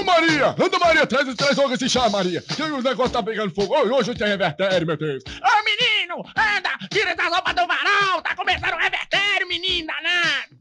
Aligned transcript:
Ô 0.00 0.04
Maria, 0.04 0.56
anda 0.58 0.78
Maria, 0.78 1.06
traz, 1.06 1.34
traz 1.34 1.58
logo 1.58 1.74
esse 1.74 1.86
chá, 1.86 2.08
Maria. 2.08 2.42
O 2.58 2.80
negócio 2.80 3.12
tá 3.12 3.22
pegando 3.22 3.54
fogo. 3.54 3.74
Hoje, 3.74 3.92
hoje 3.92 4.14
tem 4.14 4.28
revertério, 4.28 4.86
meu 4.86 4.96
Deus. 4.96 5.22
Ô 5.26 5.62
menino, 5.62 6.24
anda, 6.34 6.70
tira 6.90 7.10
essa 7.10 7.28
roupa 7.28 7.52
do 7.52 7.66
varal, 7.66 8.22
tá 8.22 8.34
começando 8.34 8.72
o 8.72 8.78
revertério, 8.78 9.46
menino 9.46 9.88
danado. 9.88 10.56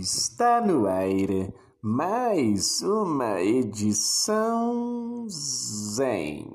Está 0.00 0.62
no 0.62 0.86
ar 0.86 1.52
mais 1.82 2.80
uma 2.80 3.42
edição 3.42 5.26
Zen 5.28 6.46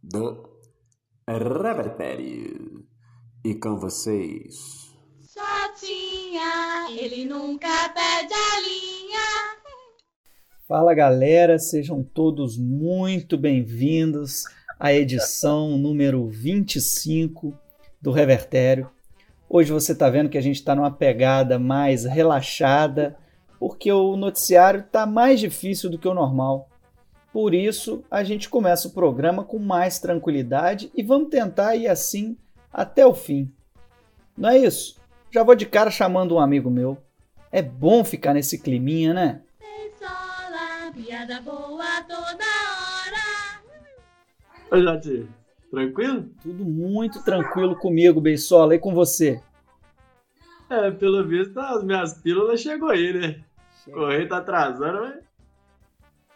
do 0.00 0.48
Revertério. 1.26 2.86
E 3.44 3.56
com 3.56 3.80
vocês, 3.80 4.92
Shotinha, 5.26 6.86
ele 6.90 7.24
nunca 7.24 7.88
perde 7.88 8.32
a 8.32 8.60
linha. 8.60 9.61
Fala 10.72 10.94
galera, 10.94 11.58
sejam 11.58 12.02
todos 12.02 12.56
muito 12.56 13.36
bem-vindos 13.36 14.44
à 14.80 14.90
edição 14.90 15.76
número 15.76 16.26
25 16.28 17.52
do 18.00 18.10
Revertério. 18.10 18.90
Hoje 19.50 19.70
você 19.70 19.92
está 19.92 20.08
vendo 20.08 20.30
que 20.30 20.38
a 20.38 20.40
gente 20.40 20.56
está 20.56 20.74
numa 20.74 20.90
pegada 20.90 21.58
mais 21.58 22.06
relaxada, 22.06 23.18
porque 23.60 23.92
o 23.92 24.16
noticiário 24.16 24.80
está 24.80 25.04
mais 25.04 25.40
difícil 25.40 25.90
do 25.90 25.98
que 25.98 26.08
o 26.08 26.14
normal. 26.14 26.70
Por 27.34 27.52
isso, 27.52 28.02
a 28.10 28.24
gente 28.24 28.48
começa 28.48 28.88
o 28.88 28.92
programa 28.92 29.44
com 29.44 29.58
mais 29.58 29.98
tranquilidade 29.98 30.90
e 30.96 31.02
vamos 31.02 31.28
tentar 31.28 31.76
ir 31.76 31.86
assim 31.86 32.34
até 32.72 33.06
o 33.06 33.12
fim. 33.12 33.52
Não 34.34 34.48
é 34.48 34.56
isso? 34.56 34.96
Já 35.30 35.42
vou 35.42 35.54
de 35.54 35.66
cara 35.66 35.90
chamando 35.90 36.36
um 36.36 36.40
amigo 36.40 36.70
meu. 36.70 36.96
É 37.50 37.60
bom 37.60 38.02
ficar 38.02 38.32
nesse 38.32 38.58
climinha, 38.58 39.12
né? 39.12 39.42
Piada 40.94 41.40
boa 41.40 42.02
toda 42.02 42.44
hora. 42.44 43.62
Oi, 44.70 44.82
Jati. 44.82 45.28
Tranquilo? 45.70 46.28
Tudo 46.42 46.64
muito 46.64 47.22
tranquilo 47.24 47.74
comigo, 47.76 48.20
Beisola, 48.20 48.74
e 48.74 48.78
com 48.78 48.92
você? 48.94 49.40
É, 50.68 50.90
pelo 50.90 51.26
visto 51.26 51.58
as 51.58 51.82
minhas 51.82 52.14
pílulas 52.20 52.60
chegou 52.60 52.90
aí, 52.90 53.12
né? 53.12 53.44
Correio 53.90 54.28
tá 54.28 54.38
atrasando, 54.38 55.00
mas 55.00 55.24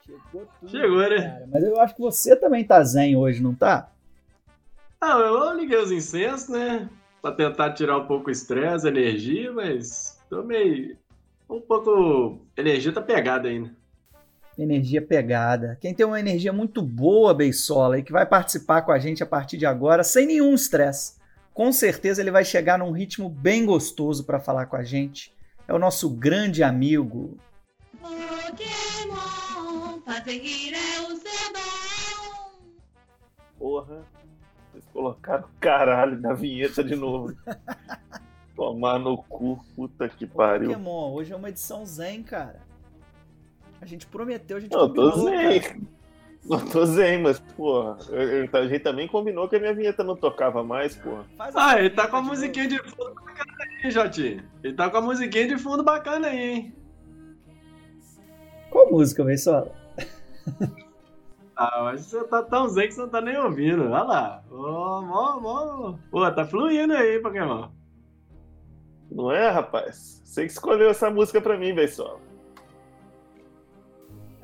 Chegou 0.05 0.47
tudo, 0.61 0.70
Chegou, 0.70 0.98
né? 1.11 1.16
cara. 1.31 1.48
Mas 1.53 1.64
eu 1.64 1.81
acho 1.81 1.94
que 1.94 2.00
você 2.00 2.36
também 2.36 2.64
tá 2.64 2.83
zen 2.83 3.16
hoje, 3.16 3.42
não 3.42 3.55
tá? 3.55 3.91
Ah, 5.00 5.19
eu 5.19 5.53
liguei 5.55 5.78
os 5.78 5.91
incensos, 5.91 6.48
né? 6.48 6.88
Pra 7.20 7.33
tentar 7.33 7.72
tirar 7.75 7.98
um 7.98 8.06
pouco 8.06 8.28
o 8.28 8.33
estresse, 8.33 8.86
a 8.86 8.91
energia, 8.91 9.53
mas 9.53 10.22
tô 10.31 10.42
meio. 10.42 10.97
Um 11.48 11.61
pouco. 11.61 12.41
A 12.56 12.61
energia 12.61 12.92
tá 12.92 13.03
pegada 13.03 13.48
ainda. 13.48 13.75
Energia 14.59 15.03
pegada. 15.03 15.77
Quem 15.81 15.93
tem 15.93 16.07
uma 16.07 16.19
energia 16.19 16.53
muito 16.53 16.81
boa, 16.81 17.35
Beisola, 17.35 17.99
e 17.99 18.03
que 18.03 18.12
vai 18.12 18.25
participar 18.25 18.83
com 18.83 18.93
a 18.93 18.99
gente 18.99 19.23
a 19.23 19.27
partir 19.27 19.59
de 19.59 19.67
agora, 19.67 20.03
sem 20.03 20.27
nenhum 20.27 20.55
estresse. 20.55 21.17
Com 21.53 21.71
certeza 21.73 22.21
ele 22.21 22.31
vai 22.31 22.45
chegar 22.45 22.79
num 22.79 22.91
ritmo 22.91 23.29
bem 23.29 23.67
gostoso 23.67 24.25
para 24.25 24.41
falar 24.41 24.67
com 24.67 24.77
a 24.77 24.83
gente. 24.83 25.34
É 25.69 25.75
o 25.75 25.79
nosso 25.79 26.09
grande 26.11 26.62
amigo. 26.62 27.39
Pokémon, 28.01 29.17
é 30.07 31.01
o 31.01 31.17
seu 31.17 31.53
dom. 31.53 32.51
Porra, 33.59 34.07
vocês 34.71 34.84
colocaram 34.93 35.49
caralho 35.59 36.21
na 36.21 36.33
vinheta 36.34 36.84
de 36.84 36.95
novo. 36.95 37.34
Tomar 38.55 38.99
no 38.99 39.17
cu, 39.19 39.62
puta 39.75 40.09
que 40.09 40.27
pariu. 40.27 40.69
Pokémon, 40.69 41.12
hoje 41.12 41.33
é 41.33 41.37
uma 41.37 41.49
edição 41.49 41.84
zen, 41.84 42.23
cara. 42.23 42.66
A 43.80 43.86
gente 43.86 44.06
prometeu, 44.06 44.56
a 44.56 44.60
gente 44.60 44.72
Não, 44.72 44.80
eu 44.80 44.88
tô 44.88 45.10
combinou, 45.12 45.28
zen. 45.28 45.60
cara. 45.60 45.77
Não 46.48 46.60
tô 46.64 46.86
zen, 46.86 47.22
mas, 47.22 47.41
porra, 47.41 47.98
a 48.52 48.66
gente 48.69 48.78
também 48.81 49.09
combinou 49.09 49.48
que 49.48 49.56
a 49.56 49.59
minha 49.59 49.75
vinheta 49.75 50.04
não 50.04 50.14
tocava 50.14 50.62
mais, 50.62 50.94
porra. 50.94 51.25
Ah, 51.41 51.76
ele 51.76 51.91
tá 51.91 52.06
vinheta 52.06 52.09
com 52.09 52.16
a 52.19 52.22
musiquinha 52.22 52.69
de 52.69 52.78
fundo 52.78 53.15
bacana 53.15 53.65
aí, 53.82 53.91
Jati. 53.91 54.44
Ele 54.62 54.75
tá 54.75 54.88
com 54.88 54.97
a 54.98 55.00
musiquinha 55.00 55.48
de 55.48 55.59
fundo 55.59 55.82
bacana 55.82 56.28
aí, 56.28 56.38
hein? 56.38 56.75
Qual 58.70 58.88
música, 58.92 59.25
Beisola? 59.25 59.72
Ah, 61.59 61.84
mas 61.84 62.03
você 62.03 62.22
tá 62.25 62.42
tão 62.42 62.69
zen 62.69 62.86
que 62.86 62.92
você 62.92 63.00
não 63.00 63.09
tá 63.09 63.19
nem 63.22 63.38
ouvindo. 63.38 63.84
Olha 63.84 64.03
lá. 64.03 64.44
Ô, 64.50 65.00
mó, 65.00 65.41
mó. 65.41 65.94
Pô, 66.10 66.31
tá 66.31 66.44
fluindo 66.44 66.92
aí, 66.92 67.19
Pokémon. 67.19 67.70
Não 69.10 69.32
é, 69.32 69.48
rapaz? 69.48 70.20
Você 70.22 70.44
que 70.44 70.53
escolheu 70.53 70.91
essa 70.91 71.09
música 71.09 71.41
pra 71.41 71.56
mim, 71.56 71.75
pessoal. 71.75 72.20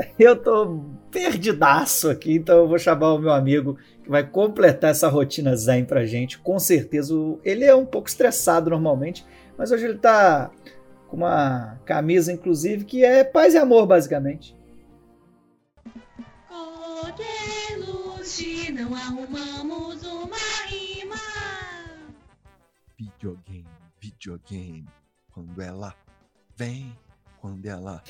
Eu 0.19 0.37
tô 0.37 0.81
perdidaço 1.11 2.11
aqui, 2.11 2.35
então 2.35 2.59
eu 2.59 2.69
vou 2.69 2.79
chamar 2.79 3.13
o 3.13 3.19
meu 3.19 3.33
amigo 3.33 3.77
que 4.03 4.09
vai 4.09 4.27
completar 4.27 4.91
essa 4.91 5.09
rotina 5.09 5.55
zen 5.57 5.85
pra 5.85 6.07
gente. 6.07 6.39
Com 6.39 6.59
certeza, 6.59 7.15
ele 7.45 7.65
é 7.65 7.75
um 7.75 7.85
pouco 7.85 8.09
estressado 8.09 8.71
normalmente, 8.71 9.27
mas 9.57 9.71
hoje 9.71 9.85
ele 9.85 9.99
tá 9.99 10.51
com 11.09 11.19
uma 11.19 11.79
camisa, 11.85 12.33
inclusive, 12.33 12.85
que 12.85 13.05
é 13.05 13.23
paz 13.23 13.55
e 13.55 13.59
amor, 13.59 13.87
basicamente. 13.87 14.57
Coqueluche, 16.49 18.73
não 18.73 18.95
arrumamos 18.95 20.03
uma 20.05 20.37
rima. 20.67 21.17
Videogame, 22.97 23.69
videogame. 24.01 24.89
Quando 25.31 25.61
ela 25.61 25.95
vem, 26.57 26.97
quando 27.41 27.67
ela. 27.67 28.03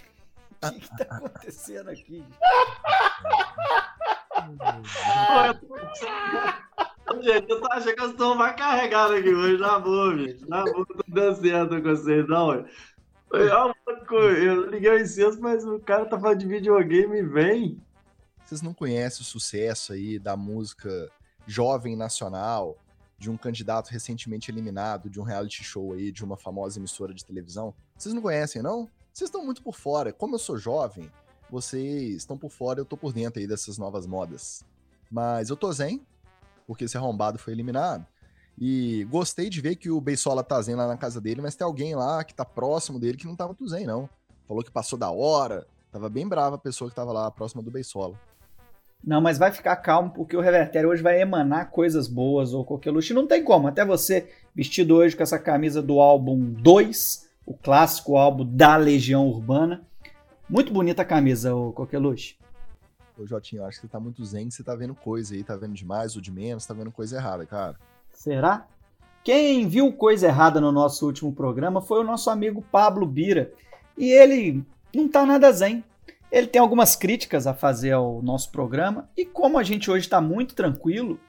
O 0.65 0.71
que, 0.71 0.81
que 0.81 0.97
tá 0.97 1.17
acontecendo 1.17 1.91
aqui? 1.91 2.25
Gente, 7.21 7.50
eu 7.50 7.61
tô 7.61 7.73
achando 7.73 7.95
que 7.95 8.03
eu 8.03 8.11
estou 8.11 8.34
mais 8.34 8.56
carregado 8.56 9.15
aqui 9.15 9.28
hoje, 9.28 9.61
na 9.61 9.78
boa, 9.78 10.17
gente. 10.17 10.49
Na 10.49 10.65
boa, 10.65 10.87
tô 10.87 11.05
dando 11.06 11.41
certo 11.41 11.83
com 11.83 11.83
vocês, 11.83 12.27
não. 12.27 12.49
ué. 12.49 12.65
Foi 13.28 13.50
uma 13.50 13.75
coisa, 14.06 14.39
Eu 14.39 14.71
liguei 14.71 14.91
o 14.91 15.00
incenso, 15.00 15.41
mas 15.41 15.65
o 15.65 15.78
cara 15.81 16.06
tá 16.06 16.19
falando 16.19 16.39
de 16.39 16.47
videogame 16.47 17.19
e 17.19 17.23
vem. 17.23 17.81
Vocês 18.44 18.62
não 18.62 18.73
conhecem 18.73 19.23
o 19.23 19.25
sucesso 19.25 19.93
aí 19.93 20.19
da 20.19 20.37
música 20.37 21.11
jovem 21.47 21.97
nacional, 21.97 22.77
de 23.19 23.31
um 23.31 23.37
candidato 23.37 23.91
recentemente 23.91 24.50
eliminado 24.50 25.09
de 25.09 25.21
um 25.21 25.23
reality 25.23 25.62
show 25.62 25.93
aí, 25.93 26.11
de 26.11 26.25
uma 26.25 26.37
famosa 26.37 26.79
emissora 26.79 27.15
de 27.15 27.25
televisão? 27.25 27.75
Vocês 27.97 28.15
não 28.15 28.23
conhecem, 28.23 28.62
não? 28.62 28.89
Vocês 29.12 29.28
estão 29.28 29.45
muito 29.45 29.62
por 29.62 29.77
fora. 29.77 30.12
Como 30.12 30.34
eu 30.34 30.39
sou 30.39 30.56
jovem, 30.56 31.11
vocês 31.50 32.17
estão 32.17 32.39
por 32.39 32.50
fora, 32.50 32.81
eu 32.81 32.84
tô 32.84 32.97
por 32.97 33.12
dentro 33.12 33.41
aí 33.41 33.47
dessas 33.47 33.77
novas 33.77 34.06
modas. 34.06 34.65
Mas 35.11 35.50
eu 35.50 35.56
tô 35.56 35.71
zen, 35.71 36.00
porque 36.67 36.84
esse 36.84 36.97
arrombado 36.97 37.39
foi 37.39 37.53
eliminado. 37.53 38.06
E 38.59 39.05
gostei 39.11 39.50
de 39.50 39.61
ver 39.61 39.77
que 39.77 39.91
o 39.91 40.00
Beisola 40.00 40.43
tá 40.43 40.61
zen 40.62 40.77
lá 40.77 40.87
na 40.87 40.97
casa 40.97 41.21
dele, 41.21 41.43
mas 41.43 41.55
tem 41.55 41.65
alguém 41.65 41.95
lá 41.95 42.25
que 42.25 42.34
tá 42.34 42.45
próximo 42.45 42.99
dele 42.99 43.19
que 43.19 43.27
não 43.27 43.37
tá 43.37 43.45
muito 43.47 43.69
zen, 43.69 43.87
não. 43.87 44.09
Falou 44.49 44.62
que 44.62 44.71
passou 44.71 44.99
da 44.99 45.11
hora, 45.11 45.67
tava 45.91 46.09
bem 46.09 46.27
brava 46.27 46.56
a 46.56 46.59
pessoa 46.59 46.89
que 46.89 46.97
tava 46.97 47.12
lá 47.12 47.31
próxima 47.31 47.62
do 47.62 47.71
Beisola. 47.71 48.19
Não, 49.05 49.21
mas 49.21 49.37
vai 49.37 49.53
ficar 49.53 49.77
calmo, 49.77 50.11
porque 50.11 50.37
o 50.37 50.41
Revertério 50.41 50.89
hoje 50.89 51.03
vai 51.03 51.21
emanar 51.21 51.71
coisas 51.71 52.09
boas 52.09 52.55
ou 52.55 52.65
coqueluche. 52.65 53.12
Não 53.12 53.27
tem 53.27 53.44
como. 53.44 53.67
Até 53.67 53.84
você, 53.84 54.31
vestido 54.55 54.94
hoje 54.94 55.17
com 55.17 55.23
essa 55.23 55.39
camisa 55.39 55.83
do 55.83 56.00
álbum 56.00 56.39
2, 56.39 57.29
o 57.45 57.55
clássico 57.55 58.17
álbum 58.17 58.45
da 58.45 58.77
Legião 58.77 59.27
Urbana. 59.29 59.83
Muito 60.49 60.73
bonita 60.73 61.03
a 61.03 61.05
camisa, 61.05 61.55
o 61.55 61.73
coqueluche. 61.73 62.37
Ô, 63.19 63.27
Jotinho, 63.27 63.63
eu 63.63 63.67
acho 63.67 63.81
que 63.81 63.87
você 63.87 63.93
tá 63.93 64.01
muito 64.01 64.25
zen, 64.25 64.51
você 64.51 64.63
tá 64.63 64.75
vendo 64.75 64.95
coisa 64.95 65.35
aí, 65.35 65.45
tá 65.45 65.57
vendo 65.57 65.75
demais 65.75 66.17
ou 66.17 66.23
de 66.23 66.31
menos, 66.31 66.67
tá 66.67 66.75
vendo 66.75 66.91
coisa 66.91 67.17
errada, 67.17 67.45
cara. 67.47 67.77
Será? 68.13 68.67
Quem 69.25 69.69
viu 69.69 69.93
coisa 69.93 70.27
errada 70.27 70.61
no 70.61 70.73
nosso 70.73 71.07
último 71.07 71.33
programa 71.33 71.81
foi 71.81 72.01
o 72.01 72.05
nosso 72.05 72.29
amigo 72.29 72.65
Pablo 72.73 73.07
Bira. 73.07 73.53
E 73.97 74.11
ele 74.11 74.65
não 74.95 75.09
tá 75.09 75.25
nada 75.25 75.53
zen. 75.53 75.85
Ele 76.31 76.47
tem 76.47 76.61
algumas 76.61 76.97
críticas 76.97 77.47
a 77.47 77.55
fazer 77.55 77.93
ao 77.93 78.23
nosso 78.23 78.50
programa. 78.50 79.09
E 79.17 79.25
como 79.25 79.59
a 79.59 79.62
gente 79.62 79.91
hoje 79.91 80.06
está 80.06 80.21
muito 80.21 80.55
tranquilo, 80.55 81.21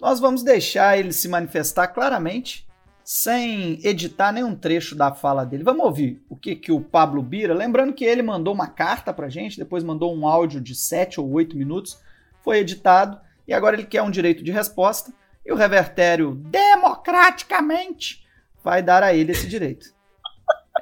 nós 0.00 0.18
vamos 0.18 0.42
deixar 0.42 0.98
ele 0.98 1.12
se 1.12 1.28
manifestar 1.28 1.88
claramente, 1.88 2.65
sem 3.06 3.78
editar 3.86 4.32
nenhum 4.32 4.56
trecho 4.56 4.96
da 4.96 5.14
fala 5.14 5.46
dele. 5.46 5.62
Vamos 5.62 5.86
ouvir 5.86 6.20
o 6.28 6.34
que, 6.34 6.56
que 6.56 6.72
o 6.72 6.80
Pablo 6.80 7.22
Bira. 7.22 7.54
Lembrando 7.54 7.92
que 7.92 8.04
ele 8.04 8.20
mandou 8.20 8.52
uma 8.52 8.66
carta 8.66 9.12
pra 9.12 9.28
gente, 9.28 9.58
depois 9.58 9.84
mandou 9.84 10.12
um 10.12 10.26
áudio 10.26 10.60
de 10.60 10.74
7 10.74 11.20
ou 11.20 11.30
8 11.30 11.56
minutos, 11.56 12.02
foi 12.42 12.58
editado 12.58 13.20
e 13.46 13.54
agora 13.54 13.76
ele 13.76 13.86
quer 13.86 14.02
um 14.02 14.10
direito 14.10 14.42
de 14.42 14.50
resposta. 14.50 15.12
E 15.44 15.52
o 15.52 15.54
Revertério, 15.54 16.34
democraticamente, 16.34 18.26
vai 18.64 18.82
dar 18.82 19.04
a 19.04 19.14
ele 19.14 19.30
esse 19.30 19.46
direito. 19.46 19.94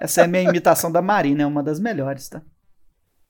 Essa 0.00 0.23
é 0.23 0.25
a 0.25 0.29
minha 0.29 0.44
imitação 0.44 0.91
da 0.91 1.03
Marina, 1.03 1.43
é 1.43 1.47
uma 1.47 1.62
das 1.62 1.79
melhores, 1.79 2.27
tá? 2.31 2.41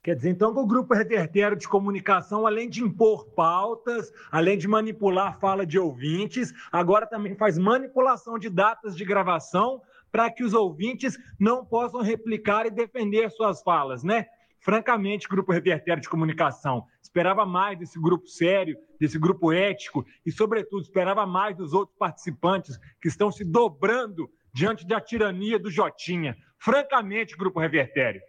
Quer 0.04 0.16
dizer, 0.16 0.28
então, 0.28 0.52
que 0.52 0.60
o 0.60 0.66
Grupo 0.66 0.92
Revertério 0.92 1.56
de 1.56 1.66
Comunicação, 1.66 2.46
além 2.46 2.68
de 2.68 2.84
impor 2.84 3.24
pautas, 3.30 4.12
além 4.30 4.58
de 4.58 4.68
manipular 4.68 5.28
a 5.28 5.32
fala 5.32 5.64
de 5.64 5.78
ouvintes, 5.78 6.52
agora 6.70 7.06
também 7.06 7.34
faz 7.34 7.56
manipulação 7.56 8.38
de 8.38 8.50
datas 8.50 8.94
de 8.94 9.02
gravação 9.02 9.80
para 10.12 10.30
que 10.30 10.44
os 10.44 10.52
ouvintes 10.52 11.18
não 11.40 11.64
possam 11.64 12.02
replicar 12.02 12.66
e 12.66 12.70
defender 12.70 13.30
suas 13.30 13.62
falas, 13.62 14.04
né? 14.04 14.26
Francamente, 14.60 15.26
Grupo 15.26 15.52
Revertério 15.52 16.02
de 16.02 16.08
Comunicação, 16.10 16.84
esperava 17.02 17.46
mais 17.46 17.78
desse 17.78 17.98
grupo 17.98 18.28
sério, 18.28 18.76
desse 19.00 19.18
grupo 19.18 19.54
ético 19.54 20.04
e, 20.24 20.30
sobretudo, 20.30 20.82
esperava 20.82 21.24
mais 21.24 21.56
dos 21.56 21.72
outros 21.72 21.96
participantes 21.96 22.78
que 23.00 23.08
estão 23.08 23.32
se 23.32 23.42
dobrando 23.42 24.30
diante 24.52 24.86
da 24.86 25.00
tirania 25.00 25.58
do 25.58 25.70
Jotinha. 25.70 26.36
Francamente, 26.58 27.34
Grupo 27.38 27.58
Revertério. 27.58 28.20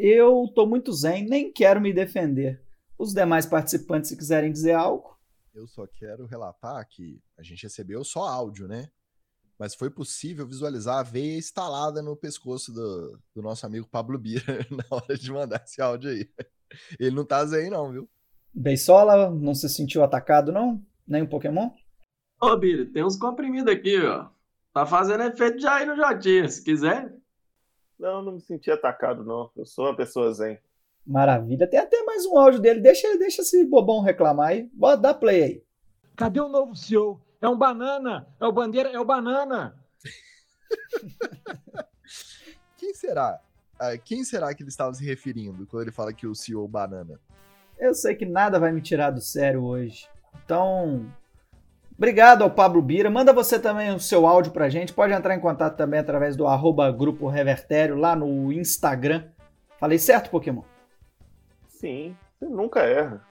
Eu 0.00 0.50
tô 0.54 0.66
muito 0.66 0.92
zen, 0.92 1.26
nem 1.26 1.52
quero 1.52 1.80
me 1.80 1.92
defender. 1.92 2.62
Os 2.96 3.12
demais 3.12 3.46
participantes, 3.46 4.10
se 4.10 4.16
quiserem 4.16 4.52
dizer 4.52 4.72
algo. 4.72 5.18
Eu 5.54 5.66
só 5.66 5.86
quero 5.86 6.26
relatar 6.26 6.86
que 6.88 7.20
a 7.36 7.42
gente 7.42 7.62
recebeu 7.62 8.04
só 8.04 8.20
áudio, 8.20 8.68
né? 8.68 8.88
Mas 9.58 9.74
foi 9.74 9.90
possível 9.90 10.46
visualizar 10.46 10.98
a 10.98 11.02
veia 11.02 11.36
instalada 11.36 12.00
no 12.00 12.16
pescoço 12.16 12.72
do, 12.72 13.18
do 13.34 13.42
nosso 13.42 13.66
amigo 13.66 13.88
Pablo 13.88 14.16
Bira 14.16 14.64
na 14.70 14.84
hora 14.88 15.18
de 15.18 15.32
mandar 15.32 15.62
esse 15.64 15.82
áudio 15.82 16.10
aí. 16.10 16.30
Ele 16.98 17.16
não 17.16 17.24
tá 17.24 17.44
zen, 17.44 17.70
não, 17.70 17.90
viu? 17.90 18.08
Beisola 18.54 19.30
não 19.30 19.54
se 19.54 19.68
sentiu 19.68 20.04
atacado, 20.04 20.52
não? 20.52 20.80
Nem 21.06 21.22
um 21.22 21.26
Pokémon? 21.26 21.70
Ô, 22.40 22.56
Bira, 22.56 22.86
tem 22.86 23.04
uns 23.04 23.16
comprimidos 23.16 23.72
aqui, 23.72 24.00
ó. 24.00 24.28
Tá 24.72 24.86
fazendo 24.86 25.24
efeito 25.24 25.58
já 25.58 25.74
aí 25.74 25.86
no 25.86 25.96
Jotinha, 25.96 26.48
se 26.48 26.62
quiser. 26.62 27.12
Não, 27.98 28.22
não 28.22 28.32
me 28.32 28.40
senti 28.40 28.70
atacado, 28.70 29.24
não. 29.24 29.50
Eu 29.56 29.66
sou 29.66 29.86
uma 29.86 29.96
pessoa 29.96 30.32
zen. 30.32 30.58
Maravilha. 31.06 31.66
Tem 31.66 31.80
até 31.80 32.02
mais 32.04 32.24
um 32.26 32.38
áudio 32.38 32.60
dele. 32.60 32.80
Deixa, 32.80 33.16
deixa 33.18 33.42
esse 33.42 33.64
bobão 33.64 34.00
reclamar 34.00 34.48
aí. 34.48 34.70
Bota, 34.72 35.02
dá 35.02 35.14
play 35.14 35.42
aí. 35.42 35.62
Cadê 36.14 36.40
o 36.40 36.48
novo 36.48 36.76
CEO? 36.76 37.20
É 37.40 37.48
um 37.48 37.56
banana! 37.56 38.26
É 38.40 38.44
o 38.44 38.52
bandeira, 38.52 38.90
é 38.90 38.98
o 38.98 39.04
banana! 39.04 39.74
Quem 42.76 42.92
será? 42.92 43.40
Ah, 43.78 43.96
quem 43.96 44.24
será 44.24 44.52
que 44.52 44.62
ele 44.62 44.70
estava 44.70 44.92
se 44.92 45.04
referindo 45.04 45.64
quando 45.66 45.82
ele 45.82 45.92
fala 45.92 46.12
que 46.12 46.26
o 46.26 46.34
CEO 46.34 46.66
banana? 46.66 47.20
Eu 47.78 47.94
sei 47.94 48.16
que 48.16 48.26
nada 48.26 48.58
vai 48.58 48.72
me 48.72 48.80
tirar 48.80 49.10
do 49.10 49.20
sério 49.20 49.62
hoje. 49.62 50.08
Então, 50.44 51.06
obrigado 51.98 52.42
ao 52.42 52.50
Pablo 52.50 52.80
Bira. 52.80 53.10
Manda 53.10 53.32
você 53.32 53.58
também 53.58 53.94
o 53.94 54.00
seu 54.00 54.26
áudio 54.26 54.52
pra 54.52 54.70
gente. 54.70 54.94
Pode 54.94 55.12
entrar 55.12 55.34
em 55.34 55.40
contato 55.40 55.76
também 55.76 56.00
através 56.00 56.36
do 56.36 56.46
arroba 56.46 56.90
Grupo 56.90 57.28
Revertério 57.28 57.96
lá 57.96 58.16
no 58.16 58.50
Instagram. 58.50 59.24
Falei 59.78 59.98
certo, 59.98 60.30
Pokémon? 60.30 60.62
Sim, 61.68 62.16
você 62.38 62.46
nunca 62.46 62.80
erra. 62.80 63.22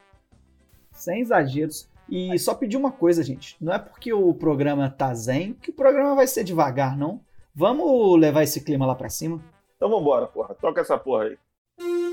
Sem 0.92 1.22
exageros. 1.22 1.90
E 2.10 2.38
só 2.40 2.54
pedir 2.54 2.78
uma 2.78 2.92
coisa, 2.92 3.24
gente. 3.24 3.58
Não 3.60 3.74
é 3.74 3.80
porque 3.80 4.14
o 4.14 4.34
programa 4.34 4.90
tá 4.90 5.14
zen 5.14 5.54
que 5.54 5.72
o 5.72 5.74
programa 5.74 6.16
vai 6.16 6.28
ser 6.28 6.44
devagar, 6.44 6.98
não. 6.98 7.20
Vamos 7.54 8.20
levar 8.20 8.44
esse 8.44 8.62
clima 8.62 8.86
lá 8.86 8.96
pra 8.96 9.10
cima. 9.10 9.42
Então 9.76 9.90
vambora, 9.90 10.28
porra. 10.28 10.56
Toca 10.56 10.82
essa 10.82 10.98
porra 10.98 11.24
aí. 11.26 12.07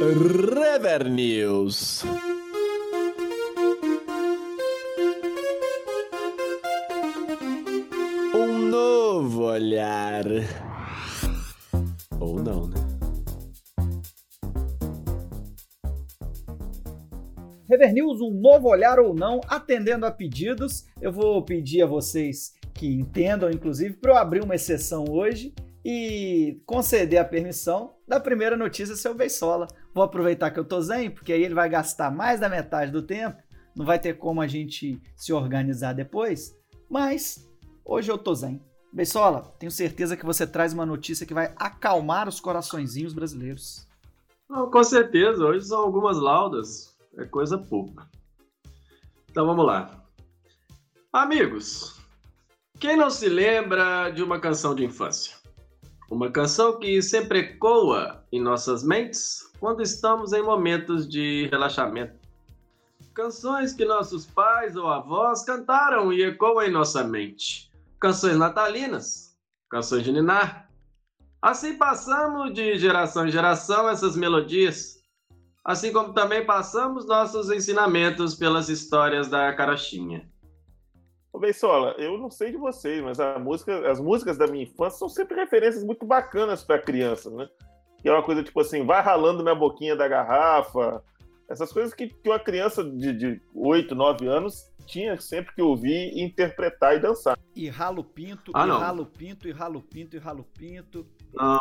Rever 0.00 1.08
News. 1.08 2.02
Um 8.34 8.58
novo 8.68 9.44
olhar. 9.44 10.24
Ou 12.18 12.42
não, 12.42 12.66
né? 12.66 12.76
Rever 17.68 17.92
News, 17.92 18.20
um 18.20 18.30
novo 18.30 18.68
olhar 18.68 18.98
ou 18.98 19.14
não, 19.14 19.40
atendendo 19.46 20.06
a 20.06 20.10
pedidos. 20.10 20.86
Eu 21.00 21.12
vou 21.12 21.40
pedir 21.44 21.82
a 21.82 21.86
vocês 21.86 22.52
que 22.74 22.92
entendam, 22.92 23.48
inclusive, 23.48 23.94
para 23.94 24.12
eu 24.12 24.16
abrir 24.16 24.42
uma 24.42 24.56
exceção 24.56 25.04
hoje 25.08 25.54
e 25.84 26.60
conceder 26.66 27.20
a 27.20 27.24
permissão 27.24 27.94
da 28.08 28.18
primeira 28.18 28.56
notícia 28.56 28.96
seu 28.96 29.14
Beisola. 29.14 29.68
Vou 29.94 30.02
aproveitar 30.02 30.50
que 30.50 30.58
eu 30.58 30.64
tô 30.64 30.80
zen, 30.80 31.08
porque 31.08 31.32
aí 31.32 31.42
ele 31.42 31.54
vai 31.54 31.68
gastar 31.68 32.10
mais 32.10 32.40
da 32.40 32.48
metade 32.48 32.90
do 32.90 33.00
tempo, 33.00 33.40
não 33.76 33.86
vai 33.86 33.98
ter 33.98 34.18
como 34.18 34.40
a 34.40 34.46
gente 34.48 35.00
se 35.16 35.32
organizar 35.32 35.92
depois, 35.92 36.58
mas 36.90 37.48
hoje 37.84 38.10
eu 38.10 38.18
tô 38.18 38.34
zen. 38.34 38.60
Beisola, 38.92 39.42
tenho 39.58 39.70
certeza 39.70 40.16
que 40.16 40.26
você 40.26 40.46
traz 40.46 40.72
uma 40.72 40.84
notícia 40.84 41.24
que 41.24 41.34
vai 41.34 41.54
acalmar 41.56 42.28
os 42.28 42.40
coraçõezinhos 42.40 43.12
brasileiros. 43.12 43.86
Não, 44.48 44.70
com 44.70 44.82
certeza, 44.82 45.44
hoje 45.44 45.66
são 45.66 45.80
algumas 45.80 46.18
laudas, 46.18 46.96
é 47.16 47.24
coisa 47.24 47.56
pouca. 47.56 48.08
Então 49.30 49.46
vamos 49.46 49.64
lá. 49.64 50.04
Amigos, 51.12 52.00
quem 52.80 52.96
não 52.96 53.10
se 53.10 53.28
lembra 53.28 54.10
de 54.10 54.22
uma 54.22 54.40
canção 54.40 54.74
de 54.74 54.84
infância? 54.84 55.36
Uma 56.10 56.30
canção 56.30 56.78
que 56.78 57.00
sempre 57.00 57.38
ecoa 57.40 58.24
em 58.30 58.40
nossas 58.40 58.84
mentes 58.84 59.52
quando 59.64 59.80
estamos 59.80 60.34
em 60.34 60.42
momentos 60.42 61.08
de 61.08 61.48
relaxamento. 61.50 62.12
Canções 63.14 63.72
que 63.72 63.86
nossos 63.86 64.26
pais 64.26 64.76
ou 64.76 64.86
avós 64.88 65.42
cantaram 65.42 66.12
e 66.12 66.22
ecoam 66.22 66.66
em 66.66 66.70
nossa 66.70 67.02
mente. 67.02 67.72
Canções 67.98 68.36
natalinas, 68.36 69.34
canções 69.70 70.02
de 70.02 70.12
ninar. 70.12 70.68
Assim 71.40 71.78
passamos 71.78 72.52
de 72.52 72.76
geração 72.78 73.26
em 73.26 73.30
geração 73.30 73.88
essas 73.88 74.14
melodias. 74.14 74.98
Assim 75.64 75.90
como 75.94 76.12
também 76.12 76.44
passamos 76.44 77.06
nossos 77.06 77.50
ensinamentos 77.50 78.34
pelas 78.34 78.68
histórias 78.68 79.28
da 79.28 79.50
carochinha. 79.54 80.30
Ô, 81.32 81.38
Beisola, 81.38 81.94
eu 81.96 82.18
não 82.18 82.30
sei 82.30 82.50
de 82.50 82.58
vocês, 82.58 83.02
mas 83.02 83.16
música, 83.40 83.90
as 83.90 83.98
músicas 83.98 84.36
da 84.36 84.46
minha 84.46 84.64
infância 84.64 84.98
são 84.98 85.08
sempre 85.08 85.36
referências 85.36 85.82
muito 85.82 86.04
bacanas 86.04 86.62
para 86.62 86.78
criança, 86.82 87.30
né? 87.30 87.48
Que 88.04 88.10
é 88.10 88.12
uma 88.12 88.22
coisa 88.22 88.42
tipo 88.42 88.60
assim, 88.60 88.84
vai 88.84 89.00
ralando 89.00 89.42
minha 89.42 89.54
boquinha 89.54 89.96
da 89.96 90.06
garrafa. 90.06 91.02
Essas 91.48 91.72
coisas 91.72 91.94
que, 91.94 92.08
que 92.08 92.28
uma 92.28 92.38
criança 92.38 92.84
de, 92.84 93.14
de 93.14 93.40
8, 93.54 93.94
9 93.94 94.26
anos 94.26 94.70
tinha 94.84 95.18
sempre 95.18 95.54
que 95.54 95.62
ouvir, 95.62 96.12
interpretar 96.22 96.94
e 96.94 96.98
dançar. 97.00 97.38
E 97.56 97.66
ralo 97.66 98.04
pinto, 98.04 98.52
Ah, 98.54 98.64
e 98.64 98.68
não. 98.68 98.78
ralo 98.78 99.06
pinto, 99.06 99.48
e 99.48 99.52
ralo 99.52 99.80
pinto, 99.80 100.16
e 100.16 100.18
ralo 100.18 100.44
pinto. 100.58 101.06
Não, 101.32 101.58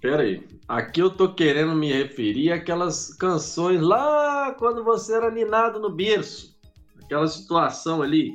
peraí. 0.00 0.44
Aqui 0.66 1.00
eu 1.00 1.10
tô 1.10 1.32
querendo 1.32 1.76
me 1.76 1.92
referir 1.92 2.50
àquelas 2.50 3.14
canções 3.14 3.80
lá 3.80 4.52
quando 4.58 4.82
você 4.82 5.14
era 5.14 5.30
ninado 5.30 5.78
no 5.78 5.90
berço. 5.90 6.58
Aquela 7.04 7.28
situação 7.28 8.02
ali, 8.02 8.32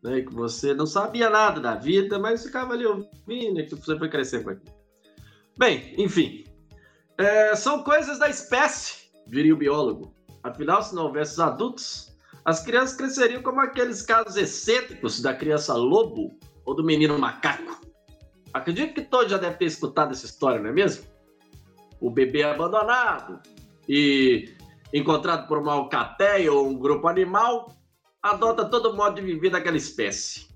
né? 0.00 0.20
Que 0.20 0.32
você 0.32 0.72
não 0.74 0.86
sabia 0.86 1.28
nada 1.28 1.60
da 1.60 1.74
vida, 1.74 2.20
mas 2.20 2.44
ficava 2.44 2.72
ali 2.72 2.86
ouvindo 2.86 3.58
e 3.58 3.66
que 3.66 3.74
você 3.74 3.98
foi 3.98 4.08
crescer 4.08 4.44
com 4.44 4.50
aquilo. 4.50 4.72
Bem, 5.58 5.92
enfim. 5.98 6.43
É, 7.16 7.54
são 7.54 7.82
coisas 7.82 8.18
da 8.18 8.28
espécie, 8.28 9.10
diria 9.26 9.54
o 9.54 9.58
biólogo. 9.58 10.14
Afinal, 10.42 10.82
se 10.82 10.94
não 10.94 11.04
houvesse 11.04 11.34
os 11.34 11.40
adultos, 11.40 12.16
as 12.44 12.62
crianças 12.62 12.96
cresceriam 12.96 13.42
como 13.42 13.60
aqueles 13.60 14.02
casos 14.02 14.36
excêntricos 14.36 15.22
da 15.22 15.34
criança 15.34 15.74
lobo 15.74 16.38
ou 16.64 16.74
do 16.74 16.84
menino 16.84 17.18
macaco. 17.18 17.80
Acredito 18.52 18.94
que 18.94 19.02
todos 19.02 19.30
já 19.30 19.38
devem 19.38 19.56
ter 19.56 19.64
escutado 19.64 20.12
essa 20.12 20.26
história, 20.26 20.60
não 20.60 20.70
é 20.70 20.72
mesmo? 20.72 21.04
O 22.00 22.10
bebê 22.10 22.42
abandonado 22.42 23.40
e 23.88 24.54
encontrado 24.92 25.48
por 25.48 25.58
uma 25.58 25.72
alcateia 25.72 26.52
ou 26.52 26.68
um 26.68 26.78
grupo 26.78 27.08
animal 27.08 27.74
adota 28.22 28.64
todo 28.64 28.94
modo 28.94 29.16
de 29.16 29.22
viver 29.22 29.50
daquela 29.50 29.76
espécie. 29.76 30.46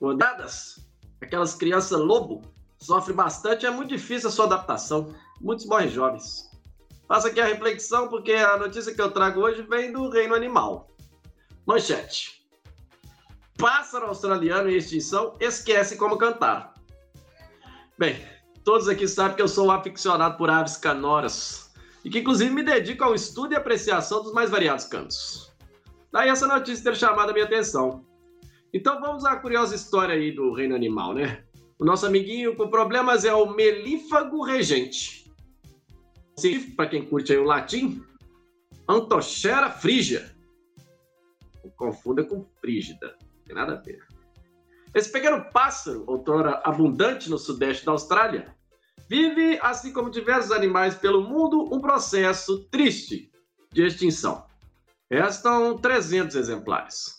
Rodadas, 0.00 0.86
aquelas 1.20 1.54
crianças 1.54 1.98
lobo 1.98 2.42
sofrem 2.82 3.16
bastante, 3.16 3.64
é 3.64 3.70
muito 3.70 3.90
difícil 3.90 4.28
a 4.28 4.32
sua 4.32 4.46
adaptação. 4.46 5.14
Muitos 5.40 5.66
morrem 5.66 5.88
jovens. 5.88 6.50
Faço 7.06 7.26
aqui 7.26 7.40
a 7.40 7.46
reflexão 7.46 8.08
porque 8.08 8.32
a 8.32 8.56
notícia 8.56 8.94
que 8.94 9.00
eu 9.00 9.10
trago 9.10 9.40
hoje 9.40 9.62
vem 9.62 9.92
do 9.92 10.08
reino 10.08 10.34
animal. 10.34 10.88
Manchete. 11.66 12.42
Pássaro 13.56 14.06
australiano 14.06 14.68
em 14.68 14.76
extinção 14.76 15.36
esquece 15.38 15.96
como 15.96 16.16
cantar. 16.16 16.74
Bem, 17.98 18.20
todos 18.64 18.88
aqui 18.88 19.06
sabem 19.06 19.36
que 19.36 19.42
eu 19.42 19.48
sou 19.48 19.66
um 19.66 19.70
aficionado 19.70 20.36
por 20.36 20.50
aves 20.50 20.76
canoras 20.76 21.72
e 22.04 22.10
que 22.10 22.18
inclusive 22.18 22.50
me 22.52 22.64
dedico 22.64 23.04
ao 23.04 23.14
estudo 23.14 23.52
e 23.52 23.56
apreciação 23.56 24.22
dos 24.22 24.32
mais 24.32 24.50
variados 24.50 24.86
cantos. 24.86 25.52
Daí 26.10 26.28
essa 26.28 26.46
notícia 26.46 26.82
ter 26.82 26.96
chamado 26.96 27.30
a 27.30 27.32
minha 27.32 27.44
atenção. 27.44 28.04
Então 28.74 29.00
vamos 29.00 29.24
à 29.24 29.36
curiosa 29.36 29.74
história 29.74 30.14
aí 30.14 30.32
do 30.32 30.52
reino 30.52 30.74
animal, 30.74 31.14
né? 31.14 31.44
O 31.78 31.84
nosso 31.84 32.06
amiguinho 32.06 32.56
com 32.56 32.68
problemas 32.68 33.24
é 33.24 33.34
o 33.34 33.54
melífago 33.54 34.42
regente. 34.42 35.30
Para 36.76 36.88
quem 36.88 37.04
curte 37.04 37.32
aí 37.32 37.38
o 37.38 37.44
latim, 37.44 38.02
Antochera 38.88 39.70
frígia. 39.70 40.34
Não 41.62 41.70
confunda 41.70 42.24
com 42.24 42.44
frígida, 42.60 43.16
não 43.20 43.44
tem 43.44 43.54
nada 43.54 43.74
a 43.74 43.76
ver. 43.76 44.06
Esse 44.94 45.10
pequeno 45.10 45.44
pássaro, 45.52 46.04
outrora 46.06 46.60
abundante 46.64 47.30
no 47.30 47.38
sudeste 47.38 47.86
da 47.86 47.92
Austrália, 47.92 48.54
vive, 49.08 49.58
assim 49.62 49.92
como 49.92 50.10
diversos 50.10 50.52
animais 50.52 50.94
pelo 50.94 51.22
mundo, 51.22 51.74
um 51.74 51.80
processo 51.80 52.64
triste 52.64 53.30
de 53.72 53.86
extinção. 53.86 54.46
Restam 55.10 55.78
300 55.78 56.36
exemplares. 56.36 57.16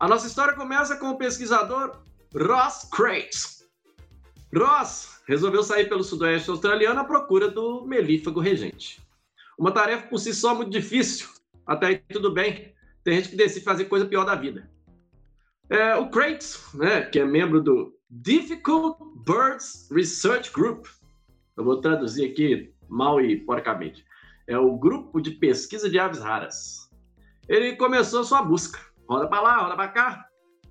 A 0.00 0.08
nossa 0.08 0.26
história 0.26 0.54
começa 0.54 0.96
com 0.96 1.10
o 1.10 1.18
pesquisador 1.18 2.02
Ross 2.34 2.88
Crates. 2.90 3.57
Ross 4.54 5.22
resolveu 5.26 5.62
sair 5.62 5.88
pelo 5.88 6.02
sudoeste 6.02 6.50
australiano 6.50 7.00
à 7.00 7.04
procura 7.04 7.48
do 7.48 7.84
melífago 7.84 8.40
regente. 8.40 9.00
Uma 9.58 9.72
tarefa 9.72 10.06
por 10.06 10.18
si 10.18 10.32
só 10.32 10.54
muito 10.54 10.70
difícil. 10.70 11.28
Até 11.66 11.86
aí 11.86 11.98
tudo 11.98 12.32
bem. 12.32 12.72
Tem 13.04 13.16
gente 13.16 13.30
que 13.30 13.36
decide 13.36 13.64
fazer 13.64 13.84
coisa 13.86 14.06
pior 14.06 14.24
da 14.24 14.34
vida. 14.34 14.70
É, 15.68 15.96
o 15.96 16.08
Crates, 16.08 16.72
né, 16.74 17.02
que 17.02 17.18
é 17.18 17.24
membro 17.26 17.60
do 17.60 17.94
Difficult 18.08 18.96
Birds 19.26 19.88
Research 19.92 20.50
Group. 20.52 20.86
Eu 21.56 21.64
vou 21.64 21.80
traduzir 21.80 22.30
aqui 22.30 22.72
mal 22.88 23.20
e 23.20 23.36
porcamente. 23.36 24.02
É 24.46 24.56
o 24.56 24.78
grupo 24.78 25.20
de 25.20 25.32
pesquisa 25.32 25.90
de 25.90 25.98
aves 25.98 26.20
raras. 26.20 26.88
Ele 27.46 27.76
começou 27.76 28.24
sua 28.24 28.42
busca. 28.42 28.80
Roda 29.06 29.28
para 29.28 29.42
lá, 29.42 29.58
roda 29.58 29.76
para 29.76 29.88
cá. 29.88 30.26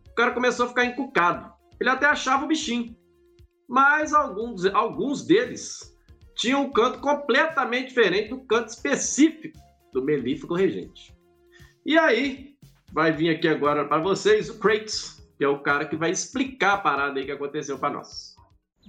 O 0.07 0.15
cara 0.15 0.31
começou 0.31 0.65
a 0.65 0.69
ficar 0.69 0.86
encucado. 0.86 1.53
Ele 1.79 1.89
até 1.91 2.07
achava 2.07 2.46
o 2.46 2.48
bichinho. 2.48 2.97
Mas 3.67 4.13
alguns, 4.13 4.65
alguns 4.67 5.25
deles 5.25 5.95
tinham 6.36 6.63
um 6.63 6.71
canto 6.71 7.00
completamente 7.00 7.89
diferente 7.89 8.29
do 8.29 8.39
canto 8.41 8.69
específico 8.69 9.57
do 9.91 10.03
melífago 10.03 10.55
regente. 10.55 11.13
E 11.86 11.97
aí, 11.97 12.55
vai 12.93 13.12
vir 13.12 13.29
aqui 13.29 13.47
agora 13.47 13.86
para 13.86 14.01
vocês 14.01 14.50
o 14.50 14.59
Crates, 14.59 15.21
que 15.38 15.43
é 15.43 15.47
o 15.47 15.59
cara 15.59 15.86
que 15.86 15.95
vai 15.95 16.12
explicar 16.12 16.74
a 16.74 16.77
parada 16.77 17.19
aí 17.19 17.25
que 17.25 17.31
aconteceu 17.31 17.77
para 17.77 17.93
nós. 17.93 18.36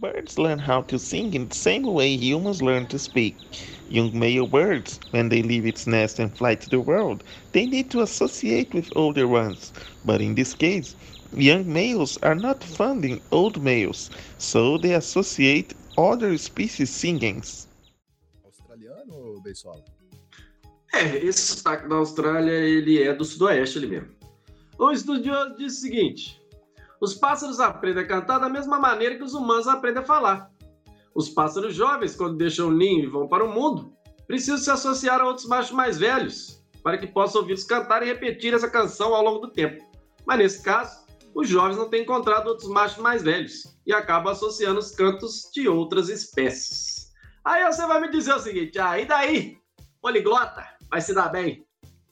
Birds 0.00 0.37
learn 0.37 0.61
how 0.61 0.82
to 0.82 0.97
sing 0.97 1.35
in 1.35 1.49
the 1.49 1.54
same 1.56 1.82
way 1.82 2.16
humans 2.16 2.62
learn 2.62 2.87
to 2.87 2.99
speak. 3.00 3.35
Young 3.90 4.12
male 4.16 4.47
birds, 4.47 5.00
when 5.11 5.28
they 5.28 5.42
leave 5.42 5.66
its 5.66 5.88
nest 5.88 6.20
and 6.20 6.30
fly 6.37 6.54
to 6.54 6.70
the 6.70 6.78
world, 6.78 7.25
they 7.50 7.66
need 7.66 7.90
to 7.90 8.02
associate 8.02 8.73
with 8.73 8.92
older 8.94 9.26
ones. 9.26 9.73
But 10.04 10.20
in 10.20 10.37
this 10.37 10.54
case, 10.54 10.94
young 11.32 11.64
males 11.64 12.18
are 12.23 12.35
not 12.35 12.64
funding 12.64 13.20
old 13.30 13.61
males, 13.61 14.11
so 14.38 14.78
they 14.78 14.94
associate 14.94 15.75
other 15.97 16.37
species 16.38 16.90
singings. 16.90 17.68
Australiano 18.44 19.14
ou 19.14 19.42
Beisola? 19.42 19.85
É, 20.94 21.18
esse 21.18 21.56
sotaque 21.56 21.88
da 21.88 21.97
Austrália, 21.97 22.52
ele 22.52 23.02
é 23.02 23.14
do 23.14 23.25
sudoeste 23.25 23.78
ali 23.78 23.87
mesmo. 23.87 24.08
O 24.78 24.90
estudioso 24.90 25.56
diz 25.56 25.76
o 25.76 25.80
seguinte: 25.80 26.40
os 27.00 27.14
pássaros 27.14 27.61
aprendem 27.61 28.04
a 28.04 28.06
cantar 28.06 28.38
da 28.38 28.49
mesma 28.49 28.78
maneira 28.78 29.16
que 29.16 29.23
os 29.23 29.35
humanos 29.35 29.68
aprendem 29.68 30.02
a 30.02 30.06
falar. 30.06 30.50
Os 31.14 31.28
pássaros 31.28 31.75
jovens, 31.75 32.14
quando 32.14 32.37
deixam 32.37 32.68
o 32.68 32.73
ninho 32.73 33.04
e 33.04 33.06
vão 33.06 33.28
para 33.28 33.44
o 33.44 33.52
mundo, 33.52 33.92
precisam 34.26 34.58
se 34.58 34.70
associar 34.70 35.20
a 35.20 35.26
outros 35.26 35.47
machos 35.47 35.73
mais 35.73 35.99
velhos, 35.99 36.62
para 36.82 36.97
que 36.97 37.06
possam 37.06 37.40
ouvi-los 37.40 37.64
cantar 37.64 38.02
e 38.02 38.06
repetir 38.06 38.54
essa 38.54 38.70
canção 38.70 39.14
ao 39.14 39.25
longo 39.25 39.47
do 39.47 39.52
tempo. 39.52 39.85
Mas 40.26 40.38
nesse 40.38 40.62
caso, 40.62 41.08
os 41.35 41.49
jovens 41.49 41.76
não 41.76 41.88
têm 41.88 42.02
encontrado 42.02 42.49
outros 42.49 42.68
machos 42.68 42.99
mais 42.99 43.23
velhos 43.23 43.76
e 43.87 43.92
acabam 43.92 44.32
associando 44.32 44.78
os 44.78 44.90
cantos 44.90 45.50
de 45.52 45.68
outras 45.68 46.08
espécies. 46.08 47.12
Aí 47.44 47.64
você 47.64 47.87
vai 47.87 48.00
me 48.00 48.11
dizer 48.11 48.35
o 48.35 48.38
seguinte: 48.38 48.78
ah, 48.78 48.99
e 48.99 49.06
daí? 49.06 49.58
Poliglota, 50.00 50.66
vai 50.90 51.00
se 51.00 51.14
dar 51.14 51.28
bem. 51.28 51.66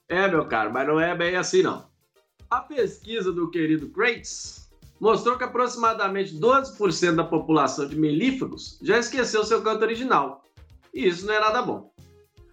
É, 0.08 0.28
meu 0.28 0.46
caro, 0.46 0.72
mas 0.72 0.86
não 0.86 1.00
é 1.00 1.14
bem 1.16 1.36
assim 1.36 1.62
não. 1.62 1.88
A 2.48 2.60
pesquisa 2.60 3.32
do 3.32 3.50
querido 3.50 3.88
Crates 3.90 4.70
mostrou 5.00 5.36
que 5.36 5.44
aproximadamente 5.44 6.34
12% 6.38 7.16
da 7.16 7.24
população 7.24 7.88
de 7.88 7.96
melífagos 7.96 8.78
já 8.82 8.98
esqueceu 8.98 9.44
seu 9.44 9.62
canto 9.62 9.82
original. 9.82 10.44
E 10.94 11.06
isso 11.06 11.26
não 11.26 11.34
é 11.34 11.40
nada 11.40 11.62
bom. 11.62 11.92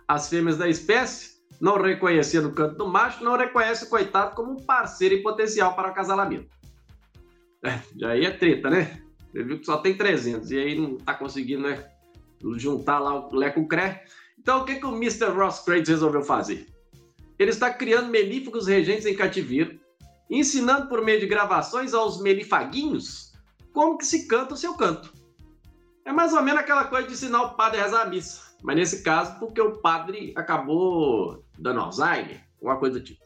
As 0.08 0.28
fêmeas 0.30 0.58
da 0.58 0.68
espécie, 0.68 1.33
não 1.64 1.82
reconhecendo 1.82 2.50
o 2.50 2.52
canto 2.52 2.76
do 2.76 2.86
macho, 2.86 3.24
não 3.24 3.38
reconhecem 3.38 3.88
o 3.88 3.90
coitado 3.90 4.36
como 4.36 4.52
um 4.52 4.58
parceiro 4.58 5.16
em 5.16 5.24
potencial 5.24 5.74
para 5.74 5.88
o 5.88 5.92
acasalamento. 5.92 6.50
É, 7.64 7.80
aí 8.06 8.26
é 8.26 8.32
treta, 8.32 8.70
né? 8.70 9.02
Você 9.32 9.44
viu 9.46 9.58
que 9.58 9.66
só 9.66 9.78
tem 9.78 9.96
300 9.96 10.52
e 10.52 10.58
aí 10.58 10.78
não 10.78 10.98
tá 10.98 11.14
conseguindo, 11.14 11.64
né? 11.64 11.90
Juntar 12.58 13.00
lá 13.00 13.30
o 13.30 13.34
Lé 13.34 13.50
com 13.50 13.62
o 13.62 13.68
Cré. 13.70 14.04
Então 14.38 14.60
o 14.60 14.66
que, 14.66 14.76
que 14.76 14.86
o 14.86 14.94
Mr. 14.98 15.28
Ross 15.30 15.62
Crates 15.62 15.88
resolveu 15.88 16.22
fazer? 16.22 16.68
Ele 17.40 17.52
está 17.52 17.72
criando 17.72 18.10
melífagos 18.10 18.68
regentes 18.68 19.06
em 19.06 19.16
cativeiro 19.16 19.80
ensinando 20.30 20.90
por 20.90 21.02
meio 21.02 21.22
de 21.22 21.28
gravações 21.28 21.94
aos 21.94 22.22
melifaguinhos 22.22 23.32
como 23.72 23.98
que 23.98 24.06
se 24.06 24.28
canta 24.28 24.54
o 24.54 24.58
seu 24.58 24.74
canto. 24.74 25.14
É 26.04 26.12
mais 26.12 26.34
ou 26.34 26.44
menos 26.44 26.60
aquela 26.60 26.84
coisa 26.84 27.08
de 27.08 27.14
ensinar 27.14 27.42
o 27.44 27.56
padre 27.56 27.80
a 27.80 27.84
rezar 27.84 28.02
a 28.02 28.06
missa, 28.06 28.42
mas 28.62 28.76
nesse 28.76 29.02
caso 29.02 29.40
porque 29.40 29.62
o 29.62 29.78
padre 29.78 30.34
acabou 30.36 31.43
dando 31.58 31.80
Alzheimer, 31.80 32.44
alguma 32.56 32.78
coisa 32.78 33.00
do 33.00 33.04
tipo. 33.04 33.22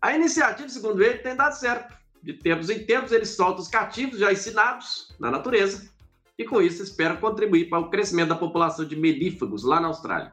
A 0.00 0.14
iniciativa, 0.14 0.68
segundo 0.68 1.02
ele, 1.02 1.18
tem 1.18 1.36
dado 1.36 1.52
certo. 1.52 1.96
De 2.22 2.32
tempos 2.34 2.70
em 2.70 2.84
tempos, 2.84 3.12
ele 3.12 3.26
solta 3.26 3.60
os 3.60 3.68
cativos 3.68 4.18
já 4.18 4.32
ensinados 4.32 5.12
na 5.18 5.30
natureza 5.30 5.90
e 6.38 6.44
com 6.44 6.60
isso 6.62 6.82
espera 6.82 7.16
contribuir 7.16 7.68
para 7.68 7.80
o 7.80 7.90
crescimento 7.90 8.28
da 8.28 8.36
população 8.36 8.84
de 8.84 8.96
melífagos 8.96 9.64
lá 9.64 9.80
na 9.80 9.88
Austrália. 9.88 10.32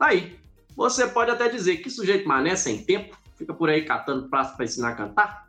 Aí, 0.00 0.38
você 0.76 1.06
pode 1.06 1.30
até 1.30 1.48
dizer 1.48 1.78
que 1.78 1.90
sujeito 1.90 2.28
mané 2.28 2.56
sem 2.56 2.84
tempo 2.84 3.16
fica 3.36 3.54
por 3.54 3.68
aí 3.68 3.84
catando 3.84 4.28
praça 4.28 4.54
para 4.54 4.64
ensinar 4.64 4.90
a 4.90 4.94
cantar. 4.94 5.48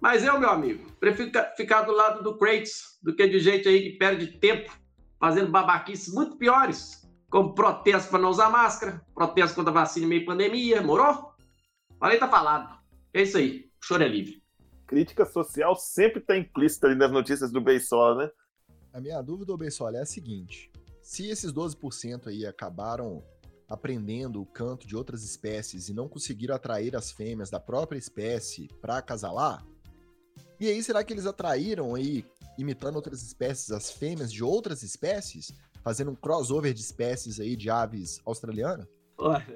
Mas 0.00 0.24
eu, 0.24 0.38
meu 0.38 0.50
amigo, 0.50 0.90
prefiro 1.00 1.30
ficar 1.56 1.82
do 1.82 1.92
lado 1.92 2.22
do 2.22 2.36
Kratos 2.36 2.98
do 3.02 3.14
que 3.14 3.26
de 3.26 3.40
gente 3.40 3.66
aí 3.66 3.90
que 3.90 3.98
perde 3.98 4.38
tempo 4.38 4.70
fazendo 5.18 5.50
babaquices 5.50 6.12
muito 6.12 6.36
piores, 6.36 7.05
como 7.30 7.54
protesto 7.54 8.10
para 8.10 8.20
não 8.20 8.30
usar 8.30 8.50
máscara, 8.50 9.04
protesto 9.14 9.56
contra 9.56 9.70
a 9.70 9.74
vacina 9.74 10.06
em 10.06 10.08
meio 10.08 10.26
pandemia, 10.26 10.82
morou? 10.82 11.32
Falei, 11.98 12.18
tá 12.18 12.28
falado. 12.28 12.78
É 13.12 13.22
isso 13.22 13.38
aí, 13.38 13.70
o 13.82 13.86
choro 13.86 14.04
é 14.04 14.08
livre. 14.08 14.42
Crítica 14.86 15.26
social 15.26 15.74
sempre 15.74 16.20
está 16.20 16.36
implícita 16.36 16.86
ali 16.86 16.96
nas 16.96 17.10
notícias 17.10 17.50
do 17.50 17.60
Beisola, 17.60 18.24
né? 18.24 18.30
A 18.92 19.00
minha 19.00 19.20
dúvida, 19.20 19.56
Beisola, 19.56 19.98
é 19.98 20.02
a 20.02 20.06
seguinte: 20.06 20.70
se 21.02 21.28
esses 21.28 21.52
12% 21.52 22.28
aí 22.28 22.46
acabaram 22.46 23.22
aprendendo 23.68 24.40
o 24.40 24.46
canto 24.46 24.86
de 24.86 24.96
outras 24.96 25.24
espécies 25.24 25.88
e 25.88 25.94
não 25.94 26.08
conseguiram 26.08 26.54
atrair 26.54 26.94
as 26.94 27.10
fêmeas 27.10 27.50
da 27.50 27.58
própria 27.58 27.98
espécie 27.98 28.68
para 28.80 28.98
acasalar? 28.98 29.66
E 30.58 30.68
aí, 30.68 30.82
será 30.82 31.04
que 31.04 31.12
eles 31.12 31.26
atraíram 31.26 31.94
aí, 31.94 32.24
imitando 32.56 32.96
outras 32.96 33.22
espécies, 33.22 33.70
as 33.70 33.90
fêmeas 33.90 34.32
de 34.32 34.42
outras 34.42 34.82
espécies? 34.82 35.52
Fazendo 35.86 36.10
um 36.10 36.16
crossover 36.16 36.74
de 36.74 36.80
espécies 36.80 37.38
aí 37.38 37.54
de 37.54 37.70
aves 37.70 38.20
australianas? 38.26 38.88
Olha, 39.16 39.54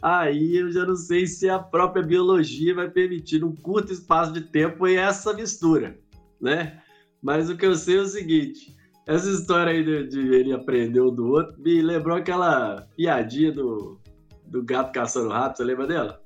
aí 0.00 0.56
eu 0.56 0.72
já 0.72 0.86
não 0.86 0.96
sei 0.96 1.26
se 1.26 1.50
a 1.50 1.58
própria 1.58 2.02
biologia 2.02 2.74
vai 2.74 2.88
permitir 2.88 3.44
um 3.44 3.54
curto 3.54 3.92
espaço 3.92 4.32
de 4.32 4.40
tempo 4.40 4.86
essa 4.86 5.34
mistura, 5.34 6.00
né? 6.40 6.82
Mas 7.20 7.50
o 7.50 7.58
que 7.58 7.66
eu 7.66 7.74
sei 7.74 7.98
é 7.98 8.00
o 8.00 8.06
seguinte: 8.06 8.74
essa 9.06 9.28
história 9.28 9.70
aí 9.70 9.84
de, 9.84 10.08
de 10.08 10.34
ele 10.34 10.54
aprender 10.54 11.02
um 11.02 11.14
do 11.14 11.26
outro 11.26 11.60
me 11.60 11.82
lembrou 11.82 12.16
aquela 12.16 12.88
piadinha 12.96 13.52
do, 13.52 14.00
do 14.46 14.64
gato 14.64 14.92
caçando 14.92 15.28
rato, 15.28 15.58
você 15.58 15.64
lembra 15.64 15.86
dela? 15.86 16.22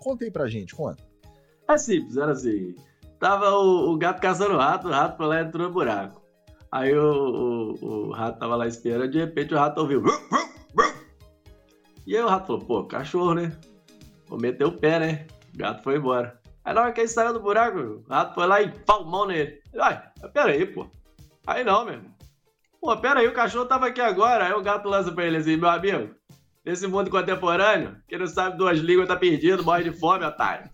Contei 0.00 0.30
pra 0.30 0.48
gente, 0.48 0.74
conta. 0.74 1.02
É 1.66 1.78
simples, 1.78 2.18
era 2.18 2.32
assim. 2.32 2.74
Tava 3.18 3.52
o, 3.52 3.90
o 3.90 3.96
gato 3.96 4.20
caçando 4.20 4.58
rato, 4.58 4.86
o 4.86 4.90
rato 4.90 5.16
foi 5.16 5.26
lá 5.26 5.40
e 5.40 5.44
entrou 5.46 5.66
no 5.66 5.72
buraco. 5.72 6.19
Aí 6.72 6.96
o, 6.96 7.74
o, 7.80 8.08
o, 8.08 8.12
rato 8.12 8.38
tava 8.38 8.54
lá 8.54 8.66
esperando, 8.66 9.10
de 9.10 9.18
repente 9.18 9.52
o 9.54 9.58
rato 9.58 9.80
ouviu. 9.80 10.02
E 12.06 12.16
aí 12.16 12.22
o 12.22 12.28
rato 12.28 12.46
falou, 12.46 12.62
pô, 12.62 12.84
cachorro, 12.84 13.34
né? 13.34 13.56
Vou 14.26 14.38
meter 14.38 14.64
o 14.64 14.72
pé, 14.72 14.98
né? 14.98 15.26
O 15.52 15.58
gato 15.58 15.82
foi 15.82 15.96
embora. 15.96 16.40
Aí 16.64 16.74
na 16.74 16.82
hora 16.82 16.92
que 16.92 17.00
ele 17.00 17.08
saiu 17.08 17.32
do 17.32 17.40
buraco, 17.40 17.78
o 17.78 18.04
rato 18.08 18.34
foi 18.34 18.46
lá 18.46 18.62
e 18.62 18.70
palmão 18.70 19.26
nele. 19.26 19.60
Ai, 19.80 20.00
pera 20.32 20.50
aí, 20.50 20.64
pô. 20.66 20.88
Aí 21.46 21.64
não, 21.64 21.84
meu 21.84 21.94
irmão. 21.94 22.14
Pô, 22.80 22.96
pera 22.96 23.20
aí, 23.20 23.28
o 23.28 23.34
cachorro 23.34 23.66
tava 23.66 23.86
aqui 23.86 24.00
agora. 24.00 24.46
Aí 24.46 24.52
o 24.52 24.62
gato 24.62 24.88
lança 24.88 25.12
pra 25.12 25.26
ele 25.26 25.36
assim, 25.36 25.56
meu 25.56 25.68
amigo, 25.68 26.14
nesse 26.64 26.86
mundo 26.86 27.10
contemporâneo, 27.10 27.96
quem 28.08 28.18
não 28.18 28.26
sabe 28.26 28.56
duas 28.56 28.78
línguas 28.78 29.08
tá 29.08 29.16
perdido, 29.16 29.64
morre 29.64 29.84
de 29.84 29.92
fome, 29.92 30.24
otário. 30.24 30.70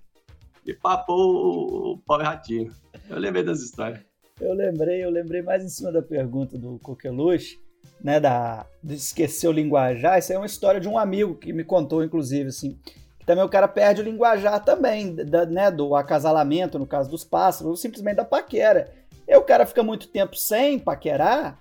E 0.64 0.74
papou 0.74 1.18
o, 1.18 1.92
o 1.92 1.98
pobre 1.98 2.26
ratinho. 2.26 2.70
Eu 3.08 3.18
lembrei 3.18 3.42
das 3.42 3.60
histórias. 3.60 4.00
Eu 4.38 4.52
lembrei, 4.52 5.02
eu 5.02 5.08
lembrei 5.08 5.40
mais 5.40 5.64
em 5.64 5.68
cima 5.68 5.90
da 5.90 6.02
pergunta 6.02 6.58
do 6.58 6.78
Coqueluche, 6.80 7.58
né, 8.02 8.20
da, 8.20 8.66
de 8.82 8.94
esquecer 8.94 9.48
o 9.48 9.52
linguajar. 9.52 10.18
Isso 10.18 10.30
é 10.30 10.36
uma 10.36 10.44
história 10.44 10.78
de 10.78 10.86
um 10.86 10.98
amigo 10.98 11.36
que 11.36 11.54
me 11.54 11.64
contou, 11.64 12.04
inclusive, 12.04 12.50
assim. 12.50 12.78
Que 13.18 13.24
também 13.24 13.42
o 13.42 13.48
cara 13.48 13.66
perde 13.66 14.02
o 14.02 14.04
linguajar 14.04 14.62
também, 14.62 15.14
da, 15.14 15.46
né, 15.46 15.70
do 15.70 15.96
acasalamento, 15.96 16.78
no 16.78 16.86
caso 16.86 17.10
dos 17.10 17.24
pássaros, 17.24 17.70
ou 17.70 17.76
simplesmente 17.76 18.16
da 18.16 18.26
paquera. 18.26 18.92
E 19.26 19.34
o 19.34 19.42
cara 19.42 19.64
fica 19.64 19.82
muito 19.82 20.08
tempo 20.08 20.36
sem 20.36 20.78
paquerar, 20.78 21.58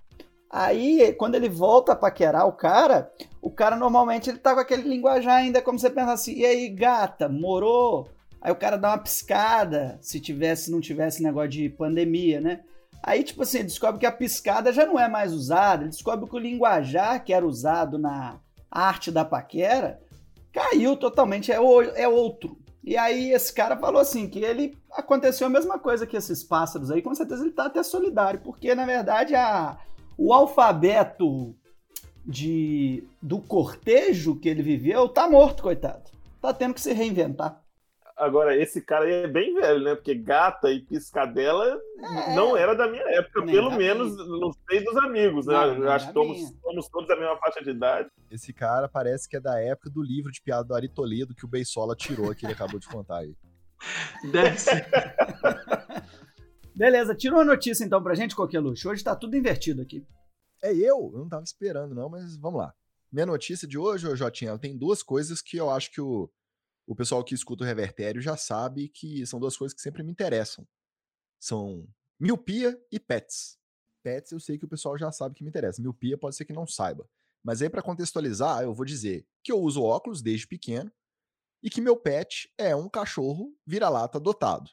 aí 0.50 1.14
quando 1.14 1.36
ele 1.36 1.48
volta 1.48 1.94
a 1.94 1.96
paquerar 1.96 2.46
o 2.46 2.52
cara, 2.52 3.10
o 3.42 3.50
cara 3.50 3.78
normalmente 3.78 4.30
ele 4.30 4.38
tá 4.38 4.54
com 4.54 4.60
aquele 4.60 4.84
linguajar 4.84 5.36
ainda, 5.36 5.62
como 5.62 5.80
você 5.80 5.90
pensa 5.90 6.12
assim, 6.12 6.34
e 6.34 6.46
aí 6.46 6.70
gata, 6.70 7.30
morou? 7.30 8.10
Aí 8.46 8.52
o 8.52 8.56
cara 8.56 8.78
dá 8.78 8.92
uma 8.92 9.00
piscada, 9.00 9.98
se 10.04 10.20
tivesse, 10.20 10.70
não 10.70 10.80
tivesse 10.80 11.24
negócio 11.24 11.50
de 11.50 11.68
pandemia, 11.68 12.40
né? 12.40 12.62
Aí, 13.02 13.24
tipo 13.24 13.42
assim, 13.42 13.64
descobre 13.64 14.00
que 14.00 14.06
a 14.06 14.12
piscada 14.12 14.72
já 14.72 14.86
não 14.86 15.00
é 15.00 15.08
mais 15.08 15.34
usada, 15.34 15.82
ele 15.82 15.90
descobre 15.90 16.30
que 16.30 16.36
o 16.36 16.38
linguajar 16.38 17.24
que 17.24 17.34
era 17.34 17.44
usado 17.44 17.98
na 17.98 18.40
arte 18.70 19.10
da 19.10 19.26
paquera 19.26 20.00
caiu 20.54 20.96
totalmente, 20.96 21.52
é, 21.52 21.60
o, 21.60 21.82
é 21.82 22.08
outro. 22.08 22.56
E 22.84 22.96
aí 22.96 23.32
esse 23.32 23.52
cara 23.52 23.76
falou 23.78 24.00
assim 24.00 24.30
que 24.30 24.38
ele 24.38 24.78
aconteceu 24.92 25.48
a 25.48 25.50
mesma 25.50 25.80
coisa 25.80 26.06
que 26.06 26.16
esses 26.16 26.44
pássaros 26.44 26.92
aí, 26.92 27.02
com 27.02 27.16
certeza 27.16 27.42
ele 27.42 27.52
tá 27.52 27.66
até 27.66 27.82
solidário, 27.82 28.42
porque 28.42 28.76
na 28.76 28.86
verdade 28.86 29.34
a, 29.34 29.76
o 30.16 30.32
alfabeto 30.32 31.56
de 32.24 33.04
do 33.20 33.40
cortejo 33.40 34.36
que 34.36 34.48
ele 34.48 34.62
viveu 34.62 35.10
tá 35.10 35.28
morto, 35.28 35.64
coitado. 35.64 36.12
Tá 36.40 36.54
tendo 36.54 36.76
que 36.76 36.82
se 36.82 36.94
reinventar. 36.94 37.65
Agora, 38.18 38.56
esse 38.56 38.82
cara 38.82 39.04
aí 39.06 39.12
é 39.12 39.28
bem 39.28 39.54
velho, 39.56 39.84
né? 39.84 39.94
Porque 39.96 40.16
gata 40.16 40.72
e 40.72 40.80
piscadela 40.82 41.78
É. 42.00 42.34
não 42.36 42.56
era 42.56 42.74
da 42.74 42.88
minha 42.90 43.04
época, 43.18 43.42
Nem 43.44 43.54
pelo 43.54 43.72
menos 43.72 44.16
não 44.16 44.54
sei 44.70 44.84
dos 44.86 44.96
amigos, 44.98 45.46
né? 45.46 45.54
Não, 45.54 45.92
acho 45.92 46.08
que 46.08 46.14
somos, 46.14 46.38
somos 46.62 46.88
todos 46.90 47.08
da 47.10 47.16
mesma 47.18 47.36
faixa 47.38 47.62
de 47.62 47.72
idade. 47.72 48.10
Esse 48.32 48.54
cara 48.54 48.88
parece 48.88 49.28
que 49.28 49.36
é 49.36 49.40
da 49.42 49.60
época 49.60 49.90
do 49.90 50.02
livro 50.02 50.32
de 50.32 50.42
piada 50.42 50.64
do 50.64 50.74
Ari 50.74 50.88
Toledo 50.88 51.36
que 51.36 51.44
o 51.44 51.48
Beisola 51.48 51.94
tirou, 51.94 52.34
que 52.34 52.46
ele 52.46 52.54
acabou 52.54 52.80
de 52.80 52.88
contar 52.88 53.18
aí. 53.18 53.36
Deve 54.32 54.58
ser. 54.58 54.88
Beleza, 56.74 57.16
tira 57.16 57.36
uma 57.36 57.44
notícia 57.46 57.84
então 57.84 58.02
pra 58.02 58.16
gente, 58.16 58.36
Coqueluche. 58.36 58.88
Hoje 58.88 59.04
tá 59.04 59.16
tudo 59.16 59.36
invertido 59.36 59.82
aqui. 59.82 60.06
É 60.64 60.72
eu? 60.74 61.12
Eu 61.14 61.20
não 61.20 61.30
tava 61.30 61.44
esperando, 61.44 61.94
não, 61.94 62.10
mas 62.10 62.38
vamos 62.38 62.60
lá. 62.62 62.74
Minha 63.12 63.26
notícia 63.26 63.68
de 63.68 63.78
hoje, 63.78 64.08
ô 64.08 64.16
Jotinha, 64.16 64.58
tem 64.58 64.78
duas 64.78 65.04
coisas 65.04 65.42
que 65.42 65.58
eu 65.58 65.70
acho 65.70 65.92
que 65.92 66.02
o, 66.02 66.30
o 66.88 66.96
pessoal 66.96 67.24
que 67.24 67.34
escuta 67.34 67.64
o 67.64 67.68
Revertério 67.68 68.22
já 68.22 68.38
sabe 68.38 68.90
que 68.90 69.26
são 69.26 69.40
duas 69.40 69.58
coisas 69.58 69.74
que 69.74 69.82
sempre 69.82 70.04
me 70.04 70.12
interessam. 70.12 70.68
São 71.40 71.88
miopia 72.20 72.80
e 72.92 73.00
pets. 73.00 73.58
Pets 74.04 74.32
eu 74.32 74.40
sei 74.40 74.58
que 74.58 74.66
o 74.66 74.70
pessoal 74.70 74.98
já 74.98 75.12
sabe 75.12 75.36
que 75.36 75.44
me 75.44 75.50
interessa. 75.50 75.82
Miopia 75.82 76.18
pode 76.18 76.36
ser 76.36 76.46
que 76.46 76.54
não 76.54 76.68
saiba. 76.68 77.10
Mas 77.44 77.62
aí, 77.62 77.70
pra 77.70 77.82
contextualizar, 77.82 78.64
eu 78.64 78.74
vou 78.74 78.86
dizer 78.86 79.28
que 79.44 79.52
eu 79.52 79.60
uso 79.60 79.84
óculos 79.84 80.22
desde 80.22 80.48
pequeno 80.48 80.92
e 81.62 81.70
que 81.70 81.82
meu 81.82 81.96
pet 81.96 82.52
é 82.58 82.76
um 82.76 82.90
cachorro 82.90 83.56
vira-lata 83.66 84.18
adotado. 84.18 84.70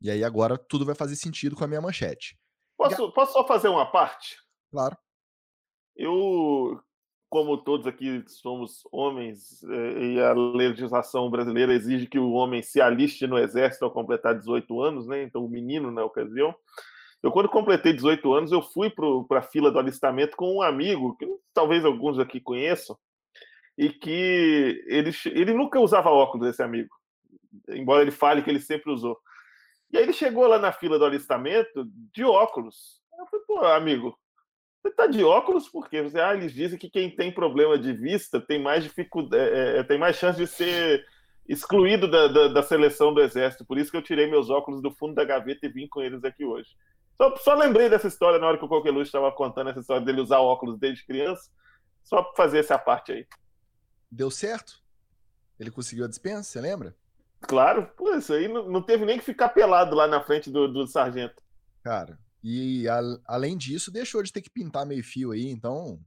E 0.00 0.10
aí 0.10 0.22
agora 0.22 0.58
tudo 0.58 0.84
vai 0.84 0.94
fazer 0.94 1.16
sentido 1.16 1.56
com 1.56 1.64
a 1.64 1.66
minha 1.66 1.80
manchete. 1.80 2.38
Posso, 2.76 3.12
posso 3.12 3.32
só 3.32 3.46
fazer 3.46 3.68
uma 3.68 3.90
parte? 3.90 4.36
Claro. 4.70 4.96
Eu, 5.96 6.82
como 7.34 7.58
todos 7.58 7.84
aqui 7.84 8.22
somos 8.28 8.86
homens, 8.92 9.60
eh, 9.64 10.04
e 10.04 10.20
a 10.20 10.32
legislação 10.32 11.28
brasileira 11.28 11.74
exige 11.74 12.06
que 12.06 12.16
o 12.16 12.30
homem 12.30 12.62
se 12.62 12.80
aliste 12.80 13.26
no 13.26 13.36
exército 13.36 13.84
ao 13.84 13.90
completar 13.90 14.38
18 14.38 14.80
anos, 14.80 15.08
né? 15.08 15.24
Então, 15.24 15.44
o 15.44 15.48
menino 15.48 15.90
na 15.90 16.04
ocasião. 16.04 16.54
Eu, 17.20 17.32
quando 17.32 17.48
completei 17.48 17.92
18 17.92 18.32
anos, 18.32 18.52
eu 18.52 18.62
fui 18.62 18.88
para 18.88 19.40
a 19.40 19.42
fila 19.42 19.72
do 19.72 19.80
alistamento 19.80 20.36
com 20.36 20.58
um 20.58 20.62
amigo, 20.62 21.16
que 21.16 21.26
talvez 21.52 21.84
alguns 21.84 22.20
aqui 22.20 22.38
conheçam, 22.38 22.96
e 23.76 23.88
que 23.88 24.84
ele, 24.86 25.10
ele 25.32 25.54
nunca 25.54 25.80
usava 25.80 26.10
óculos, 26.10 26.46
esse 26.46 26.62
amigo, 26.62 26.94
embora 27.68 28.02
ele 28.02 28.12
fale 28.12 28.42
que 28.42 28.50
ele 28.50 28.60
sempre 28.60 28.92
usou. 28.92 29.18
E 29.90 29.96
aí 29.96 30.04
ele 30.04 30.12
chegou 30.12 30.46
lá 30.46 30.60
na 30.60 30.70
fila 30.70 31.00
do 31.00 31.04
alistamento 31.04 31.84
de 32.14 32.22
óculos. 32.22 33.02
Eu 33.18 33.26
falei, 33.26 33.44
pô, 33.44 33.58
amigo, 33.66 34.16
você 34.84 34.90
tá 34.90 35.06
de 35.06 35.24
óculos 35.24 35.66
por 35.66 35.88
quê? 35.88 36.02
Você, 36.02 36.20
ah, 36.20 36.34
eles 36.34 36.52
dizem 36.52 36.78
que 36.78 36.90
quem 36.90 37.08
tem 37.08 37.32
problema 37.32 37.78
de 37.78 37.90
vista 37.94 38.38
tem 38.38 38.62
mais 38.62 38.84
dificuldade, 38.84 39.82
tem 39.88 39.98
mais 39.98 40.16
chance 40.16 40.38
de 40.38 40.46
ser 40.46 41.06
excluído 41.48 42.10
da, 42.10 42.28
da, 42.28 42.48
da 42.48 42.62
seleção 42.62 43.14
do 43.14 43.22
exército. 43.22 43.64
Por 43.64 43.78
isso 43.78 43.90
que 43.90 43.96
eu 43.96 44.02
tirei 44.02 44.30
meus 44.30 44.50
óculos 44.50 44.82
do 44.82 44.90
fundo 44.90 45.14
da 45.14 45.24
gaveta 45.24 45.64
e 45.64 45.70
vim 45.70 45.88
com 45.88 46.02
eles 46.02 46.22
aqui 46.22 46.44
hoje. 46.44 46.68
Só, 47.16 47.34
só 47.36 47.54
lembrei 47.54 47.88
dessa 47.88 48.08
história 48.08 48.38
na 48.38 48.46
hora 48.46 48.58
que 48.58 48.64
o 48.64 48.68
Coqueluche 48.68 49.08
estava 49.08 49.32
contando 49.32 49.70
essa 49.70 49.80
história 49.80 50.04
dele 50.04 50.20
usar 50.20 50.40
óculos 50.40 50.78
desde 50.78 51.06
criança. 51.06 51.50
Só 52.02 52.22
para 52.22 52.36
fazer 52.36 52.58
essa 52.58 52.78
parte 52.78 53.12
aí. 53.12 53.26
Deu 54.10 54.30
certo? 54.30 54.82
Ele 55.58 55.70
conseguiu 55.70 56.04
a 56.04 56.08
dispensa, 56.08 56.42
você 56.42 56.60
lembra? 56.60 56.94
Claro, 57.40 57.90
pô, 57.96 58.14
isso 58.14 58.34
aí 58.34 58.48
não, 58.48 58.68
não 58.68 58.82
teve 58.82 59.06
nem 59.06 59.18
que 59.18 59.24
ficar 59.24 59.48
pelado 59.48 59.96
lá 59.96 60.06
na 60.06 60.20
frente 60.20 60.50
do, 60.50 60.70
do 60.70 60.86
sargento. 60.86 61.42
Cara, 61.82 62.18
e 62.44 62.86
a- 62.88 63.00
além 63.26 63.56
disso, 63.56 63.90
deixou 63.90 64.22
de 64.22 64.32
ter 64.32 64.42
que 64.42 64.50
pintar 64.50 64.84
meio 64.86 65.02
fio 65.02 65.32
aí, 65.32 65.48
então 65.48 65.98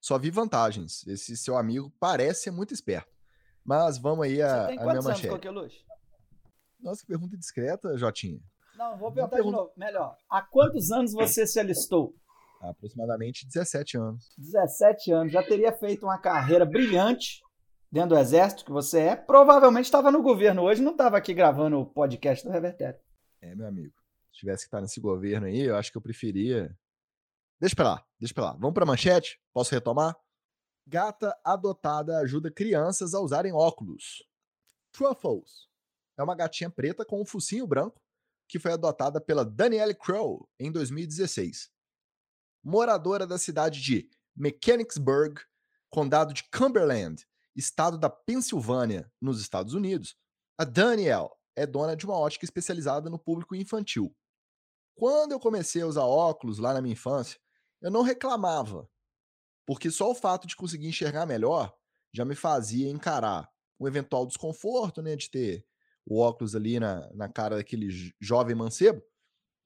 só 0.00 0.18
vi 0.18 0.30
vantagens. 0.30 1.04
Esse 1.06 1.36
seu 1.36 1.56
amigo 1.56 1.90
parece 1.98 2.42
ser 2.42 2.50
muito 2.50 2.74
esperto. 2.74 3.10
Mas 3.64 3.98
vamos 3.98 4.26
aí 4.26 4.36
Você 4.36 4.42
a, 4.42 4.66
tem 4.66 4.78
a 4.78 4.82
minha 4.82 4.92
anos, 4.92 5.04
manchete. 5.06 5.28
Coqueluche? 5.28 5.84
Nossa, 6.78 7.00
que 7.00 7.06
pergunta 7.08 7.36
discreta, 7.36 7.96
Jotinha. 7.96 8.38
Não, 8.76 8.96
vou 8.98 9.10
perguntar 9.10 9.36
de 9.36 9.42
pergunta- 9.42 9.56
novo. 9.56 9.72
Melhor. 9.76 10.16
Há 10.30 10.42
quantos 10.42 10.90
anos 10.92 11.12
você 11.12 11.46
se 11.46 11.58
alistou? 11.58 12.14
Há 12.60 12.70
aproximadamente 12.70 13.46
17 13.46 13.96
anos. 13.96 14.28
17 14.38 15.10
anos. 15.10 15.32
Já 15.32 15.42
teria 15.42 15.72
feito 15.72 16.04
uma 16.04 16.18
carreira 16.18 16.64
brilhante 16.66 17.40
dentro 17.90 18.10
do 18.10 18.18
exército, 18.18 18.64
que 18.64 18.70
você 18.70 19.00
é. 19.00 19.16
Provavelmente 19.16 19.86
estava 19.86 20.10
no 20.12 20.22
governo 20.22 20.62
hoje, 20.62 20.82
não 20.82 20.92
estava 20.92 21.16
aqui 21.16 21.32
gravando 21.34 21.78
o 21.80 21.86
podcast 21.86 22.44
do 22.44 22.52
Revertério. 22.52 23.00
É, 23.40 23.54
meu 23.54 23.66
amigo. 23.66 23.92
Se 24.36 24.40
tivesse 24.40 24.64
que 24.64 24.68
estar 24.68 24.82
nesse 24.82 25.00
governo 25.00 25.46
aí, 25.46 25.62
eu 25.62 25.76
acho 25.76 25.90
que 25.90 25.96
eu 25.96 26.02
preferia. 26.02 26.78
Deixa 27.58 27.74
pra 27.74 27.94
lá, 27.94 28.06
deixa 28.20 28.34
pra 28.34 28.44
lá. 28.44 28.52
Vamos 28.52 28.74
pra 28.74 28.84
manchete? 28.84 29.40
Posso 29.50 29.74
retomar? 29.74 30.14
Gata 30.86 31.34
adotada 31.42 32.18
ajuda 32.18 32.50
crianças 32.50 33.14
a 33.14 33.20
usarem 33.20 33.54
óculos. 33.54 34.22
Truffles 34.92 35.70
é 36.18 36.22
uma 36.22 36.34
gatinha 36.34 36.68
preta 36.68 37.02
com 37.02 37.22
um 37.22 37.24
focinho 37.24 37.66
branco 37.66 37.98
que 38.46 38.58
foi 38.58 38.72
adotada 38.72 39.22
pela 39.22 39.42
Danielle 39.42 39.94
Crow 39.94 40.46
em 40.60 40.70
2016. 40.70 41.70
Moradora 42.62 43.26
da 43.26 43.38
cidade 43.38 43.80
de 43.80 44.10
Mechanicsburg, 44.36 45.40
condado 45.88 46.34
de 46.34 46.44
Cumberland, 46.50 47.26
estado 47.54 47.96
da 47.96 48.10
Pensilvânia, 48.10 49.10
nos 49.18 49.40
Estados 49.40 49.72
Unidos, 49.72 50.14
a 50.58 50.64
Danielle 50.64 51.30
é 51.56 51.66
dona 51.66 51.96
de 51.96 52.04
uma 52.04 52.18
ótica 52.18 52.44
especializada 52.44 53.08
no 53.08 53.18
público 53.18 53.56
infantil. 53.56 54.14
Quando 54.96 55.32
eu 55.32 55.40
comecei 55.40 55.82
a 55.82 55.86
usar 55.86 56.04
óculos 56.04 56.58
lá 56.58 56.74
na 56.74 56.82
minha 56.82 56.94
infância, 56.94 57.38
eu 57.82 57.90
não 57.90 58.02
reclamava, 58.02 58.90
porque 59.66 59.90
só 59.90 60.10
o 60.10 60.14
fato 60.14 60.46
de 60.46 60.56
conseguir 60.56 60.88
enxergar 60.88 61.26
melhor 61.26 61.74
já 62.12 62.24
me 62.24 62.34
fazia 62.34 62.90
encarar 62.90 63.50
um 63.80 63.86
eventual 63.86 64.26
desconforto, 64.26 65.02
né, 65.02 65.16
de 65.16 65.30
ter 65.30 65.66
o 66.06 66.20
óculos 66.20 66.56
ali 66.56 66.80
na, 66.80 67.12
na 67.14 67.28
cara 67.28 67.56
daquele 67.56 67.88
jo- 67.88 68.14
jovem 68.20 68.56
mancebo, 68.56 69.02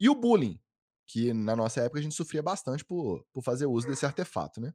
e 0.00 0.08
o 0.08 0.14
bullying, 0.14 0.60
que 1.06 1.32
na 1.32 1.56
nossa 1.56 1.82
época 1.82 2.00
a 2.00 2.02
gente 2.02 2.14
sofria 2.14 2.42
bastante 2.42 2.84
por, 2.84 3.26
por 3.32 3.42
fazer 3.42 3.66
uso 3.66 3.86
desse 3.88 4.06
artefato, 4.06 4.60
né? 4.60 4.74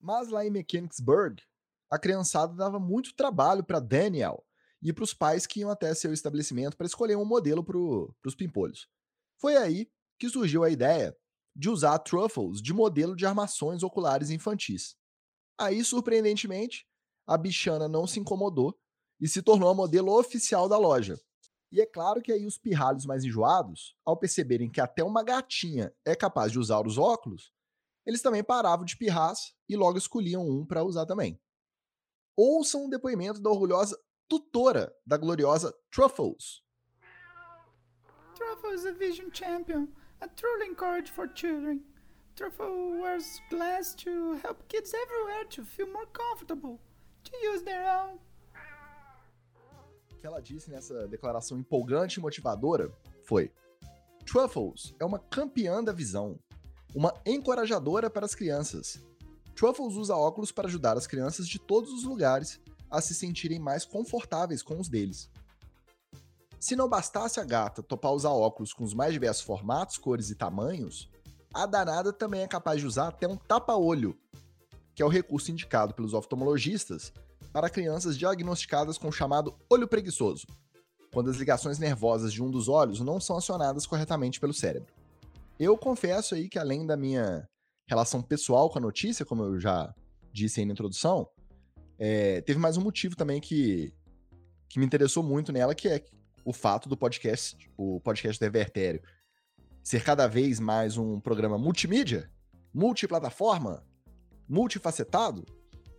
Mas 0.00 0.28
lá 0.28 0.44
em 0.44 0.50
Mechanicsburg, 0.50 1.42
a 1.90 1.98
criançada 1.98 2.54
dava 2.54 2.78
muito 2.80 3.14
trabalho 3.14 3.64
para 3.64 3.80
Daniel 3.80 4.44
e 4.82 4.92
para 4.92 5.04
os 5.04 5.14
pais 5.14 5.46
que 5.46 5.60
iam 5.60 5.70
até 5.70 5.94
seu 5.94 6.12
estabelecimento 6.12 6.76
para 6.76 6.86
escolher 6.86 7.16
um 7.16 7.24
modelo 7.24 7.64
para 7.64 7.78
os 7.78 8.34
pimpolhos. 8.36 8.88
Foi 9.40 9.56
aí 9.56 9.90
que 10.18 10.28
surgiu 10.28 10.64
a 10.64 10.70
ideia 10.70 11.16
de 11.54 11.68
usar 11.70 11.98
truffles 11.98 12.60
de 12.60 12.72
modelo 12.72 13.16
de 13.16 13.26
armações 13.26 13.82
oculares 13.82 14.30
infantis. 14.30 14.96
Aí, 15.58 15.82
surpreendentemente, 15.84 16.86
a 17.26 17.36
bichana 17.36 17.88
não 17.88 18.06
se 18.06 18.20
incomodou 18.20 18.78
e 19.20 19.26
se 19.26 19.42
tornou 19.42 19.70
a 19.70 19.74
modelo 19.74 20.18
oficial 20.18 20.68
da 20.68 20.78
loja. 20.78 21.18
E 21.72 21.80
é 21.80 21.86
claro 21.86 22.22
que 22.22 22.30
aí 22.30 22.46
os 22.46 22.58
pirralhos 22.58 23.06
mais 23.06 23.24
enjoados, 23.24 23.96
ao 24.04 24.16
perceberem 24.16 24.70
que 24.70 24.80
até 24.80 25.02
uma 25.02 25.22
gatinha 25.22 25.92
é 26.04 26.14
capaz 26.14 26.52
de 26.52 26.58
usar 26.58 26.86
os 26.86 26.96
óculos, 26.98 27.52
eles 28.06 28.22
também 28.22 28.44
paravam 28.44 28.84
de 28.84 28.96
pirras 28.96 29.52
e 29.68 29.76
logo 29.76 29.98
escolhiam 29.98 30.48
um 30.48 30.64
para 30.64 30.84
usar 30.84 31.06
também. 31.06 31.40
Ouçam 32.36 32.84
um 32.84 32.88
depoimento 32.88 33.40
da 33.40 33.50
orgulhosa 33.50 33.98
tutora 34.28 34.94
da 35.04 35.16
gloriosa 35.16 35.74
Truffles. 35.90 36.62
Truffle 38.36 38.74
is 38.74 38.84
a 38.84 38.92
vision 38.92 39.30
champion, 39.32 39.88
a 40.20 40.28
truly 40.28 40.66
encourage 40.66 41.10
for 41.10 41.26
children. 41.26 41.80
Truffle 42.36 43.00
wears 43.00 43.40
glass 43.48 43.94
to 43.94 44.38
help 44.42 44.68
kids 44.68 44.92
everywhere 44.92 45.44
to 45.48 45.64
feel 45.64 45.90
more 45.90 46.06
comfortable, 46.12 46.78
to 47.24 47.32
use 47.42 47.62
their 47.62 47.88
own. 47.88 48.18
O 50.12 50.16
que 50.20 50.26
ela 50.26 50.42
disse 50.42 50.70
nessa 50.70 51.08
declaração 51.08 51.58
empolgante 51.58 52.18
e 52.18 52.22
motivadora 52.22 52.92
foi: 53.24 53.50
Truffles 54.26 54.94
é 55.00 55.04
uma 55.06 55.18
campeã 55.18 55.82
da 55.82 55.92
visão, 55.92 56.38
uma 56.94 57.14
encorajadora 57.24 58.10
para 58.10 58.26
as 58.26 58.34
crianças. 58.34 59.02
Truffles 59.54 59.94
usa 59.94 60.14
óculos 60.14 60.52
para 60.52 60.68
ajudar 60.68 60.98
as 60.98 61.06
crianças 61.06 61.48
de 61.48 61.58
todos 61.58 61.90
os 61.90 62.04
lugares 62.04 62.60
a 62.90 63.00
se 63.00 63.14
sentirem 63.14 63.58
mais 63.58 63.86
confortáveis 63.86 64.62
com 64.62 64.78
os 64.78 64.90
deles. 64.90 65.30
Se 66.58 66.74
não 66.74 66.88
bastasse 66.88 67.38
a 67.38 67.44
gata 67.44 67.82
topar 67.82 68.12
usar 68.12 68.30
óculos 68.30 68.72
com 68.72 68.82
os 68.82 68.94
mais 68.94 69.12
diversos 69.12 69.44
formatos, 69.44 69.98
cores 69.98 70.30
e 70.30 70.34
tamanhos, 70.34 71.08
a 71.52 71.66
danada 71.66 72.12
também 72.12 72.42
é 72.42 72.48
capaz 72.48 72.80
de 72.80 72.86
usar 72.86 73.08
até 73.08 73.28
um 73.28 73.36
tapa-olho, 73.36 74.18
que 74.94 75.02
é 75.02 75.06
o 75.06 75.10
recurso 75.10 75.50
indicado 75.50 75.94
pelos 75.94 76.14
oftalmologistas 76.14 77.12
para 77.52 77.70
crianças 77.70 78.16
diagnosticadas 78.18 78.98
com 78.98 79.08
o 79.08 79.12
chamado 79.12 79.54
olho 79.70 79.86
preguiçoso, 79.86 80.46
quando 81.12 81.30
as 81.30 81.36
ligações 81.36 81.78
nervosas 81.78 82.32
de 82.32 82.42
um 82.42 82.50
dos 82.50 82.68
olhos 82.68 83.00
não 83.00 83.20
são 83.20 83.36
acionadas 83.36 83.86
corretamente 83.86 84.40
pelo 84.40 84.52
cérebro. 84.52 84.92
Eu 85.58 85.76
confesso 85.76 86.34
aí 86.34 86.48
que 86.48 86.58
além 86.58 86.86
da 86.86 86.96
minha 86.96 87.48
relação 87.88 88.20
pessoal 88.20 88.68
com 88.68 88.78
a 88.78 88.82
notícia, 88.82 89.24
como 89.24 89.44
eu 89.44 89.60
já 89.60 89.94
disse 90.32 90.60
aí 90.60 90.66
na 90.66 90.72
introdução, 90.72 91.28
é, 91.98 92.40
teve 92.42 92.58
mais 92.58 92.76
um 92.76 92.82
motivo 92.82 93.16
também 93.16 93.40
que 93.40 93.92
que 94.68 94.78
me 94.78 94.84
interessou 94.84 95.22
muito 95.22 95.52
nela, 95.52 95.74
que 95.74 95.88
é 95.88 96.04
o 96.46 96.52
fato 96.52 96.88
do 96.88 96.96
podcast, 96.96 97.58
o 97.76 98.00
podcast 98.00 98.38
do 98.38 98.44
Revertério, 98.44 99.02
ser 99.82 100.04
cada 100.04 100.28
vez 100.28 100.60
mais 100.60 100.96
um 100.96 101.18
programa 101.18 101.58
multimídia, 101.58 102.30
multiplataforma, 102.72 103.82
multifacetado. 104.48 105.44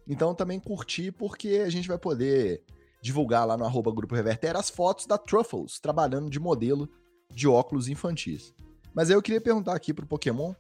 Então 0.08 0.34
também 0.34 0.58
curti 0.58 1.12
porque 1.12 1.62
a 1.66 1.70
gente 1.70 1.86
vai 1.86 1.98
poder 1.98 2.64
divulgar 3.02 3.46
lá 3.46 3.58
no 3.58 3.66
arroba 3.66 3.92
Grupo 3.92 4.16
Revertério 4.16 4.58
as 4.58 4.70
fotos 4.70 5.06
da 5.06 5.18
Truffles 5.18 5.82
trabalhando 5.82 6.30
de 6.30 6.40
modelo 6.40 6.90
de 7.30 7.46
óculos 7.46 7.90
infantis. 7.90 8.54
Mas 8.94 9.10
aí 9.10 9.18
eu 9.18 9.22
queria 9.22 9.42
perguntar 9.42 9.76
aqui 9.76 9.94
pro 9.94 10.08
Pokémon, 10.08 10.54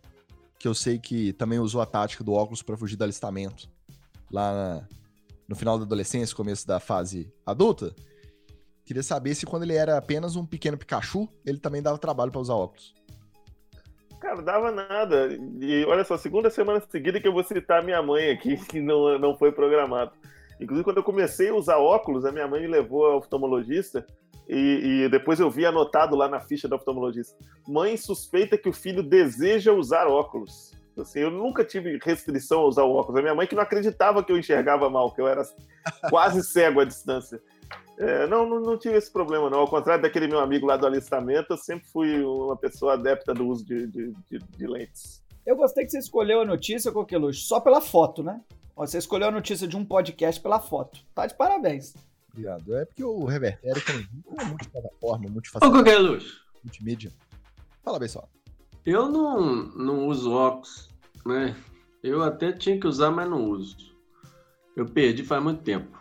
que 0.60 0.68
eu 0.68 0.76
sei 0.76 1.00
que 1.00 1.32
também 1.32 1.60
usou 1.60 1.80
a 1.80 1.86
tática 1.86 2.26
do 2.26 2.34
óculos 2.34 2.62
para 2.62 2.76
fugir 2.76 2.98
do 2.98 3.06
alistamento 3.06 3.70
lá 4.30 4.54
na- 4.54 4.88
no 5.48 5.56
final 5.56 5.78
da 5.78 5.86
adolescência, 5.86 6.36
começo 6.36 6.68
da 6.68 6.78
fase 6.78 7.32
adulta. 7.46 7.96
Queria 8.88 9.04
saber 9.04 9.36
se 9.36 9.46
quando 9.46 9.64
ele 9.64 9.76
era 9.76 9.98
apenas 9.98 10.38
um 10.38 10.46
pequeno 10.46 10.78
Pikachu, 10.78 11.28
ele 11.46 11.60
também 11.60 11.82
dava 11.82 11.98
trabalho 11.98 12.32
para 12.32 12.40
usar 12.40 12.54
óculos. 12.54 12.96
Cara, 14.22 14.42
dava 14.42 14.72
nada. 14.72 15.28
E 15.60 15.84
olha 15.86 16.06
só, 16.06 16.18
segunda 16.18 16.50
semana 16.50 16.82
seguida 16.90 17.20
que 17.20 17.28
eu 17.28 17.34
vou 17.34 17.44
citar 17.44 17.84
minha 17.84 18.02
mãe 18.02 18.32
aqui, 18.32 18.56
que 18.66 18.80
não, 18.80 19.20
não 19.20 19.38
foi 19.38 19.52
programado. 19.52 20.14
Inclusive, 20.58 20.86
quando 20.86 20.98
eu 20.98 21.04
comecei 21.04 21.50
a 21.50 21.54
usar 21.54 21.78
óculos, 21.78 22.24
a 22.24 22.32
minha 22.32 22.48
mãe 22.48 22.62
me 22.62 22.68
levou 22.68 23.06
ao 23.06 23.18
oftalmologista 23.18 24.08
e, 24.48 25.04
e 25.04 25.10
depois 25.10 25.42
eu 25.42 25.52
vi 25.52 25.66
anotado 25.66 26.16
lá 26.16 26.30
na 26.30 26.40
ficha 26.40 26.66
do 26.66 26.76
oftalmologista: 26.76 27.38
mãe 27.68 27.98
suspeita 27.98 28.58
que 28.58 28.70
o 28.70 28.74
filho 28.74 29.04
deseja 29.04 29.74
usar 29.74 30.08
óculos. 30.08 30.72
Assim, 30.98 31.20
eu 31.20 31.30
nunca 31.30 31.64
tive 31.66 32.00
restrição 32.02 32.62
a 32.62 32.68
usar 32.68 32.84
óculos. 32.84 33.20
A 33.20 33.22
minha 33.22 33.36
mãe 33.36 33.46
que 33.46 33.54
não 33.54 33.62
acreditava 33.62 34.24
que 34.24 34.32
eu 34.32 34.38
enxergava 34.38 34.90
mal, 34.90 35.14
que 35.14 35.20
eu 35.20 35.28
era 35.28 35.44
quase 36.10 36.42
cego 36.42 36.80
à 36.80 36.86
distância. 36.86 37.42
É, 37.98 38.28
não, 38.28 38.48
não, 38.48 38.60
não 38.60 38.78
tive 38.78 38.96
esse 38.96 39.12
problema, 39.12 39.50
não. 39.50 39.60
Ao 39.60 39.68
contrário 39.68 40.02
daquele 40.04 40.28
meu 40.28 40.40
amigo 40.40 40.68
lá 40.68 40.78
do 40.78 40.86
alistamento, 40.86 41.54
eu 41.54 41.58
sempre 41.58 41.88
fui 41.90 42.24
uma 42.24 42.56
pessoa 42.56 42.94
adepta 42.94 43.34
do 43.34 43.48
uso 43.48 43.66
de, 43.66 43.88
de, 43.88 44.14
de- 44.30 44.40
de 44.40 44.68
lentes. 44.68 45.24
Eu 45.46 45.56
gostei 45.56 45.84
que 45.86 45.92
você 45.92 45.98
escolheu 46.00 46.42
a 46.42 46.46
notícia, 46.46 46.92
Coqueluche, 46.92 47.42
só 47.42 47.60
pela 47.60 47.82
foto, 47.82 48.22
né? 48.22 48.42
Você 48.76 48.98
escolheu 49.00 49.30
a 49.30 49.32
notícia 49.32 49.68
de 49.68 49.76
um 49.76 49.84
podcast 49.84 50.40
pela 50.42 50.60
foto. 50.60 51.00
Tá 51.16 51.26
de 51.26 51.34
parabéns. 51.36 51.96
Obrigado. 52.32 52.76
É 52.76 52.86
porque 52.86 53.04
o 53.04 53.26
Revertério 53.26 53.84
tem 53.84 54.08
é 54.38 54.44
multiplataforma, 54.46 55.26
Ô, 55.26 55.32
multifacetado, 55.32 55.78
Coqueluche, 55.78 56.34
multimídia. 56.64 57.12
Fala 57.84 57.98
bem 57.98 58.10
só. 58.10 58.28
eu 58.86 59.10
não, 59.10 59.42
não 59.76 60.08
uso 60.08 60.32
óculos, 60.34 60.90
né? 61.26 61.56
Eu 62.04 62.22
até 62.22 62.52
tinha 62.52 62.80
que 62.80 62.86
usar, 62.86 63.10
mas 63.10 63.28
não 63.28 63.50
uso. 63.50 63.76
Eu 64.76 64.86
perdi 64.86 65.24
faz 65.24 65.42
muito 65.42 65.64
tempo. 65.64 65.98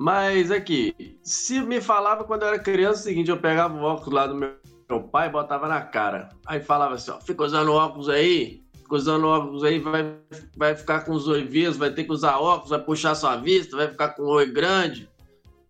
Mas 0.00 0.50
aqui, 0.50 1.18
se 1.22 1.60
me 1.60 1.78
falava 1.78 2.24
quando 2.24 2.40
eu 2.40 2.48
era 2.48 2.58
criança 2.58 3.00
o 3.00 3.04
seguinte, 3.04 3.30
eu 3.30 3.38
pegava 3.38 3.76
o 3.76 3.82
óculos 3.82 4.14
lá 4.14 4.26
do 4.26 4.34
meu, 4.34 4.56
meu 4.88 5.02
pai 5.02 5.28
e 5.28 5.30
botava 5.30 5.68
na 5.68 5.82
cara. 5.82 6.30
Aí 6.46 6.58
falava 6.58 6.94
assim, 6.94 7.10
ó, 7.10 7.20
fica 7.20 7.44
usando 7.44 7.70
óculos 7.70 8.08
aí, 8.08 8.64
fica 8.72 8.94
usando 8.94 9.26
óculos 9.26 9.62
aí, 9.62 9.78
vai, 9.78 10.16
vai 10.56 10.74
ficar 10.74 11.04
com 11.04 11.12
os 11.12 11.28
olhos 11.28 11.50
vias, 11.50 11.76
vai 11.76 11.92
ter 11.92 12.04
que 12.04 12.12
usar 12.12 12.38
óculos, 12.38 12.70
vai 12.70 12.82
puxar 12.82 13.14
sua 13.14 13.36
vista, 13.36 13.76
vai 13.76 13.88
ficar 13.88 14.14
com 14.14 14.22
o 14.22 14.28
olho 14.28 14.50
grande. 14.54 15.06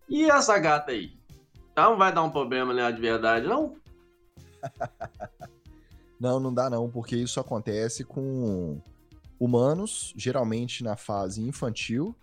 E 0.07 0.23
essa 0.23 0.57
gata 0.57 0.93
aí? 0.93 1.11
Não 1.75 1.97
vai 1.97 2.13
dar 2.13 2.23
um 2.23 2.31
problema 2.31 2.73
nela 2.73 2.93
de 2.93 3.01
verdade, 3.01 3.45
não? 3.45 3.75
Não, 6.17 6.39
não 6.39 6.53
dá 6.53 6.69
não, 6.69 6.87
porque 6.87 7.15
isso 7.15 7.39
acontece 7.39 8.03
com 8.03 8.79
humanos, 9.39 10.13
geralmente 10.15 10.83
na 10.83 10.95
fase 10.95 11.41
infantil, 11.41 12.15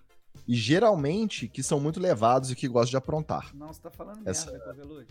e 0.48 0.54
geralmente 0.54 1.46
que 1.46 1.62
são 1.62 1.78
muito 1.78 2.00
levados 2.00 2.50
e 2.50 2.56
que 2.56 2.66
gostam 2.66 2.90
de 2.90 2.96
aprontar. 2.96 3.54
Não, 3.54 3.68
você 3.68 3.80
tá 3.82 3.90
falando 3.90 4.26
Essa- 4.26 4.50
merda, 4.50 4.64
Coqueluche. 4.74 5.06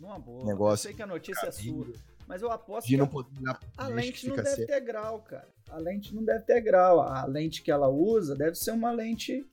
Numa 0.00 0.18
boa. 0.18 0.44
Negócio- 0.44 0.88
Eu 0.88 0.90
sei 0.90 0.94
que 0.94 1.02
a 1.02 1.06
notícia 1.06 1.46
é 1.46 1.50
sua, 1.52 1.86
mas 2.26 2.40
eu 2.42 2.50
aposto 2.50 2.86
De 2.88 2.94
que 2.94 2.96
não 2.96 3.08
a, 3.46 3.58
a 3.84 3.88
lente 3.88 4.26
não 4.28 4.34
deve 4.36 4.48
cego. 4.48 4.66
ter 4.66 4.80
grau, 4.80 5.20
cara. 5.20 5.48
A 5.70 5.76
lente 5.78 6.14
não 6.14 6.24
deve 6.24 6.44
ter 6.44 6.60
grau. 6.62 7.00
A 7.00 7.24
lente 7.26 7.62
que 7.62 7.70
ela 7.70 7.88
usa 7.88 8.34
deve 8.34 8.56
ser 8.56 8.70
uma 8.72 8.90
lente 8.90 9.46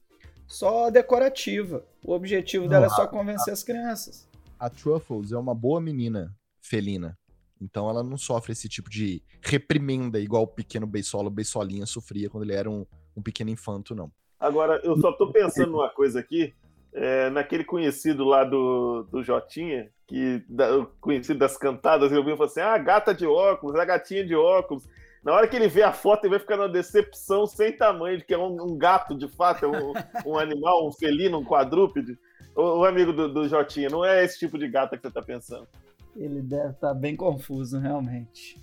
só 0.47 0.89
decorativa. 0.89 1.85
O 2.03 2.13
objetivo 2.13 2.67
dela 2.67 2.85
é 2.85 2.89
só 2.89 3.05
convencer 3.05 3.51
as 3.53 3.61
crianças. 3.61 4.27
A 4.57 4.69
Truffles 4.69 5.31
é 5.33 5.37
uma 5.37 5.53
boa 5.53 5.79
menina 5.81 6.33
felina. 6.61 7.17
Então 7.61 7.89
ela 7.89 8.01
não 8.03 8.17
sofre 8.17 8.53
esse 8.53 8.69
tipo 8.69 8.89
de 8.89 9.21
reprimenda 9.41 10.19
igual 10.19 10.43
o 10.43 10.47
pequeno 10.47 10.87
Beisola, 10.87 11.27
o 11.27 11.31
Beisolinha 11.31 11.85
sofria 11.85 12.29
quando 12.29 12.43
ele 12.43 12.53
era 12.53 12.69
um, 12.69 12.85
um 13.15 13.21
pequeno 13.21 13.49
infanto, 13.49 13.93
não. 13.93 14.11
Agora, 14.39 14.79
eu 14.83 14.97
só 14.97 15.11
tô 15.11 15.31
pensando 15.31 15.71
numa 15.73 15.89
coisa 15.89 16.19
aqui, 16.19 16.53
é, 16.93 17.29
naquele 17.29 17.63
conhecido 17.63 18.23
lá 18.23 18.43
do, 18.43 19.03
do 19.11 19.23
Jotinha, 19.23 19.89
que 20.07 20.43
da- 20.47 20.77
o 20.77 20.85
conhecido 21.01 21.39
das 21.39 21.57
cantadas, 21.57 22.09
ele 22.11 22.19
ouviu 22.19 22.33
e 22.33 22.37
falou 22.37 22.49
assim: 22.49 22.61
ah, 22.61 22.77
gata 22.77 23.13
de 23.13 23.25
óculos, 23.25 23.75
a 23.75 23.85
gatinha 23.85 24.25
de 24.25 24.35
óculos. 24.35 24.87
Na 25.23 25.33
hora 25.33 25.47
que 25.47 25.55
ele 25.55 25.67
vê 25.67 25.83
a 25.83 25.91
foto, 25.91 26.23
ele 26.23 26.31
vai 26.31 26.39
ficar 26.39 26.55
numa 26.55 26.69
decepção 26.69 27.45
sem 27.45 27.75
tamanho, 27.75 28.17
de 28.17 28.23
que 28.23 28.33
é 28.33 28.37
um, 28.37 28.61
um 28.61 28.77
gato 28.77 29.13
de 29.15 29.27
fato, 29.27 29.65
é 29.65 29.67
um, 29.67 29.93
um 30.25 30.37
animal, 30.37 30.87
um 30.87 30.91
felino, 30.91 31.39
um 31.39 31.43
quadrúpede. 31.43 32.17
O, 32.55 32.79
o 32.79 32.85
amigo 32.85 33.11
do, 33.11 33.31
do 33.31 33.47
Jotinha, 33.47 33.89
não 33.89 34.05
é 34.05 34.23
esse 34.23 34.39
tipo 34.39 34.57
de 34.57 34.67
gata 34.69 34.95
que 34.95 35.03
você 35.03 35.11
tá 35.11 35.21
pensando. 35.21 35.67
Ele 36.15 36.41
deve 36.41 36.69
estar 36.71 36.93
bem 36.93 37.15
confuso, 37.15 37.77
realmente. 37.77 38.59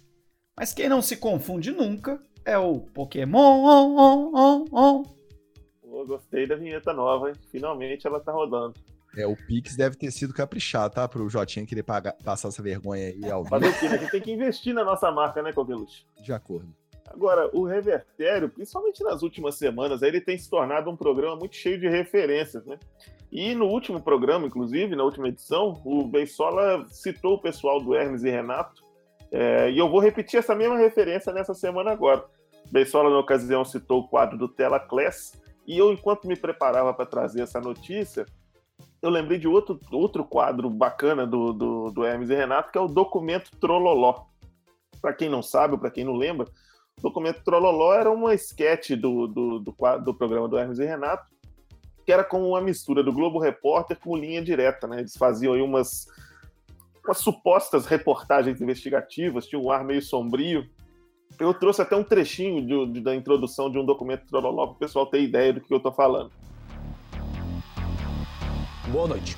Mas 0.56 0.72
quem 0.72 0.88
não 0.88 1.02
se 1.02 1.16
confunde 1.16 1.70
nunca 1.70 2.20
é 2.44 2.56
o 2.56 2.80
Pokémon. 2.80 3.64
On, 3.64 3.96
on, 3.96 4.64
on, 4.72 5.02
gostei 6.06 6.46
da 6.46 6.56
vinheta 6.56 6.92
nova, 6.92 7.28
hein? 7.28 7.34
Finalmente 7.50 8.06
ela 8.06 8.20
tá 8.20 8.32
rodando. 8.32 8.74
É, 9.16 9.26
o 9.26 9.36
Pix 9.36 9.76
deve 9.76 9.96
ter 9.96 10.10
sido 10.10 10.34
caprichado, 10.34 10.94
tá? 10.94 11.06
Pro 11.06 11.28
Jotinha 11.28 11.64
querer 11.64 11.84
pagar- 11.84 12.16
passar 12.24 12.48
essa 12.48 12.62
vergonha 12.62 13.08
aí 13.08 13.30
ao 13.30 13.44
vivo. 13.44 13.60
quê? 13.78 13.88
né? 13.88 13.94
A 13.94 13.98
gente 13.98 14.10
tem 14.10 14.20
que 14.20 14.32
investir 14.32 14.74
na 14.74 14.84
nossa 14.84 15.10
marca, 15.12 15.40
né, 15.40 15.52
Coqueluche? 15.52 16.04
De 16.20 16.32
acordo. 16.32 16.74
Agora, 17.06 17.48
o 17.52 17.64
Revertério, 17.64 18.48
principalmente 18.48 19.04
nas 19.04 19.22
últimas 19.22 19.54
semanas, 19.54 20.02
ele 20.02 20.20
tem 20.20 20.36
se 20.36 20.50
tornado 20.50 20.90
um 20.90 20.96
programa 20.96 21.36
muito 21.36 21.54
cheio 21.54 21.78
de 21.78 21.88
referências, 21.88 22.64
né? 22.66 22.76
E 23.30 23.54
no 23.54 23.66
último 23.66 24.00
programa, 24.00 24.46
inclusive, 24.46 24.96
na 24.96 25.04
última 25.04 25.28
edição, 25.28 25.80
o 25.84 26.04
Beisola 26.08 26.84
citou 26.88 27.34
o 27.34 27.40
pessoal 27.40 27.80
do 27.80 27.94
Hermes 27.94 28.24
e 28.24 28.30
Renato, 28.30 28.82
é, 29.30 29.70
e 29.70 29.78
eu 29.78 29.88
vou 29.88 30.00
repetir 30.00 30.38
essa 30.38 30.54
mesma 30.54 30.76
referência 30.76 31.32
nessa 31.32 31.54
semana 31.54 31.90
agora. 31.92 32.24
Beisola, 32.72 33.10
na 33.10 33.18
ocasião, 33.18 33.64
citou 33.64 34.00
o 34.00 34.08
quadro 34.08 34.38
do 34.38 34.48
Tela 34.48 34.80
Class, 34.80 35.32
e 35.66 35.78
eu, 35.78 35.92
enquanto 35.92 36.26
me 36.26 36.36
preparava 36.36 36.92
para 36.92 37.06
trazer 37.06 37.42
essa 37.42 37.60
notícia, 37.60 38.26
eu 39.00 39.10
lembrei 39.10 39.38
de 39.38 39.46
outro, 39.46 39.78
outro 39.92 40.24
quadro 40.24 40.68
bacana 40.70 41.26
do, 41.26 41.52
do, 41.52 41.90
do 41.90 42.04
Hermes 42.04 42.30
e 42.30 42.34
Renato, 42.34 42.72
que 42.72 42.78
é 42.78 42.80
o 42.80 42.88
Documento 42.88 43.50
Trololó. 43.60 44.26
Para 45.00 45.12
quem 45.12 45.28
não 45.28 45.42
sabe, 45.42 45.74
ou 45.74 45.78
para 45.78 45.90
quem 45.90 46.04
não 46.04 46.14
lembra, 46.14 46.46
o 46.98 47.02
Documento 47.02 47.42
Trololó 47.44 47.94
era 47.94 48.10
uma 48.10 48.34
sketch 48.34 48.92
do, 48.92 49.26
do, 49.26 49.58
do, 49.58 49.74
do 50.02 50.14
programa 50.14 50.48
do 50.48 50.58
Hermes 50.58 50.78
e 50.78 50.84
Renato, 50.84 51.34
que 52.04 52.12
era 52.12 52.24
como 52.24 52.48
uma 52.48 52.60
mistura 52.60 53.02
do 53.02 53.12
Globo 53.12 53.38
Repórter 53.38 53.98
com 53.98 54.16
linha 54.16 54.42
direta, 54.42 54.86
né? 54.86 55.00
Eles 55.00 55.16
faziam 55.16 55.54
aí 55.54 55.62
umas, 55.62 56.06
umas 57.04 57.18
supostas 57.18 57.86
reportagens 57.86 58.60
investigativas, 58.60 59.46
tinha 59.46 59.60
um 59.60 59.70
ar 59.70 59.84
meio 59.84 60.02
sombrio. 60.02 60.68
Eu 61.38 61.52
trouxe 61.52 61.82
até 61.82 61.96
um 61.96 62.04
trechinho 62.04 62.64
de- 62.64 62.92
de- 62.94 63.00
da 63.00 63.14
introdução 63.14 63.70
de 63.70 63.78
um 63.78 63.84
documento 63.84 64.24
Trololó 64.26 64.66
para 64.66 64.76
o 64.76 64.78
pessoal 64.78 65.06
ter 65.06 65.20
ideia 65.20 65.52
do 65.52 65.60
que 65.60 65.72
eu 65.72 65.78
estou 65.78 65.92
falando. 65.92 66.30
Boa 68.88 69.08
noite. 69.08 69.36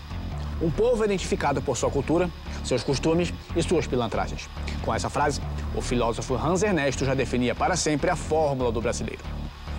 Um 0.61 0.70
povo 0.70 1.03
é 1.03 1.07
identificado 1.07 1.62
por 1.62 1.77
sua 1.77 1.90
cultura, 1.90 2.31
seus 2.64 2.83
costumes 2.83 3.33
e 3.55 3.62
suas 3.62 3.87
pilantragens. 3.87 4.49
Com 4.83 4.94
essa 4.94 5.09
frase, 5.09 5.40
o 5.75 5.81
filósofo 5.81 6.35
Hans 6.35 6.62
Ernesto 6.62 7.05
já 7.05 7.14
definia 7.14 7.55
para 7.55 7.77
sempre 7.77 8.11
a 8.11 8.16
fórmula 8.16 8.70
do 8.70 8.81
brasileiro. 8.81 9.22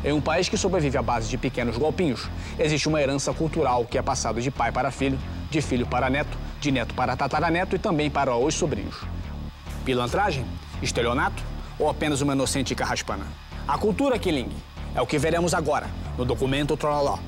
Em 0.04 0.12
um 0.12 0.22
país 0.22 0.48
que 0.48 0.58
sobrevive 0.58 0.98
à 0.98 1.02
base 1.02 1.30
de 1.30 1.38
pequenos 1.38 1.78
golpinhos, 1.78 2.30
existe 2.58 2.88
uma 2.88 3.02
herança 3.02 3.34
cultural 3.34 3.86
que 3.86 3.98
é 3.98 4.02
passada 4.02 4.40
de 4.40 4.50
pai 4.52 4.72
para 4.72 4.92
filho, 4.92 5.18
de 5.50 5.62
filho 5.62 5.86
para 5.86 6.10
neto, 6.10 6.38
de 6.60 6.72
neto 6.72 6.94
para 6.94 7.16
tataraneto 7.16 7.76
e 7.76 7.80
também 7.80 8.10
para 8.10 8.36
os 8.36 8.54
sobrinhos. 8.54 9.04
Pilantragem? 9.84 10.46
Estelionato? 10.82 11.44
Ou 11.80 11.88
apenas 11.88 12.22
uma 12.22 12.34
inocente 12.34 12.74
carraspana? 12.74 13.26
A 13.68 13.78
cultura 13.78 14.18
Killing 14.18 14.50
é 14.96 15.02
o 15.02 15.06
que 15.06 15.20
veremos 15.20 15.54
agora 15.54 15.86
no 16.18 16.26
documento 16.26 16.76
Trololó. 16.76 17.20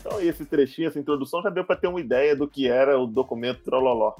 Então, 0.00 0.20
esse 0.22 0.46
trechinho, 0.46 0.88
essa 0.88 0.98
introdução 0.98 1.42
já 1.42 1.50
deu 1.50 1.64
para 1.64 1.76
ter 1.76 1.88
uma 1.88 2.00
ideia 2.00 2.34
do 2.34 2.48
que 2.48 2.66
era 2.66 2.98
o 2.98 3.06
documento 3.06 3.62
Trololó. 3.62 4.14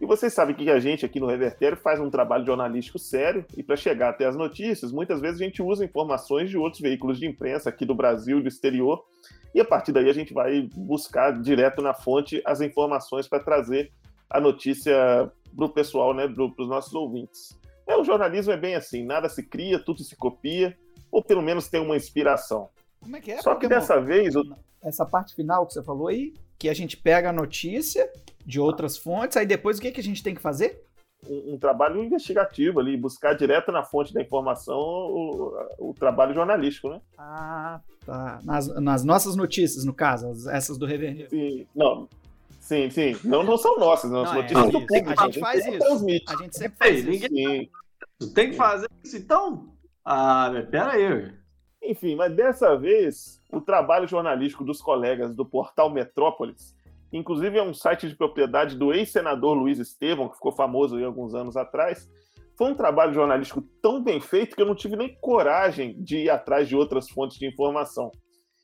E 0.00 0.06
vocês 0.06 0.32
sabem 0.32 0.56
que 0.56 0.68
a 0.70 0.80
gente 0.80 1.04
aqui 1.06 1.20
no 1.20 1.26
Revertério 1.26 1.76
faz 1.76 2.00
um 2.00 2.10
trabalho 2.10 2.44
jornalístico 2.44 2.98
sério 2.98 3.44
e 3.56 3.62
para 3.62 3.76
chegar 3.76 4.10
até 4.10 4.26
as 4.26 4.36
notícias, 4.36 4.92
muitas 4.92 5.20
vezes 5.20 5.40
a 5.40 5.44
gente 5.44 5.62
usa 5.62 5.84
informações 5.84 6.50
de 6.50 6.56
outros 6.56 6.80
veículos 6.80 7.18
de 7.18 7.26
imprensa 7.26 7.68
aqui 7.68 7.84
do 7.84 7.94
Brasil 7.94 8.38
e 8.38 8.42
do 8.42 8.48
exterior 8.48 9.04
e 9.54 9.60
a 9.60 9.64
partir 9.64 9.92
daí 9.92 10.08
a 10.08 10.12
gente 10.12 10.32
vai 10.32 10.68
buscar 10.74 11.32
direto 11.40 11.80
na 11.82 11.94
fonte 11.94 12.42
as 12.44 12.60
informações 12.60 13.26
para 13.26 13.40
trazer 13.42 13.90
a 14.30 14.40
notícia 14.40 14.94
para 15.56 15.64
o 15.64 15.68
pessoal, 15.68 16.12
né, 16.14 16.28
para 16.28 16.44
os 16.44 16.68
nossos 16.68 16.94
ouvintes. 16.94 17.58
É, 17.86 17.96
o 17.96 18.04
jornalismo 18.04 18.52
é 18.52 18.56
bem 18.56 18.74
assim, 18.74 19.02
nada 19.04 19.28
se 19.28 19.42
cria, 19.42 19.78
tudo 19.82 20.02
se 20.04 20.14
copia 20.14 20.76
ou 21.10 21.22
pelo 21.22 21.40
menos 21.42 21.68
tem 21.68 21.80
uma 21.80 21.96
inspiração. 21.96 22.68
Como 23.00 23.16
é 23.16 23.20
que 23.20 23.32
é? 23.32 23.40
Só 23.40 23.54
que 23.54 23.66
dessa 23.66 24.00
vez, 24.00 24.36
o- 24.36 24.44
Essa 24.82 25.06
parte 25.06 25.34
final 25.34 25.66
que 25.66 25.72
você 25.72 25.82
falou 25.82 26.08
aí, 26.08 26.34
que 26.58 26.68
a 26.68 26.74
gente 26.74 26.96
pega 26.96 27.30
a 27.30 27.32
notícia 27.32 28.10
de 28.44 28.60
outras 28.60 28.96
fontes, 28.98 29.36
aí 29.36 29.46
depois 29.46 29.78
o 29.78 29.80
que, 29.80 29.90
que 29.90 30.00
a 30.00 30.04
gente 30.04 30.22
tem 30.22 30.34
que 30.34 30.42
fazer? 30.42 30.84
Um, 31.26 31.54
um 31.54 31.58
trabalho 31.58 32.02
investigativo 32.02 32.78
ali, 32.80 32.96
buscar 32.96 33.34
direto 33.34 33.72
na 33.72 33.82
fonte 33.82 34.12
da 34.12 34.20
informação 34.22 34.78
o, 34.78 35.52
o 35.78 35.94
trabalho 35.94 36.34
jornalístico, 36.34 36.90
né? 36.90 37.00
Ah, 37.16 37.80
tá. 38.04 38.40
Nas, 38.44 38.68
nas 38.80 39.04
nossas 39.04 39.34
notícias, 39.36 39.84
no 39.84 39.92
caso, 39.94 40.28
as- 40.30 40.46
essas 40.46 40.78
do 40.78 40.86
Revernier. 40.86 41.28
Sim, 41.30 41.66
não. 41.74 42.08
Sim, 42.60 42.90
sim. 42.90 43.16
Não, 43.24 43.42
não 43.42 43.56
são 43.56 43.78
nossas, 43.78 44.10
não. 44.10 44.22
As 44.22 44.30
Não, 44.32 44.38
é 44.38 44.42
notícias 44.42 44.70
do 44.70 44.78
isso. 44.78 44.86
público. 44.86 45.20
A 45.20 45.24
gente 45.24 45.40
faz 45.40 45.66
isso. 45.66 45.78
transmite. 45.78 46.24
A 46.32 46.36
gente 46.36 46.56
sempre 46.58 46.76
faz 46.78 46.94
Ei, 46.94 47.00
isso. 47.00 47.10
ninguém 47.32 47.70
tem 48.34 48.50
que 48.50 48.56
fazer 48.56 48.88
isso 49.02 49.16
então? 49.16 49.68
Ah, 50.04 50.50
pera 50.70 50.92
aí. 50.92 51.32
Enfim, 51.82 52.16
mas 52.16 52.34
dessa 52.34 52.76
vez, 52.76 53.40
o 53.50 53.60
trabalho 53.60 54.06
jornalístico 54.06 54.64
dos 54.64 54.82
colegas 54.82 55.32
do 55.34 55.46
portal 55.46 55.88
Metrópolis, 55.88 56.74
inclusive 57.12 57.58
é 57.58 57.62
um 57.62 57.74
site 57.74 58.08
de 58.08 58.16
propriedade 58.16 58.76
do 58.76 58.92
ex-senador 58.92 59.56
Luiz 59.56 59.78
Estevam, 59.78 60.28
que 60.28 60.36
ficou 60.36 60.52
famoso 60.52 60.96
aí 60.96 61.04
alguns 61.04 61.34
anos 61.34 61.56
atrás, 61.56 62.08
foi 62.56 62.72
um 62.72 62.74
trabalho 62.74 63.14
jornalístico 63.14 63.62
tão 63.80 64.02
bem 64.02 64.20
feito 64.20 64.56
que 64.56 64.62
eu 64.62 64.66
não 64.66 64.74
tive 64.74 64.96
nem 64.96 65.16
coragem 65.20 66.02
de 66.02 66.18
ir 66.18 66.30
atrás 66.30 66.68
de 66.68 66.74
outras 66.74 67.08
fontes 67.08 67.38
de 67.38 67.46
informação. 67.46 68.10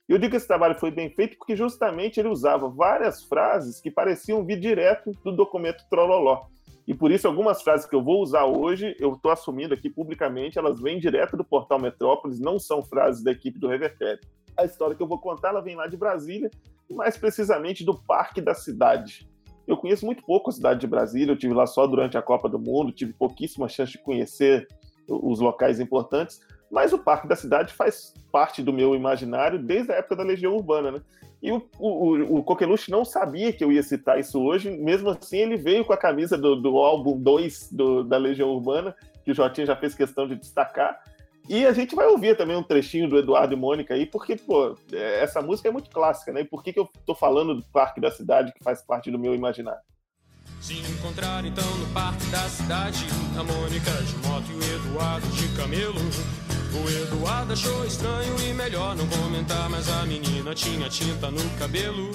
Eu 0.09 0.19
digo 0.19 0.33
que 0.33 0.37
esse 0.37 0.49
trabalho 0.49 0.75
foi 0.75 0.91
bem 0.91 1.09
feito 1.11 1.39
porque 1.39 1.57
justamente 1.57 2.19
ele 2.19 2.29
usava 2.29 2.69
várias 2.69 3.25
frases 3.25 3.81
que 3.81 3.91
pareciam 3.91 4.45
vir 4.45 4.61
direto 4.61 5.13
do 5.25 5.33
documento 5.33 5.85
Trololó. 5.89 6.47
E 6.87 6.93
por 6.93 7.11
isso, 7.11 7.27
algumas 7.27 7.63
frases 7.63 7.87
que 7.87 7.95
eu 7.95 8.03
vou 8.03 8.21
usar 8.21 8.45
hoje, 8.45 8.95
eu 9.01 9.15
estou 9.15 9.31
assumindo 9.31 9.73
aqui 9.73 9.89
publicamente, 9.89 10.59
elas 10.59 10.79
vêm 10.79 10.99
direto 10.99 11.37
do 11.37 11.45
portal 11.45 11.81
Metrópolis, 11.81 12.39
não 12.39 12.59
são 12.59 12.83
frases 12.83 13.23
da 13.23 13.31
equipe 13.31 13.59
do 13.59 13.69
Revertério. 13.69 14.21
A 14.57 14.65
história 14.65 14.95
que 14.95 15.03
eu 15.03 15.07
vou 15.07 15.19
contar, 15.19 15.49
ela 15.49 15.61
vem 15.61 15.77
lá 15.77 15.87
de 15.87 15.97
Brasília, 15.97 16.51
mais 16.91 17.17
precisamente 17.17 17.85
do 17.85 17.95
Parque 17.95 18.41
da 18.41 18.55
Cidade. 18.55 19.29
Eu 19.67 19.77
conheço 19.77 20.05
muito 20.05 20.23
pouco 20.25 20.51
a 20.51 20.53
cidade 20.53 20.81
de 20.81 20.87
Brasília, 20.87 21.33
eu 21.33 21.39
tive 21.39 21.55
lá 21.55 21.67
só 21.67 21.87
durante 21.87 22.19
a 22.19 22.23
Copa 22.23 22.49
do 22.49 22.59
Mundo, 22.59 22.93
tive 22.93 23.13
pouquíssima 23.13 23.69
chance 23.69 23.93
de 23.93 23.99
conhecer 23.99 24.69
os 25.09 25.41
locais 25.41 25.81
importantes, 25.81 26.41
mas 26.71 26.93
o 26.93 26.99
Parque 26.99 27.29
da 27.29 27.37
Cidade 27.37 27.73
faz 27.73 28.15
parte 28.33 28.63
do 28.63 28.73
meu 28.73 28.95
imaginário 28.95 29.63
desde 29.63 29.93
a 29.93 29.97
época 29.97 30.17
da 30.17 30.23
Legião 30.23 30.55
Urbana, 30.55 30.91
né? 30.91 31.03
E 31.43 31.53
o, 31.53 31.63
o, 31.79 32.39
o 32.39 32.43
Coqueluche 32.43 32.91
não 32.91 33.05
sabia 33.05 33.53
que 33.53 33.63
eu 33.63 33.71
ia 33.71 33.83
citar 33.83 34.19
isso 34.19 34.41
hoje, 34.43 34.71
mesmo 34.71 35.11
assim 35.11 35.39
ele 35.39 35.57
veio 35.57 35.85
com 35.85 35.93
a 35.93 35.97
camisa 35.97 36.39
do, 36.39 36.57
do 36.57 36.79
álbum 36.79 37.19
2 37.19 37.71
da 38.09 38.17
Legião 38.17 38.49
Urbana, 38.49 38.97
que 39.23 39.31
o 39.31 39.35
Jotinha 39.35 39.67
já 39.67 39.77
fez 39.77 39.95
questão 39.95 40.27
de 40.27 40.37
destacar. 40.37 40.99
E 41.49 41.67
a 41.67 41.73
gente 41.73 41.95
vai 41.95 42.07
ouvir 42.07 42.37
também 42.37 42.57
um 42.57 42.63
trechinho 42.63 43.09
do 43.09 43.19
Eduardo 43.19 43.53
e 43.53 43.57
Mônica 43.57 43.93
aí, 43.93 44.07
porque, 44.07 44.37
pô, 44.37 44.77
é, 44.93 45.21
essa 45.21 45.43
música 45.43 45.69
é 45.69 45.73
muito 45.73 45.91
clássica, 45.91 46.33
né? 46.33 46.41
E 46.41 46.45
por 46.45 46.63
que, 46.63 46.73
que 46.73 46.81
eu 46.81 46.89
tô 47.05 47.15
falando 47.15 47.55
do 47.55 47.63
Parque 47.65 48.01
da 48.01 48.11
Cidade, 48.11 48.53
que 48.53 48.65
faz 48.65 48.81
parte 48.81 49.11
do 49.11 49.19
meu 49.19 49.35
imaginário? 49.35 49.81
Se 50.61 50.75
encontrar 50.79 51.45
então 51.45 51.65
no 51.77 51.87
parque 51.93 52.27
da 52.27 52.49
cidade 52.49 53.07
A 53.39 53.43
Mônica 53.43 53.91
de 53.91 54.17
moto 54.27 54.45
e 54.51 54.55
o 54.55 54.77
Eduardo 54.77 55.27
de 55.29 55.49
camelo 55.57 56.01
O 56.75 57.03
Eduardo 57.03 57.53
achou 57.53 57.85
estranho 57.85 58.35
e 58.41 58.53
melhor 58.53 58.95
não 58.95 59.07
comentar 59.09 59.69
Mas 59.71 59.89
a 59.91 60.05
menina 60.05 60.55
tinha 60.55 60.89
tinta 60.89 61.31
no 61.31 61.59
cabelo 61.59 62.11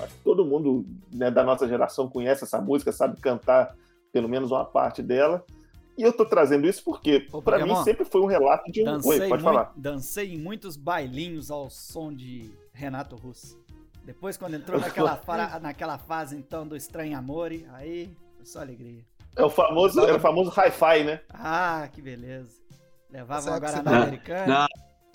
Acho 0.00 0.14
que 0.14 0.22
todo 0.24 0.44
mundo 0.44 0.84
né, 1.12 1.30
da 1.30 1.44
nossa 1.44 1.68
geração 1.68 2.08
conhece 2.08 2.44
essa 2.44 2.60
música, 2.60 2.92
sabe 2.92 3.20
cantar 3.20 3.74
pelo 4.12 4.28
menos 4.28 4.50
uma 4.50 4.64
parte 4.64 5.02
dela. 5.02 5.44
E 5.96 6.02
eu 6.02 6.12
tô 6.12 6.24
trazendo 6.24 6.66
isso 6.66 6.82
porque, 6.84 7.26
para 7.44 7.64
mim, 7.64 7.74
sempre 7.84 8.04
foi 8.04 8.20
um 8.20 8.26
relato 8.26 8.70
de 8.72 8.82
um. 8.82 8.84
Dancei, 8.84 9.20
Oi, 9.20 9.28
pode 9.28 9.42
mui- 9.42 9.52
falar. 9.52 9.72
dancei 9.76 10.34
em 10.34 10.38
muitos 10.38 10.76
bailinhos 10.76 11.50
ao 11.50 11.68
som 11.70 12.12
de 12.12 12.50
Renato 12.72 13.14
Russo. 13.16 13.60
Depois, 14.04 14.36
quando 14.36 14.54
entrou 14.54 14.80
naquela, 14.80 15.16
fa- 15.16 15.60
naquela 15.60 15.98
fase, 15.98 16.36
então, 16.36 16.66
do 16.66 16.76
Estranho 16.76 17.16
Amore, 17.16 17.66
aí 17.72 18.14
foi 18.36 18.46
só 18.46 18.60
alegria. 18.60 19.04
É 19.36 19.44
o 19.44 19.50
famoso, 19.50 20.00
é 20.00 20.12
o 20.14 20.20
famoso 20.20 20.50
hi-fi, 20.50 21.04
né? 21.04 21.20
Ah, 21.32 21.88
que 21.92 22.02
beleza. 22.02 22.50
Levava 23.10 23.50
época 23.50 23.60
Guaraná 23.60 23.90
você- 23.90 23.96
americana. 24.02 24.66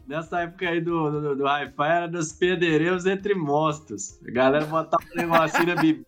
Nessa 0.08 0.40
época 0.42 0.70
aí 0.70 0.80
do, 0.80 1.12
do, 1.12 1.36
do 1.36 1.44
Hi-Fi 1.44 1.84
era 1.86 2.08
dos 2.08 2.32
pedreiros 2.32 3.06
entre 3.06 3.36
monstros. 3.36 4.18
A 4.26 4.32
galera 4.32 4.66
botava 4.66 5.04
um 5.04 5.18
negocinho 5.18 5.66
na 5.68 5.82
bebida, 5.82 6.06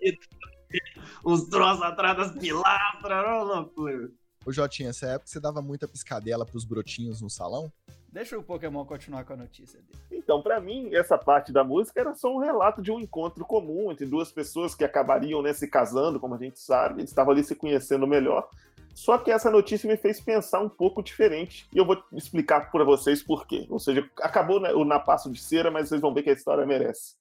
uns 1.25 1.49
troços 1.49 1.82
atrás 1.84 2.15
das 2.15 2.32
pilastras, 2.32 3.12
era 3.12 3.43
uma 3.43 3.55
loucura. 3.55 4.10
Ô 4.45 4.52
Jotinha, 4.52 4.89
essa 4.89 5.06
época 5.08 5.28
você 5.28 5.39
dava 5.39 5.62
muita 5.62 5.88
piscadela 5.88 6.45
pros 6.45 6.63
brotinhos 6.63 7.21
no 7.21 7.30
salão? 7.30 7.71
Deixa 8.12 8.38
o 8.38 8.43
Pokémon 8.43 8.86
continuar 8.86 9.23
com 9.23 9.34
a 9.34 9.38
notícia 9.38 9.80
dele. 9.82 9.99
Então, 10.12 10.41
para 10.41 10.60
mim, 10.60 10.93
essa 10.93 11.17
parte 11.17 11.52
da 11.52 11.63
música 11.63 11.99
era 11.99 12.15
só 12.15 12.34
um 12.34 12.39
relato 12.39 12.82
de 12.82 12.91
um 12.91 12.99
encontro 12.99 13.45
comum 13.45 13.91
entre 13.91 14.06
duas 14.06 14.32
pessoas 14.32 14.73
que 14.73 14.84
acabariam 14.84 15.41
né, 15.41 15.54
se 15.54 15.67
casando, 15.67 16.19
como 16.19 16.36
a 16.36 16.38
gente 16.38 16.60
sabe, 16.60 17.02
eles 17.02 17.12
estavam 17.12 17.34
ali 17.34 17.43
se 17.43 17.56
conhecendo 17.56 18.08
melhor. 18.08 18.49
Só 18.95 19.17
que 19.17 19.32
essa 19.32 19.52
notícia 19.52 19.89
me 19.89 19.95
fez 19.95 20.19
pensar 20.19 20.60
um 20.60 20.69
pouco 20.69 21.04
diferente 21.04 21.67
e 21.73 21.78
eu 21.78 21.86
vou 21.86 22.04
explicar 22.13 22.71
para 22.71 22.84
vocês 22.84 23.21
por 23.21 23.45
quê. 23.45 23.67
Ou 23.69 23.80
seja, 23.80 24.10
acabou 24.21 24.60
né, 24.60 24.73
o 24.73 24.84
na 24.84 24.99
passo 24.99 25.32
de 25.32 25.39
cera, 25.39 25.69
mas 25.69 25.89
vocês 25.89 26.02
vão 26.02 26.13
ver 26.13 26.23
que 26.23 26.30
a 26.30 26.34
história 26.34 26.65
merece. 26.65 27.18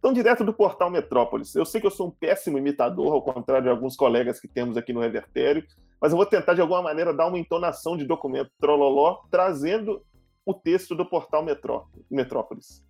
Então, 0.00 0.14
direto 0.14 0.42
do 0.42 0.54
portal 0.54 0.90
Metrópolis. 0.90 1.54
Eu 1.54 1.66
sei 1.66 1.78
que 1.78 1.86
eu 1.86 1.90
sou 1.90 2.08
um 2.08 2.10
péssimo 2.10 2.56
imitador, 2.56 3.12
ao 3.12 3.22
contrário 3.22 3.64
de 3.64 3.68
alguns 3.68 3.96
colegas 3.96 4.40
que 4.40 4.48
temos 4.48 4.78
aqui 4.78 4.94
no 4.94 5.00
Revertério, 5.00 5.62
mas 6.00 6.10
eu 6.10 6.16
vou 6.16 6.24
tentar, 6.24 6.54
de 6.54 6.62
alguma 6.62 6.80
maneira, 6.80 7.12
dar 7.12 7.26
uma 7.26 7.38
entonação 7.38 7.98
de 7.98 8.06
documento 8.06 8.50
trololó, 8.58 9.18
trazendo 9.30 10.02
o 10.46 10.54
texto 10.54 10.94
do 10.94 11.04
portal 11.04 11.44
Metró- 11.44 11.86
Metrópolis. 12.10 12.82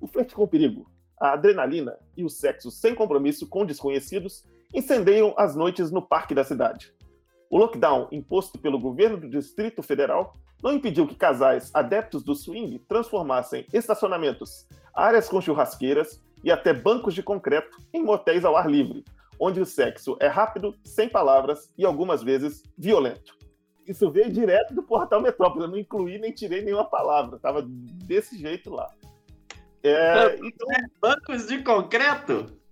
O 0.00 0.06
flerte 0.06 0.36
com 0.36 0.44
o 0.44 0.48
perigo, 0.48 0.88
a 1.20 1.32
adrenalina 1.32 1.98
e 2.16 2.24
o 2.24 2.30
sexo 2.30 2.70
sem 2.70 2.94
compromisso 2.94 3.48
com 3.48 3.66
desconhecidos 3.66 4.44
incendeiam 4.72 5.34
as 5.36 5.56
noites 5.56 5.90
no 5.90 6.00
parque 6.00 6.32
da 6.32 6.44
cidade. 6.44 6.94
O 7.50 7.58
lockdown 7.58 8.06
imposto 8.12 8.56
pelo 8.56 8.78
governo 8.78 9.16
do 9.16 9.28
Distrito 9.28 9.82
Federal 9.82 10.32
não 10.62 10.72
impediu 10.72 11.08
que 11.08 11.16
casais 11.16 11.72
adeptos 11.74 12.22
do 12.22 12.36
swing 12.36 12.78
transformassem 12.88 13.66
estacionamentos, 13.72 14.66
áreas 14.94 15.28
com 15.28 15.40
churrasqueiras 15.40 16.22
e 16.42 16.50
até 16.50 16.72
bancos 16.72 17.14
de 17.14 17.22
concreto 17.22 17.78
em 17.92 18.02
motéis 18.02 18.44
ao 18.44 18.56
ar 18.56 18.70
livre, 18.70 19.04
onde 19.38 19.60
o 19.60 19.66
sexo 19.66 20.16
é 20.20 20.26
rápido, 20.26 20.74
sem 20.84 21.08
palavras 21.08 21.72
e 21.76 21.84
algumas 21.84 22.22
vezes 22.22 22.62
violento. 22.76 23.36
Isso 23.86 24.10
veio 24.10 24.30
direto 24.30 24.74
do 24.74 24.82
portal 24.82 25.20
Metrópole, 25.20 25.64
eu 25.64 25.70
não 25.70 25.78
incluí 25.78 26.18
nem 26.18 26.32
tirei 26.32 26.62
nenhuma 26.62 26.84
palavra, 26.84 27.38
tava 27.38 27.62
desse 27.66 28.38
jeito 28.38 28.70
lá. 28.70 28.88
É, 29.82 30.36
então, 30.36 30.68
Bancos 31.00 31.48
de 31.48 31.62
concreto? 31.62 32.62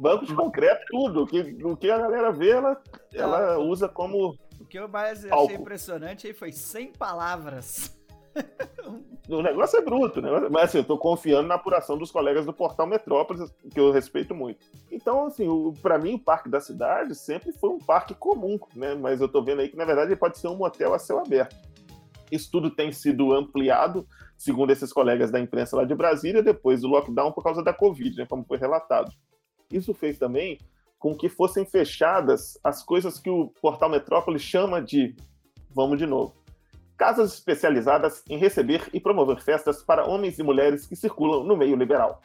banco 0.00 0.24
de 0.24 0.34
concreto, 0.34 0.82
tudo. 0.90 1.22
O 1.22 1.26
que, 1.26 1.40
o 1.62 1.76
que 1.76 1.90
a 1.90 1.98
galera 1.98 2.32
vê, 2.32 2.50
ela, 2.50 2.82
ela 3.12 3.58
usa 3.58 3.88
como. 3.88 4.34
O 4.58 4.64
que 4.64 4.78
eu 4.78 4.88
mais 4.88 5.18
achei 5.18 5.30
Álcool. 5.30 5.54
impressionante 5.54 6.26
aí 6.26 6.32
foi 6.32 6.50
100 6.50 6.92
palavras. 6.92 7.99
O 9.28 9.42
negócio 9.42 9.78
é 9.78 9.82
bruto, 9.82 10.20
né? 10.20 10.28
Mas 10.50 10.64
assim, 10.64 10.78
eu 10.78 10.84
tô 10.84 10.98
confiando 10.98 11.46
na 11.46 11.54
apuração 11.54 11.96
dos 11.96 12.10
colegas 12.10 12.44
do 12.44 12.52
Portal 12.52 12.84
Metrópolis, 12.84 13.48
que 13.72 13.78
eu 13.78 13.92
respeito 13.92 14.34
muito. 14.34 14.66
Então, 14.90 15.26
assim, 15.26 15.46
o, 15.46 15.72
pra 15.80 15.98
mim, 15.98 16.14
o 16.14 16.18
Parque 16.18 16.48
da 16.48 16.60
Cidade 16.60 17.14
sempre 17.14 17.52
foi 17.52 17.70
um 17.70 17.78
parque 17.78 18.12
comum, 18.12 18.58
né? 18.74 18.96
Mas 18.96 19.20
eu 19.20 19.28
tô 19.28 19.40
vendo 19.40 19.60
aí 19.60 19.68
que, 19.68 19.76
na 19.76 19.84
verdade, 19.84 20.08
ele 20.08 20.16
pode 20.16 20.36
ser 20.36 20.48
um 20.48 20.56
motel 20.56 20.92
a 20.92 20.98
céu 20.98 21.20
aberto. 21.20 21.56
Isso 22.30 22.50
tudo 22.50 22.70
tem 22.70 22.90
sido 22.90 23.32
ampliado, 23.32 24.04
segundo 24.36 24.72
esses 24.72 24.92
colegas 24.92 25.30
da 25.30 25.38
imprensa 25.38 25.76
lá 25.76 25.84
de 25.84 25.94
Brasília, 25.94 26.42
depois 26.42 26.80
do 26.80 26.88
lockdown 26.88 27.30
por 27.30 27.44
causa 27.44 27.62
da 27.62 27.72
Covid, 27.72 28.16
né? 28.16 28.26
Como 28.28 28.44
foi 28.44 28.58
relatado. 28.58 29.12
Isso 29.70 29.94
fez 29.94 30.18
também 30.18 30.58
com 30.98 31.16
que 31.16 31.28
fossem 31.28 31.64
fechadas 31.64 32.58
as 32.64 32.82
coisas 32.82 33.18
que 33.18 33.30
o 33.30 33.48
Portal 33.62 33.88
Metrópolis 33.88 34.42
chama 34.42 34.82
de, 34.82 35.14
vamos 35.70 35.98
de 35.98 36.06
novo, 36.06 36.34
casas 37.00 37.32
especializadas 37.32 38.22
em 38.28 38.36
receber 38.36 38.90
e 38.92 39.00
promover 39.00 39.40
festas 39.40 39.82
para 39.82 40.04
homens 40.04 40.38
e 40.38 40.42
mulheres 40.42 40.84
que 40.84 40.94
circulam 40.94 41.42
no 41.44 41.56
meio 41.56 41.74
liberal. 41.74 42.20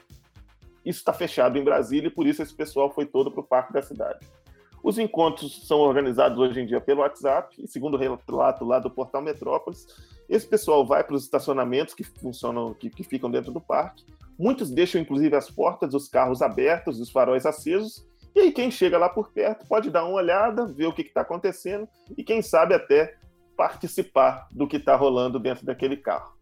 Isso 0.86 1.00
está 1.00 1.14
fechado 1.14 1.58
em 1.58 1.64
Brasília 1.64 2.10
e 2.10 2.12
por 2.12 2.28
isso 2.28 2.44
esse 2.44 2.54
pessoal 2.54 2.94
foi 2.94 3.06
todo 3.06 3.32
para 3.32 3.40
o 3.40 3.48
Parque 3.48 3.72
da 3.72 3.82
Cidade. 3.82 4.28
Os 4.84 4.98
encontros 4.98 5.66
são 5.66 5.80
organizados 5.80 6.38
hoje 6.38 6.60
em 6.60 6.66
dia 6.66 6.82
pelo 6.82 7.00
WhatsApp 7.00 7.56
e, 7.58 7.66
segundo 7.70 7.94
o 7.94 7.98
relato 7.98 8.66
lá 8.66 8.78
do 8.78 8.90
Portal 8.90 9.22
Metrópolis, 9.22 9.88
esse 10.28 10.46
pessoal 10.46 10.86
vai 10.86 11.06
para 11.06 11.16
os 11.16 11.24
estacionamentos 11.24 11.94
que 11.94 12.04
funcionam, 12.04 12.74
que, 12.74 12.90
que 12.90 13.04
ficam 13.06 13.32
dentro 13.32 13.54
do 13.54 13.62
parque. 13.62 14.04
Muitos 14.38 14.70
deixam, 14.70 15.00
inclusive, 15.00 15.38
as 15.38 15.50
portas 15.50 15.90
dos 15.92 16.10
carros 16.10 16.42
abertos, 16.42 17.00
os 17.00 17.10
faróis 17.10 17.46
acesos, 17.46 18.06
e 18.36 18.42
aí 18.42 18.52
quem 18.52 18.70
chega 18.70 18.98
lá 18.98 19.08
por 19.08 19.32
perto 19.32 19.66
pode 19.70 19.90
dar 19.90 20.04
uma 20.04 20.18
olhada, 20.18 20.66
ver 20.66 20.88
o 20.88 20.94
que 20.94 21.02
está 21.02 21.22
acontecendo 21.22 21.88
e, 22.18 22.26
quem 22.26 22.42
sabe, 22.42 22.74
até 22.74 23.16
participar 23.56 24.48
do 24.52 24.68
que 24.68 24.78
está 24.78 24.96
rolando 24.96 25.40
dentro 25.40 25.66
daquele 25.66 25.98
carro. 25.98 26.36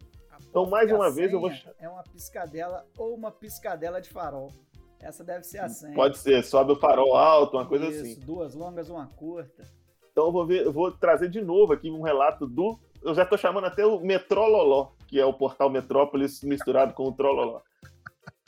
Então, 0.50 0.70
mais 0.70 0.92
uma 0.92 1.10
vez, 1.10 1.32
eu 1.32 1.40
vou. 1.40 1.52
É 1.80 1.90
uma 1.90 2.04
piscadela 2.04 2.86
ou 2.98 3.16
uma 3.16 3.32
piscadela 3.32 4.00
de 4.00 4.10
farol. 4.10 4.52
Essa 5.00 5.24
deve 5.24 5.44
ser 5.44 5.60
a 5.60 5.68
senha. 5.68 5.96
Pode 5.96 6.18
ser, 6.18 6.44
sobe 6.44 6.72
o 6.72 6.76
farol 6.76 7.16
alto, 7.16 7.58
uma 7.58 7.66
coisa 7.66 7.88
Isso, 7.88 8.02
assim. 8.02 8.20
duas 8.20 8.54
longas, 8.54 8.90
uma 8.90 9.08
curta. 9.08 9.64
Então 10.12 10.28
eu 10.28 10.32
vou, 10.32 10.46
ver, 10.46 10.66
eu 10.66 10.72
vou 10.72 10.92
trazer 10.92 11.30
de 11.30 11.42
novo 11.42 11.74
aqui 11.74 11.90
um 11.90 12.02
relato 12.02 12.46
do 12.46 12.80
eu 13.04 13.14
já 13.14 13.26
tô 13.26 13.38
chamando 13.38 13.66
até 13.66 13.86
o 13.86 14.00
Metrololó, 14.00 14.92
que 15.08 15.20
é 15.20 15.26
o 15.26 15.34
portal 15.34 15.70
Metrópolis 15.70 16.42
misturado 16.42 16.94
com 16.94 17.08
o 17.08 17.12
Trololó. 17.12 17.62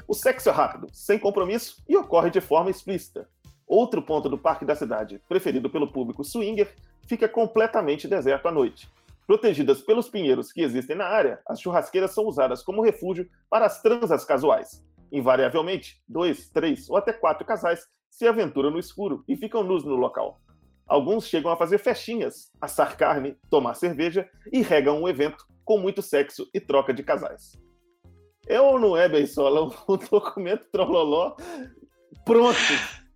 O 0.07 0.13
sexo 0.13 0.49
é 0.49 0.51
rápido, 0.51 0.87
sem 0.93 1.19
compromisso 1.19 1.83
e 1.89 1.97
ocorre 1.97 2.29
de 2.29 2.39
forma 2.39 2.69
explícita. 2.69 3.27
Outro 3.67 4.01
ponto 4.01 4.29
do 4.29 4.37
parque 4.37 4.63
da 4.63 4.75
cidade, 4.75 5.19
preferido 5.27 5.69
pelo 5.69 5.91
público 5.91 6.23
swinger, 6.23 6.73
fica 7.07 7.27
completamente 7.27 8.07
deserto 8.07 8.47
à 8.47 8.51
noite. 8.51 8.89
Protegidas 9.27 9.81
pelos 9.81 10.07
pinheiros 10.07 10.51
que 10.51 10.61
existem 10.61 10.95
na 10.95 11.05
área, 11.05 11.39
as 11.47 11.59
churrasqueiras 11.59 12.11
são 12.11 12.25
usadas 12.25 12.61
como 12.61 12.83
refúgio 12.83 13.27
para 13.49 13.65
as 13.65 13.81
transas 13.81 14.23
casuais. 14.23 14.83
Invariavelmente, 15.11 16.01
dois, 16.07 16.49
três 16.49 16.89
ou 16.89 16.97
até 16.97 17.11
quatro 17.11 17.45
casais 17.45 17.87
se 18.09 18.27
aventuram 18.27 18.69
no 18.69 18.79
escuro 18.79 19.23
e 19.27 19.35
ficam 19.35 19.63
nus 19.63 19.83
no 19.83 19.95
local. 19.95 20.39
Alguns 20.87 21.27
chegam 21.27 21.51
a 21.51 21.57
fazer 21.57 21.79
festinhas, 21.79 22.51
assar 22.61 22.95
carne, 22.95 23.35
tomar 23.49 23.73
cerveja 23.73 24.29
e 24.51 24.61
regam 24.61 25.01
um 25.01 25.09
evento 25.09 25.45
com 25.63 25.79
muito 25.79 26.01
sexo 26.01 26.47
e 26.53 26.59
troca 26.59 26.93
de 26.93 27.01
casais. 27.01 27.59
É 28.47 28.61
ou 28.61 28.79
não 28.79 28.95
é, 28.95 29.09
Beisola? 29.09 29.71
Um 29.89 29.97
documento 29.97 30.65
trololó 30.71 31.35
pronto. 32.23 32.57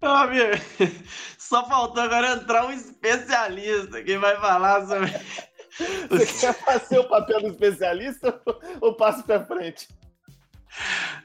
Ô, 0.01 0.05
amigo, 0.05 0.51
só 1.37 1.67
faltou 1.67 2.03
agora 2.03 2.33
entrar 2.33 2.65
um 2.65 2.71
especialista 2.71 4.01
que 4.01 4.17
vai 4.17 4.35
falar 4.37 4.85
sobre. 4.87 5.11
Você 6.09 6.25
quer 6.39 6.53
fazer 6.53 6.99
o 6.99 7.07
papel 7.07 7.41
do 7.41 7.47
especialista 7.47 8.41
ou 8.81 8.95
passo 8.95 9.23
pra 9.23 9.45
frente? 9.45 9.87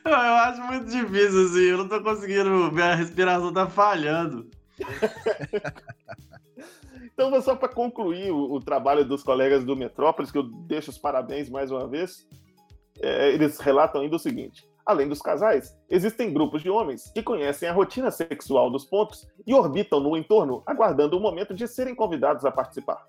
Eu, 0.05 0.13
eu 0.13 0.17
acho 0.17 0.63
muito 0.63 0.87
difícil, 0.87 1.47
assim. 1.47 1.63
Eu 1.63 1.79
não 1.79 1.89
tô 1.89 2.03
conseguindo. 2.03 2.71
Minha 2.73 2.95
respiração 2.95 3.53
tá 3.53 3.69
falhando. 3.69 4.49
Então, 7.15 7.41
só 7.41 7.55
para 7.55 7.69
concluir 7.69 8.33
o, 8.33 8.55
o, 8.55 8.61
trabalho 8.61 9.05
dos 9.05 9.23
colegas 9.23 9.65
do 9.65 9.77
Metrópolis, 9.77 10.33
que 10.33 10.39
eu 10.39 10.43
deixo 10.43 10.91
os 10.91 10.99
parabéns 10.99 11.49
mais 11.49 11.71
uma 11.71 11.87
vez, 11.87 12.27
é, 13.01 13.33
eles 13.33 13.61
relatam 13.61 14.03
ainda 14.03 14.17
o 14.17 14.19
seguinte: 14.19 14.69
além 14.85 15.09
dos 15.09 15.21
casais, 15.21 15.77
existem 15.89 16.33
grupos 16.33 16.63
de 16.63 16.71
homens 16.71 17.11
que 17.13 17.23
conhecem 17.23 17.69
a 17.69 17.73
rotina 17.73 18.11
sexual 18.11 18.71
dos 18.71 18.85
pontos 18.85 19.27
e 19.47 19.55
orbitam 19.55 20.01
no 20.01 20.17
entorno, 20.17 20.63
aguardando 20.67 21.17
o 21.17 21.21
momento 21.21 21.55
de 21.55 21.67
serem 21.67 21.95
convidados 21.95 22.45
a 22.45 22.51
participar. 22.51 23.07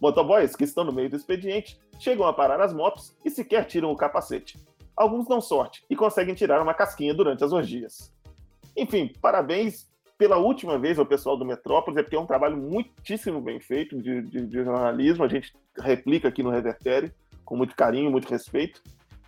Motoboys 0.00 0.54
que 0.54 0.64
estão 0.64 0.84
no 0.84 0.92
meio 0.92 1.08
do 1.08 1.16
expediente 1.16 1.78
chegam 1.98 2.26
a 2.26 2.32
parar 2.32 2.60
as 2.60 2.72
motos 2.72 3.16
e 3.24 3.30
sequer 3.30 3.64
tiram 3.64 3.90
o 3.90 3.96
capacete. 3.96 4.58
Alguns 4.96 5.26
dão 5.26 5.40
sorte 5.40 5.84
e 5.88 5.96
conseguem 5.96 6.34
tirar 6.34 6.62
uma 6.62 6.74
casquinha 6.74 7.14
durante 7.14 7.42
as 7.44 7.52
orgias. 7.52 8.12
Enfim, 8.76 9.12
parabéns 9.20 9.86
pela 10.18 10.36
última 10.36 10.78
vez 10.78 10.98
ao 10.98 11.06
pessoal 11.06 11.36
do 11.36 11.44
Metrópolis, 11.44 11.98
é 11.98 12.02
porque 12.02 12.16
é 12.16 12.20
um 12.20 12.26
trabalho 12.26 12.56
muitíssimo 12.56 13.40
bem 13.40 13.60
feito 13.60 14.00
de, 14.00 14.22
de, 14.22 14.46
de 14.46 14.64
jornalismo, 14.64 15.24
a 15.24 15.28
gente 15.28 15.52
replica 15.78 16.28
aqui 16.28 16.42
no 16.42 16.50
Revertério 16.50 17.12
com 17.44 17.56
muito 17.56 17.76
carinho, 17.76 18.10
muito 18.10 18.28
respeito. 18.28 18.82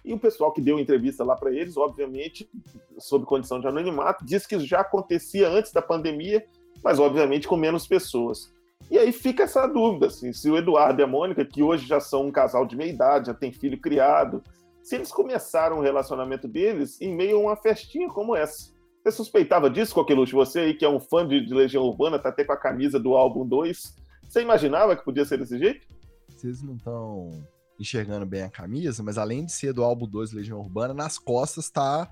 E 0.08 0.14
o 0.14 0.18
pessoal 0.18 0.50
que 0.50 0.62
deu 0.62 0.78
entrevista 0.78 1.22
lá 1.22 1.36
para 1.36 1.52
eles, 1.52 1.76
obviamente, 1.76 2.48
sob 2.96 3.26
condição 3.26 3.60
de 3.60 3.66
anonimato, 3.66 4.24
disse 4.24 4.48
que 4.48 4.56
isso 4.56 4.64
já 4.64 4.80
acontecia 4.80 5.46
antes 5.46 5.70
da 5.70 5.82
pandemia, 5.82 6.46
mas 6.82 6.98
obviamente 6.98 7.46
com 7.46 7.58
menos 7.58 7.86
pessoas. 7.86 8.50
E 8.90 8.96
aí 8.96 9.12
fica 9.12 9.42
essa 9.42 9.66
dúvida, 9.66 10.06
assim, 10.06 10.32
se 10.32 10.50
o 10.50 10.56
Eduardo 10.56 11.02
e 11.02 11.04
a 11.04 11.06
Mônica, 11.06 11.44
que 11.44 11.62
hoje 11.62 11.86
já 11.86 12.00
são 12.00 12.26
um 12.26 12.32
casal 12.32 12.64
de 12.64 12.74
meia 12.74 12.90
idade, 12.90 13.26
já 13.26 13.34
tem 13.34 13.52
filho 13.52 13.78
criado, 13.78 14.42
se 14.82 14.94
eles 14.94 15.12
começaram 15.12 15.76
o 15.76 15.82
relacionamento 15.82 16.48
deles 16.48 16.98
em 17.02 17.14
meio 17.14 17.36
a 17.36 17.40
uma 17.40 17.56
festinha 17.56 18.08
como 18.08 18.34
essa. 18.34 18.72
Você 19.04 19.12
suspeitava 19.12 19.68
disso, 19.68 19.94
Coqueluche? 19.94 20.32
Você 20.32 20.60
aí 20.60 20.74
que 20.74 20.86
é 20.86 20.88
um 20.88 21.00
fã 21.00 21.28
de, 21.28 21.44
de, 21.44 21.52
Legião 21.52 21.84
Urbana, 21.84 22.18
tá 22.18 22.30
até 22.30 22.44
com 22.44 22.52
a 22.54 22.56
camisa 22.56 22.98
do 22.98 23.14
álbum 23.14 23.46
2. 23.46 23.94
Você 24.26 24.40
imaginava 24.40 24.96
que 24.96 25.04
podia 25.04 25.26
ser 25.26 25.36
desse 25.36 25.58
jeito? 25.58 25.86
Vocês 26.30 26.62
não 26.62 26.76
estão 26.76 27.30
enxergando 27.78 28.26
bem 28.26 28.42
a 28.42 28.50
camisa, 28.50 29.02
mas 29.02 29.18
além 29.18 29.44
de 29.44 29.52
ser 29.52 29.72
do 29.72 29.84
álbum 29.84 30.06
2 30.06 30.32
Legião 30.32 30.58
Urbana, 30.58 30.92
nas 30.92 31.18
costas 31.18 31.70
tá 31.70 32.08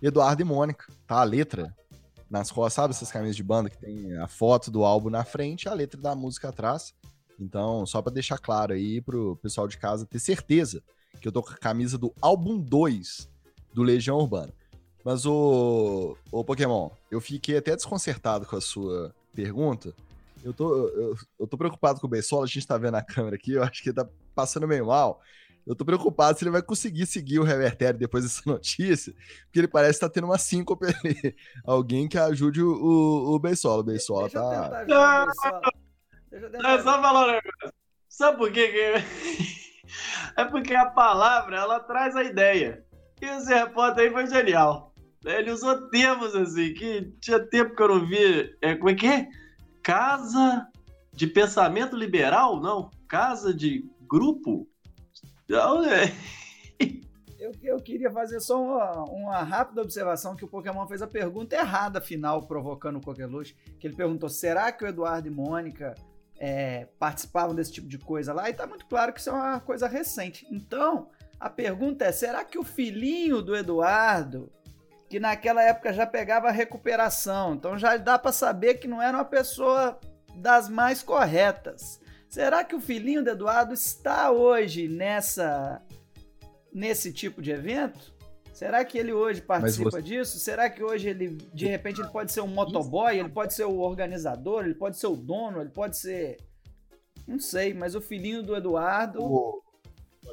Eduardo 0.00 0.42
e 0.42 0.44
Mônica, 0.44 0.86
tá 1.06 1.20
a 1.20 1.24
letra 1.24 1.74
nas 2.30 2.50
costas, 2.50 2.74
sabe 2.74 2.94
essas 2.94 3.10
camisas 3.10 3.36
de 3.36 3.42
banda 3.42 3.68
que 3.68 3.76
tem 3.76 4.16
a 4.16 4.28
foto 4.28 4.70
do 4.70 4.84
álbum 4.84 5.10
na 5.10 5.24
frente 5.24 5.64
e 5.64 5.68
a 5.68 5.74
letra 5.74 6.00
da 6.00 6.14
música 6.14 6.48
atrás. 6.48 6.94
Então, 7.38 7.84
só 7.86 8.00
para 8.00 8.12
deixar 8.12 8.38
claro 8.38 8.72
aí 8.72 9.00
pro 9.00 9.36
pessoal 9.36 9.66
de 9.66 9.76
casa 9.76 10.06
ter 10.06 10.20
certeza 10.20 10.82
que 11.20 11.26
eu 11.26 11.32
tô 11.32 11.42
com 11.42 11.50
a 11.50 11.56
camisa 11.56 11.98
do 11.98 12.14
álbum 12.20 12.58
2 12.58 13.28
do 13.74 13.82
Legião 13.82 14.18
Urbana. 14.18 14.52
Mas 15.04 15.24
o, 15.26 16.16
o 16.30 16.44
Pokémon, 16.44 16.90
eu 17.10 17.20
fiquei 17.20 17.56
até 17.56 17.74
desconcertado 17.74 18.46
com 18.46 18.56
a 18.56 18.60
sua 18.60 19.14
pergunta. 19.34 19.94
Eu 20.42 20.54
tô, 20.54 20.88
eu, 20.88 21.14
eu 21.38 21.46
tô 21.46 21.56
preocupado 21.58 22.00
com 22.00 22.06
o 22.06 22.10
Beisola, 22.10 22.44
a 22.44 22.48
gente 22.48 22.66
tá 22.66 22.78
vendo 22.78 22.94
a 22.96 23.02
câmera 23.02 23.36
aqui, 23.36 23.52
eu 23.52 23.62
acho 23.62 23.82
que 23.82 23.90
ele 23.90 23.96
tá 23.96 24.08
passando 24.34 24.66
meio 24.66 24.86
mal. 24.86 25.20
Eu 25.66 25.76
tô 25.76 25.84
preocupado 25.84 26.38
se 26.38 26.44
ele 26.44 26.50
vai 26.50 26.62
conseguir 26.62 27.06
seguir 27.06 27.38
o 27.38 27.44
Revertério 27.44 27.98
depois 27.98 28.24
dessa 28.24 28.42
notícia, 28.48 29.12
porque 29.44 29.58
ele 29.58 29.68
parece 29.68 29.92
estar 29.92 30.08
tá 30.08 30.14
tendo 30.14 30.24
uma 30.24 30.38
síncope 30.38 30.86
ali. 30.86 31.36
Alguém 31.64 32.08
que 32.08 32.18
ajude 32.18 32.62
o, 32.62 32.72
o, 32.72 33.34
o 33.34 33.38
Beisola. 33.38 33.80
O 33.80 33.84
Beisola 33.84 34.22
Deixa 34.22 34.40
tá. 34.40 34.84
É 36.32 36.82
só 36.82 37.00
falar 37.02 37.24
um 37.24 37.30
negócio. 37.32 37.74
Sabe 38.08 38.38
por 38.38 38.52
quê? 38.52 38.70
É 40.36 40.44
porque 40.44 40.72
a 40.72 40.86
palavra 40.86 41.56
ela 41.56 41.80
traz 41.80 42.14
a 42.14 42.22
ideia. 42.22 42.84
E 43.20 43.24
esse 43.24 43.52
repórter 43.52 44.04
aí 44.04 44.12
foi 44.12 44.24
genial. 44.28 44.94
Ele 45.24 45.50
usou 45.50 45.88
termos 45.90 46.34
assim, 46.34 46.72
que 46.72 47.12
tinha 47.20 47.40
tempo 47.40 47.74
que 47.74 47.82
eu 47.82 47.88
não 47.88 48.06
vi. 48.06 48.56
É, 48.62 48.76
como 48.76 48.90
é 48.90 48.94
que 48.94 49.06
é? 49.08 49.28
Casa 49.90 50.68
de 51.12 51.26
pensamento 51.26 51.96
liberal? 51.96 52.60
Não. 52.60 52.92
Casa 53.08 53.52
de 53.52 53.90
grupo? 54.08 54.68
Não, 55.48 55.84
é. 55.84 56.14
Eu, 57.40 57.52
eu 57.62 57.80
queria 57.80 58.10
fazer 58.10 58.38
só 58.38 58.62
uma, 58.62 59.04
uma, 59.04 59.42
rápida 59.42 59.80
observação 59.80 60.36
que 60.36 60.44
o 60.44 60.48
Pokémon 60.48 60.86
fez 60.86 61.00
a 61.00 61.06
pergunta 61.06 61.56
errada 61.56 61.98
final, 61.98 62.46
provocando 62.46 62.96
o 62.96 63.00
Coqueluche, 63.00 63.56
que 63.78 63.86
ele 63.86 63.96
perguntou, 63.96 64.28
será 64.28 64.70
que 64.70 64.84
o 64.84 64.86
Eduardo 64.86 65.26
e 65.26 65.30
Mônica 65.30 65.94
é, 66.38 66.86
participavam 66.98 67.54
desse 67.54 67.72
tipo 67.72 67.88
de 67.88 67.96
coisa 67.96 68.34
lá? 68.34 68.50
E 68.50 68.52
tá 68.52 68.66
muito 68.66 68.84
claro 68.84 69.12
que 69.12 69.20
isso 69.20 69.30
é 69.30 69.32
uma 69.32 69.58
coisa 69.58 69.88
recente. 69.88 70.46
Então, 70.50 71.08
a 71.40 71.48
pergunta 71.48 72.04
é, 72.04 72.12
será 72.12 72.44
que 72.44 72.58
o 72.58 72.62
filhinho 72.62 73.40
do 73.40 73.56
Eduardo, 73.56 74.52
que 75.10 75.18
naquela 75.18 75.60
época 75.60 75.92
já 75.92 76.06
pegava 76.06 76.46
a 76.46 76.52
recuperação, 76.52 77.54
então 77.54 77.76
já 77.76 77.96
dá 77.96 78.16
para 78.16 78.30
saber 78.30 78.74
que 78.74 78.86
não 78.86 79.02
era 79.02 79.18
uma 79.18 79.24
pessoa 79.24 79.98
das 80.36 80.68
mais 80.68 81.02
corretas. 81.02 82.00
Será 82.28 82.62
que 82.62 82.76
o 82.76 82.80
filhinho 82.80 83.24
do 83.24 83.30
Eduardo 83.30 83.74
está 83.74 84.30
hoje 84.30 84.86
nessa 84.86 85.82
nesse 86.72 87.12
tipo 87.12 87.42
de 87.42 87.50
evento? 87.50 88.14
Será 88.52 88.84
que 88.84 88.96
ele 88.96 89.12
hoje 89.12 89.42
participa 89.42 89.90
você... 89.90 90.02
disso? 90.02 90.38
Será 90.38 90.70
que 90.70 90.80
hoje 90.80 91.08
ele, 91.08 91.30
de 91.52 91.66
repente, 91.66 92.00
ele 92.00 92.10
pode 92.10 92.30
ser 92.30 92.42
um 92.42 92.46
motoboy, 92.46 93.18
ele 93.18 93.30
pode 93.30 93.52
ser 93.52 93.64
o 93.64 93.80
organizador, 93.80 94.64
ele 94.64 94.74
pode 94.74 94.96
ser 94.96 95.08
o 95.08 95.16
dono, 95.16 95.60
ele 95.60 95.70
pode 95.70 95.96
ser. 95.98 96.36
Não 97.26 97.40
sei, 97.40 97.74
mas 97.74 97.96
o 97.96 98.00
filhinho 98.00 98.44
do 98.44 98.54
Eduardo. 98.54 99.20
O 99.24 99.60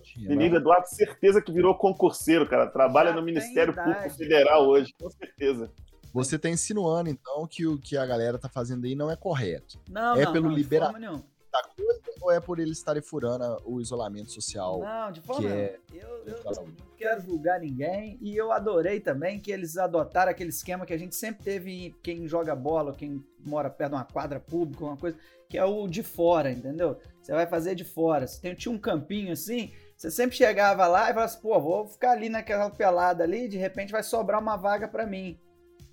filhinho 0.01 0.51
do 0.51 0.57
Eduardo, 0.57 0.88
certeza 0.88 1.41
que 1.41 1.51
virou 1.51 1.75
concurseiro, 1.75 2.47
cara. 2.47 2.67
Trabalha 2.67 3.10
Já 3.10 3.15
no 3.15 3.21
Ministério 3.21 3.73
Público 3.73 4.10
Federal 4.12 4.67
hoje, 4.67 4.93
com 4.99 5.10
certeza. 5.10 5.71
Você 6.13 6.36
está 6.36 6.49
insinuando, 6.49 7.10
então, 7.10 7.45
que 7.47 7.67
o 7.67 7.77
que 7.77 7.97
a 7.97 8.05
galera 8.05 8.39
tá 8.39 8.49
fazendo 8.49 8.86
aí 8.86 8.95
não 8.95 9.12
é 9.12 9.15
correto. 9.15 9.79
Não, 9.89 10.15
é 10.15 10.25
não, 10.25 10.33
pelo 10.33 10.49
não, 10.49 10.55
liberamento 10.55 11.23
da 11.51 11.63
coisa 11.75 12.01
ou 12.21 12.31
é 12.31 12.39
por 12.39 12.60
eles 12.60 12.77
estarem 12.77 13.01
furando 13.01 13.62
o 13.65 13.79
isolamento 13.79 14.31
social? 14.31 14.79
Não, 14.79 15.12
de 15.12 15.21
forma 15.21 15.47
que 15.47 15.53
é... 15.53 15.79
Eu, 15.93 16.23
eu 16.25 16.41
não 16.55 16.73
quero 16.97 17.21
julgar 17.21 17.60
ninguém 17.60 18.17
e 18.21 18.36
eu 18.36 18.51
adorei 18.51 18.99
também 18.99 19.39
que 19.39 19.51
eles 19.51 19.77
adotaram 19.77 20.31
aquele 20.31 20.49
esquema 20.49 20.86
que 20.86 20.93
a 20.93 20.97
gente 20.97 21.15
sempre 21.15 21.43
teve 21.43 21.95
quem 22.03 22.27
joga 22.27 22.55
bola, 22.55 22.93
quem 22.93 23.23
mora 23.45 23.69
perto 23.69 23.91
de 23.91 23.95
uma 23.97 24.03
quadra 24.03 24.39
pública, 24.39 24.83
uma 24.83 24.97
coisa, 24.97 25.17
que 25.47 25.57
é 25.57 25.63
o 25.63 25.88
de 25.88 26.03
fora, 26.03 26.51
entendeu? 26.51 26.97
Você 27.21 27.31
vai 27.31 27.47
fazer 27.47 27.75
de 27.75 27.83
fora. 27.83 28.27
Você 28.27 28.41
tem, 28.41 28.53
tinha 28.53 28.73
um 28.73 28.79
campinho 28.79 29.32
assim, 29.32 29.72
você 29.98 30.12
sempre 30.12 30.38
chegava 30.38 30.86
lá 30.86 31.06
e 31.06 31.14
falava 31.14 31.24
assim, 31.24 31.41
pô, 31.41 31.60
vou 31.60 31.88
ficar 31.88 32.12
ali 32.12 32.30
naquela 32.30 32.70
pelada 32.70 33.24
ali, 33.24 33.48
de 33.48 33.58
repente 33.58 33.91
vai 33.91 34.04
sobrar 34.04 34.39
uma 34.39 34.56
vaga 34.56 34.88
para 34.88 35.08
mim. 35.08 35.39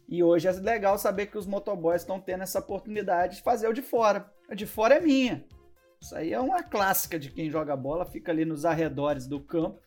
E 0.07 0.23
hoje 0.23 0.47
é 0.47 0.53
legal 0.53 0.99
saber 0.99 1.27
que 1.27 1.39
os 1.39 1.47
motoboys 1.47 2.03
estão 2.03 2.21
tendo 2.21 2.43
essa 2.43 2.59
oportunidade 2.59 3.37
de 3.37 3.43
fazer 3.43 3.67
o 3.67 3.73
de 3.73 3.81
fora. 3.81 4.31
A 4.47 4.55
de 4.55 4.67
fora 4.67 4.97
é 4.97 5.01
minha. 5.01 5.43
Isso 5.99 6.15
aí 6.15 6.35
é 6.35 6.39
uma 6.39 6.63
clássica 6.63 7.19
de 7.19 7.31
quem 7.31 7.51
joga 7.51 7.75
bola, 7.75 8.05
fica 8.05 8.31
ali 8.31 8.45
nos 8.45 8.67
arredores 8.67 9.27
do 9.27 9.41
campo, 9.41 9.81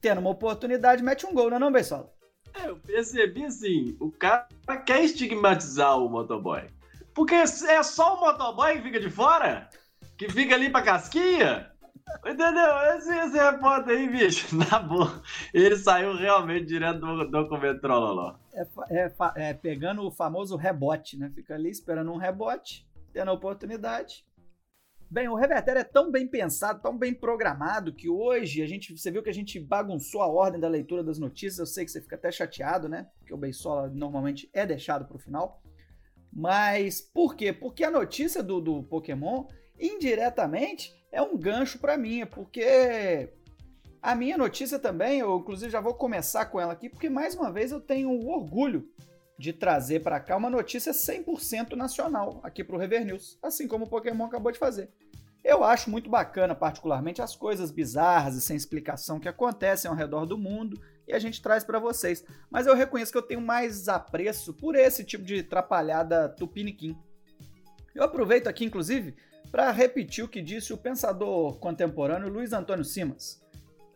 tendo 0.00 0.22
uma 0.22 0.30
oportunidade, 0.30 1.02
mete 1.02 1.26
um 1.26 1.34
gol, 1.34 1.50
não 1.50 1.58
é 1.58 1.60
não, 1.60 1.70
Beisola? 1.70 2.10
É, 2.54 2.70
eu 2.70 2.78
percebi 2.78 3.44
assim, 3.44 3.94
o 4.00 4.10
cara 4.10 4.48
quer 4.86 5.04
estigmatizar 5.04 5.98
o 5.98 6.08
motoboy. 6.08 6.66
Porque 7.14 7.34
é 7.34 7.82
só 7.82 8.16
o 8.16 8.20
motoboy 8.20 8.76
que 8.76 8.82
fica 8.82 9.00
de 9.00 9.10
fora? 9.10 9.68
Que 10.16 10.30
fica 10.30 10.54
ali 10.54 10.70
pra 10.70 10.80
casquinha? 10.80 11.70
Entendeu? 12.24 12.96
Esse, 12.96 13.14
esse 13.14 13.38
repórter 13.38 13.96
aí, 13.96 14.08
bicho, 14.08 14.56
na 14.56 14.78
boa, 14.78 15.22
ele 15.52 15.76
saiu 15.76 16.16
realmente 16.16 16.66
direto 16.66 17.00
do 17.00 17.30
documento 17.30 17.80
Trololó. 17.80 18.36
É, 18.52 18.66
é, 18.90 19.12
é, 19.36 19.54
pegando 19.54 20.06
o 20.06 20.10
famoso 20.10 20.56
rebote, 20.56 21.16
né? 21.18 21.30
Fica 21.34 21.54
ali 21.54 21.70
esperando 21.70 22.12
um 22.12 22.16
rebote, 22.16 22.86
tendo 23.12 23.30
a 23.30 23.34
oportunidade. 23.34 24.26
Bem, 25.10 25.26
o 25.26 25.34
Revertério 25.34 25.80
é 25.80 25.84
tão 25.84 26.10
bem 26.10 26.28
pensado, 26.28 26.82
tão 26.82 26.96
bem 26.96 27.14
programado, 27.14 27.94
que 27.94 28.10
hoje 28.10 28.62
a 28.62 28.66
gente, 28.66 28.94
você 28.94 29.10
viu 29.10 29.22
que 29.22 29.30
a 29.30 29.34
gente 29.34 29.58
bagunçou 29.58 30.20
a 30.20 30.26
ordem 30.26 30.60
da 30.60 30.68
leitura 30.68 31.02
das 31.02 31.18
notícias. 31.18 31.58
Eu 31.58 31.66
sei 31.66 31.84
que 31.86 31.90
você 31.90 32.02
fica 32.02 32.16
até 32.16 32.30
chateado, 32.30 32.90
né? 32.90 33.08
Porque 33.18 33.32
o 33.32 33.38
Beisola 33.38 33.88
normalmente 33.88 34.50
é 34.52 34.66
deixado 34.66 35.06
para 35.06 35.16
o 35.16 35.20
final. 35.20 35.62
Mas 36.30 37.00
por 37.00 37.34
quê? 37.34 37.54
Porque 37.54 37.84
a 37.84 37.90
notícia 37.90 38.42
do, 38.42 38.60
do 38.60 38.82
Pokémon, 38.82 39.46
indiretamente, 39.80 40.94
é 41.10 41.22
um 41.22 41.36
gancho 41.36 41.78
para 41.78 41.96
mim. 41.96 42.24
Porque 42.26 43.28
a 44.00 44.14
minha 44.14 44.38
notícia 44.38 44.78
também, 44.78 45.20
eu 45.20 45.38
inclusive 45.38 45.70
já 45.70 45.80
vou 45.80 45.94
começar 45.94 46.46
com 46.46 46.60
ela 46.60 46.72
aqui, 46.72 46.88
porque 46.88 47.10
mais 47.10 47.34
uma 47.34 47.50
vez 47.50 47.72
eu 47.72 47.80
tenho 47.80 48.10
o 48.10 48.28
orgulho 48.28 48.88
de 49.38 49.52
trazer 49.52 50.00
para 50.00 50.18
cá 50.18 50.36
uma 50.36 50.50
notícia 50.50 50.92
100% 50.92 51.74
nacional 51.76 52.40
aqui 52.42 52.64
para 52.64 52.74
o 52.74 52.78
Rever 52.78 53.04
News, 53.04 53.38
assim 53.42 53.68
como 53.68 53.84
o 53.84 53.88
Pokémon 53.88 54.24
acabou 54.24 54.50
de 54.50 54.58
fazer. 54.58 54.90
Eu 55.44 55.62
acho 55.62 55.88
muito 55.88 56.10
bacana, 56.10 56.54
particularmente, 56.54 57.22
as 57.22 57.36
coisas 57.36 57.70
bizarras 57.70 58.34
e 58.34 58.40
sem 58.40 58.56
explicação 58.56 59.20
que 59.20 59.28
acontecem 59.28 59.88
ao 59.88 59.96
redor 59.96 60.26
do 60.26 60.36
mundo 60.36 60.80
e 61.06 61.12
a 61.12 61.18
gente 61.18 61.40
traz 61.40 61.64
para 61.64 61.78
vocês. 61.78 62.24
Mas 62.50 62.66
eu 62.66 62.74
reconheço 62.74 63.12
que 63.12 63.18
eu 63.18 63.22
tenho 63.22 63.40
mais 63.40 63.88
apreço 63.88 64.52
por 64.52 64.74
esse 64.74 65.04
tipo 65.04 65.24
de 65.24 65.42
trapalhada 65.42 66.28
tupiniquim. 66.28 66.98
Eu 67.94 68.02
aproveito 68.02 68.48
aqui, 68.48 68.64
inclusive, 68.64 69.16
para 69.50 69.70
repetir 69.70 70.24
o 70.24 70.28
que 70.28 70.42
disse 70.42 70.72
o 70.72 70.78
pensador 70.78 71.58
contemporâneo 71.58 72.28
Luiz 72.28 72.52
Antônio 72.52 72.84
Simas. 72.84 73.42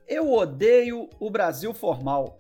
Eu 0.09 0.33
odeio 0.33 1.09
o 1.21 1.31
Brasil 1.31 1.73
formal, 1.73 2.39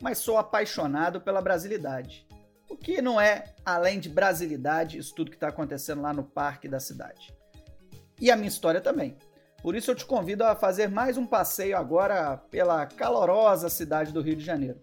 mas 0.00 0.18
sou 0.18 0.38
apaixonado 0.38 1.20
pela 1.20 1.42
brasilidade. 1.42 2.26
O 2.68 2.76
que 2.76 3.02
não 3.02 3.20
é, 3.20 3.44
além 3.64 4.00
de 4.00 4.08
brasilidade, 4.08 4.96
isso 4.98 5.14
tudo 5.14 5.30
que 5.30 5.36
está 5.36 5.48
acontecendo 5.48 6.00
lá 6.00 6.12
no 6.12 6.24
parque 6.24 6.68
da 6.68 6.80
cidade. 6.80 7.34
E 8.20 8.30
a 8.30 8.36
minha 8.36 8.48
história 8.48 8.80
também. 8.80 9.16
Por 9.62 9.76
isso 9.76 9.90
eu 9.90 9.94
te 9.94 10.04
convido 10.04 10.42
a 10.42 10.56
fazer 10.56 10.88
mais 10.88 11.16
um 11.16 11.26
passeio 11.26 11.76
agora 11.76 12.36
pela 12.50 12.86
calorosa 12.86 13.68
cidade 13.68 14.12
do 14.12 14.20
Rio 14.20 14.36
de 14.36 14.44
Janeiro. 14.44 14.80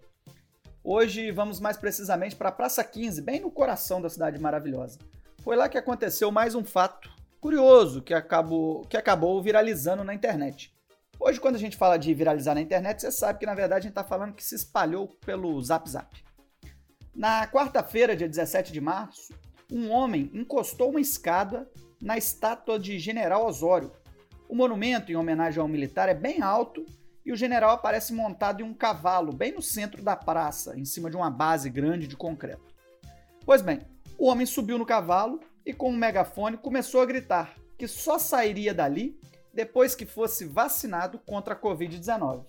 Hoje 0.82 1.30
vamos 1.30 1.60
mais 1.60 1.76
precisamente 1.76 2.36
para 2.36 2.48
a 2.48 2.52
Praça 2.52 2.82
15, 2.82 3.20
bem 3.20 3.40
no 3.40 3.50
coração 3.50 4.00
da 4.00 4.08
cidade 4.08 4.40
maravilhosa. 4.40 4.98
Foi 5.42 5.56
lá 5.56 5.68
que 5.68 5.76
aconteceu 5.76 6.30
mais 6.30 6.54
um 6.54 6.64
fato 6.64 7.10
curioso 7.40 8.02
que 8.02 8.12
acabou, 8.12 8.82
que 8.82 8.96
acabou 8.96 9.42
viralizando 9.42 10.04
na 10.04 10.14
internet. 10.14 10.74
Hoje, 11.18 11.40
quando 11.40 11.56
a 11.56 11.58
gente 11.58 11.76
fala 11.76 11.96
de 11.96 12.12
viralizar 12.14 12.54
na 12.54 12.60
internet, 12.60 13.00
você 13.00 13.10
sabe 13.10 13.38
que 13.38 13.46
na 13.46 13.54
verdade 13.54 13.80
a 13.80 13.82
gente 13.82 13.90
está 13.90 14.04
falando 14.04 14.34
que 14.34 14.44
se 14.44 14.54
espalhou 14.54 15.08
pelo 15.24 15.60
Zap 15.62 15.88
Zap. 15.88 16.24
Na 17.14 17.46
quarta-feira, 17.46 18.16
dia 18.16 18.28
17 18.28 18.72
de 18.72 18.80
março, 18.80 19.34
um 19.70 19.90
homem 19.90 20.30
encostou 20.32 20.90
uma 20.90 21.00
escada 21.00 21.68
na 22.00 22.16
estátua 22.16 22.78
de 22.78 22.98
General 22.98 23.46
Osório. 23.46 23.92
O 24.48 24.54
monumento, 24.54 25.12
em 25.12 25.16
homenagem 25.16 25.60
ao 25.60 25.68
militar, 25.68 26.08
é 26.08 26.14
bem 26.14 26.40
alto 26.42 26.84
e 27.24 27.32
o 27.32 27.36
general 27.36 27.72
aparece 27.72 28.12
montado 28.14 28.62
em 28.62 28.64
um 28.64 28.72
cavalo, 28.72 29.32
bem 29.32 29.52
no 29.52 29.62
centro 29.62 30.02
da 30.02 30.16
praça, 30.16 30.78
em 30.78 30.84
cima 30.84 31.10
de 31.10 31.16
uma 31.16 31.30
base 31.30 31.68
grande 31.68 32.06
de 32.06 32.16
concreto. 32.16 32.74
Pois 33.44 33.60
bem, 33.60 33.80
o 34.18 34.26
homem 34.26 34.46
subiu 34.46 34.78
no 34.78 34.86
cavalo 34.86 35.40
e, 35.64 35.72
com 35.72 35.90
um 35.90 35.96
megafone, 35.96 36.56
começou 36.56 37.00
a 37.00 37.06
gritar 37.06 37.54
que 37.76 37.88
só 37.88 38.18
sairia 38.18 38.74
dali 38.74 39.18
depois 39.52 39.94
que 39.94 40.06
fosse 40.06 40.44
vacinado 40.44 41.18
contra 41.18 41.54
a 41.54 41.60
Covid-19. 41.60 42.44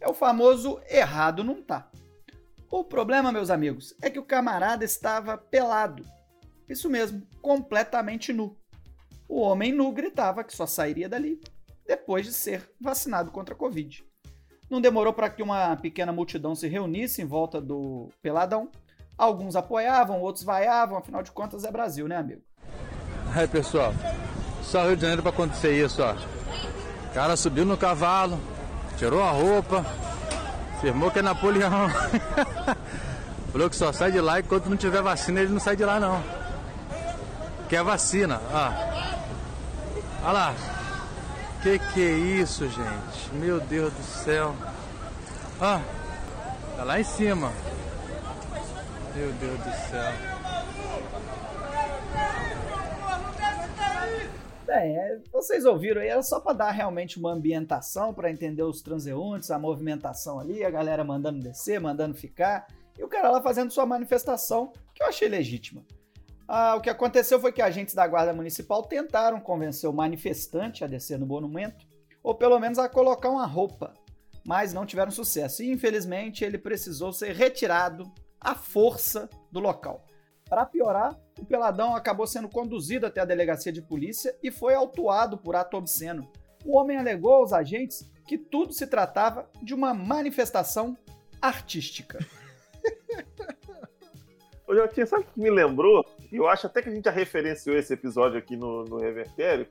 É 0.00 0.08
o 0.08 0.14
famoso 0.14 0.80
errado 0.88 1.42
não 1.42 1.62
tá. 1.62 1.90
O 2.70 2.84
problema, 2.84 3.32
meus 3.32 3.48
amigos, 3.48 3.94
é 4.02 4.10
que 4.10 4.18
o 4.18 4.24
camarada 4.24 4.84
estava 4.84 5.38
pelado. 5.38 6.04
Isso 6.68 6.90
mesmo, 6.90 7.26
completamente 7.40 8.32
nu. 8.32 8.56
O 9.28 9.40
homem 9.40 9.72
nu 9.72 9.90
gritava 9.92 10.44
que 10.44 10.54
só 10.54 10.66
sairia 10.66 11.08
dali 11.08 11.40
depois 11.86 12.26
de 12.26 12.32
ser 12.32 12.68
vacinado 12.80 13.30
contra 13.30 13.54
a 13.54 13.58
Covid. 13.58 14.04
Não 14.68 14.80
demorou 14.80 15.12
para 15.12 15.30
que 15.30 15.42
uma 15.42 15.76
pequena 15.76 16.12
multidão 16.12 16.54
se 16.54 16.66
reunisse 16.66 17.22
em 17.22 17.24
volta 17.24 17.60
do 17.60 18.10
peladão. 18.20 18.70
Alguns 19.16 19.56
apoiavam, 19.56 20.20
outros 20.20 20.44
vaiavam, 20.44 20.98
afinal 20.98 21.22
de 21.22 21.32
contas 21.32 21.64
é 21.64 21.70
Brasil, 21.70 22.06
né, 22.06 22.16
amigo? 22.16 22.42
Aí, 23.34 23.48
pessoal, 23.48 23.92
só 24.62 24.84
Rio 24.86 24.96
de 24.96 25.02
Janeiro 25.02 25.22
para 25.22 25.30
acontecer 25.30 25.72
isso, 25.72 26.02
ó. 26.02 26.12
O 26.12 27.14
cara 27.14 27.36
subiu 27.36 27.64
no 27.64 27.76
cavalo, 27.76 28.38
tirou 28.98 29.22
a 29.22 29.30
roupa, 29.30 29.84
Afirmou 30.76 31.10
que 31.10 31.20
é 31.20 31.22
Napoleão. 31.22 31.88
Falou 33.50 33.70
que 33.70 33.76
só 33.76 33.92
sai 33.92 34.12
de 34.12 34.20
lá 34.20 34.40
enquanto 34.40 34.68
não 34.68 34.76
tiver 34.76 35.00
vacina, 35.00 35.40
ele 35.40 35.52
não 35.52 35.58
sai 35.58 35.74
de 35.74 35.84
lá 35.84 35.98
não. 35.98 36.22
Quer 37.68 37.82
vacina, 37.82 38.40
ó. 38.52 38.72
Olha 40.22 40.32
lá. 40.32 40.54
Que 41.62 41.78
que 41.78 42.00
é 42.00 42.12
isso, 42.12 42.68
gente? 42.68 43.32
Meu 43.32 43.58
Deus 43.58 43.92
do 43.92 44.02
céu. 44.02 44.54
Ó. 45.58 45.80
Tá 46.76 46.84
lá 46.84 47.00
em 47.00 47.04
cima. 47.04 47.50
Meu 49.16 49.32
Deus 49.32 49.58
do 49.58 49.70
céu. 49.90 50.12
É, 54.68 55.18
vocês 55.32 55.64
ouviram 55.64 56.02
aí, 56.02 56.08
era 56.08 56.22
só 56.22 56.38
para 56.38 56.52
dar 56.52 56.70
realmente 56.70 57.18
uma 57.18 57.32
ambientação, 57.32 58.12
para 58.12 58.30
entender 58.30 58.62
os 58.62 58.82
transeuntes, 58.82 59.50
a 59.50 59.58
movimentação 59.58 60.38
ali, 60.38 60.62
a 60.62 60.68
galera 60.68 61.02
mandando 61.02 61.40
descer, 61.40 61.80
mandando 61.80 62.14
ficar, 62.14 62.66
e 62.98 63.02
o 63.02 63.08
cara 63.08 63.30
lá 63.30 63.40
fazendo 63.40 63.70
sua 63.70 63.86
manifestação, 63.86 64.70
que 64.94 65.02
eu 65.02 65.06
achei 65.06 65.28
legítima. 65.28 65.82
Ah, 66.46 66.74
o 66.76 66.82
que 66.82 66.90
aconteceu 66.90 67.40
foi 67.40 67.52
que 67.52 67.62
agentes 67.62 67.94
da 67.94 68.06
Guarda 68.06 68.34
Municipal 68.34 68.82
tentaram 68.82 69.40
convencer 69.40 69.88
o 69.88 69.94
manifestante 69.94 70.84
a 70.84 70.86
descer 70.86 71.18
no 71.18 71.26
monumento, 71.26 71.86
ou 72.22 72.34
pelo 72.34 72.58
menos 72.60 72.78
a 72.78 72.86
colocar 72.86 73.30
uma 73.30 73.46
roupa, 73.46 73.94
mas 74.44 74.74
não 74.74 74.84
tiveram 74.84 75.10
sucesso. 75.10 75.62
E 75.62 75.72
infelizmente 75.72 76.44
ele 76.44 76.58
precisou 76.58 77.14
ser 77.14 77.34
retirado 77.34 78.12
à 78.46 78.54
força 78.54 79.28
do 79.50 79.58
local. 79.58 80.06
Para 80.48 80.64
piorar, 80.64 81.18
o 81.36 81.44
peladão 81.44 81.96
acabou 81.96 82.28
sendo 82.28 82.48
conduzido 82.48 83.04
até 83.04 83.20
a 83.20 83.24
delegacia 83.24 83.72
de 83.72 83.82
polícia 83.82 84.38
e 84.40 84.52
foi 84.52 84.72
autuado 84.72 85.36
por 85.36 85.56
ato 85.56 85.76
obsceno. 85.76 86.30
O 86.64 86.76
homem 86.76 86.96
alegou 86.96 87.32
aos 87.32 87.52
agentes 87.52 88.08
que 88.24 88.38
tudo 88.38 88.72
se 88.72 88.86
tratava 88.86 89.50
de 89.60 89.74
uma 89.74 89.92
manifestação 89.92 90.96
artística. 91.42 92.24
Ô, 94.64 94.74
Jotinha, 94.74 95.06
sabe 95.06 95.24
o 95.24 95.26
que 95.26 95.40
me 95.40 95.50
lembrou? 95.50 96.06
Eu 96.30 96.48
acho 96.48 96.68
até 96.68 96.80
que 96.82 96.88
a 96.88 96.92
gente 96.92 97.04
já 97.04 97.10
referenciou 97.10 97.76
esse 97.76 97.92
episódio 97.92 98.38
aqui 98.38 98.56
no, 98.56 98.84
no 98.84 98.98
Revertério. 98.98 99.66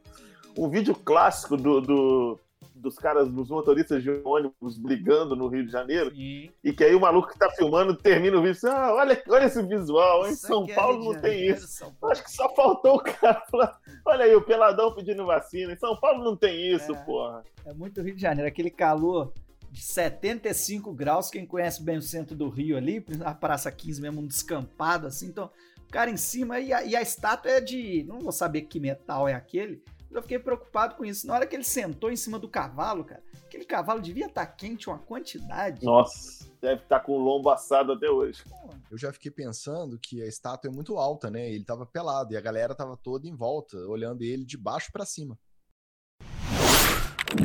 Um 0.58 0.70
vídeo 0.70 0.96
clássico 0.96 1.56
do, 1.56 1.80
do, 1.80 2.40
dos 2.76 2.98
caras, 2.98 3.30
dos 3.30 3.50
motoristas 3.50 4.04
de 4.04 4.12
ônibus 4.24 4.78
brigando 4.78 5.36
no 5.36 5.48
Rio 5.48 5.66
de 5.66 5.72
Janeiro. 5.72 6.12
Sim. 6.14 6.52
E 6.64 6.74
que 6.74 6.84
aí 6.84 6.94
o 6.94 7.00
maluco 7.00 7.30
que 7.30 7.40
tá 7.40 7.50
filmando 7.52 7.96
termina 7.96 8.38
o 8.38 8.42
vídeo 8.42 8.52
assim, 8.52 8.68
ah, 8.68 8.94
olha, 8.94 9.24
olha 9.30 9.46
esse 9.46 9.64
visual, 9.64 10.26
hein? 10.26 10.34
Isso 10.34 10.46
São 10.48 10.66
é 10.70 10.74
Paulo 10.76 11.14
não 11.14 11.20
tem 11.20 11.48
isso. 11.48 11.86
Acho 12.04 12.24
que 12.24 12.32
só 12.32 12.54
faltou 12.54 12.98
o 12.98 13.04
cara 13.04 13.42
falar, 13.50 13.80
olha 14.06 14.26
aí, 14.26 14.36
o 14.36 14.42
peladão 14.42 14.94
pedindo 14.94 15.26
vacina. 15.26 15.74
Em 15.74 15.78
São 15.78 15.96
Paulo 15.96 16.24
não 16.24 16.36
tem 16.36 16.74
isso, 16.74 16.94
É. 16.94 17.04
porra. 17.06 17.44
É 17.66 17.74
muito 17.74 18.02
Rio 18.02 18.16
de 18.16 18.22
Janeiro, 18.22 18.48
aquele 18.48 18.70
calor 18.70 19.34
de 19.72 19.82
75 19.82 20.94
graus, 20.94 21.30
quem 21.30 21.46
conhece 21.46 21.82
bem 21.84 21.98
o 21.98 22.02
centro 22.02 22.36
do 22.36 22.48
Rio 22.50 22.78
ali, 22.78 23.04
a 23.24 23.34
Praça 23.34 23.72
15 23.72 24.02
mesmo, 24.02 24.22
um 24.22 24.28
descampado 24.28 25.08
assim, 25.08 25.28
então 25.28 25.50
o 25.86 25.92
cara 25.92 26.10
em 26.10 26.16
cima 26.18 26.60
e 26.60 26.72
a, 26.72 26.84
e 26.84 26.96
a 26.96 27.02
estátua 27.02 27.52
é 27.52 27.60
de, 27.60 28.04
não 28.08 28.20
vou 28.20 28.32
saber 28.32 28.62
que 28.62 28.80
metal 28.80 29.28
é 29.28 29.34
aquele, 29.34 29.84
eu 30.18 30.22
fiquei 30.22 30.40
preocupado 30.40 30.96
com 30.96 31.06
isso. 31.06 31.28
Na 31.28 31.34
hora 31.34 31.46
que 31.46 31.56
ele 31.56 31.64
sentou 31.64 32.12
em 32.12 32.16
cima 32.16 32.40
do 32.40 32.48
cavalo, 32.48 33.04
cara, 33.04 33.24
aquele 33.46 33.66
cavalo 33.66 34.02
devia 34.02 34.28
estar 34.28 34.46
quente 34.46 34.90
uma 34.90 34.98
quantidade. 34.98 35.86
Nossa, 35.86 36.50
deve 36.62 36.82
estar 36.84 37.00
com 37.02 37.14
o 37.14 37.20
lombo 37.20 37.50
assado 37.50 37.92
até 37.92 38.10
hoje. 38.10 38.44
Eu 38.90 38.98
já 38.98 39.12
fiquei 39.12 39.32
pensando 39.32 40.00
que 40.00 40.22
a 40.22 40.28
estátua 40.28 40.70
é 40.70 40.74
muito 40.74 40.98
alta, 40.98 41.30
né? 41.30 41.50
Ele 41.50 41.64
tava 41.64 41.86
pelado 41.86 42.34
e 42.34 42.38
a 42.38 42.42
galera 42.42 42.74
tava 42.74 42.96
toda 42.98 43.28
em 43.28 43.36
volta, 43.36 43.78
olhando 43.88 44.24
ele 44.24 44.46
de 44.46 44.58
baixo 44.58 44.92
pra 44.92 45.06
cima. 45.06 45.38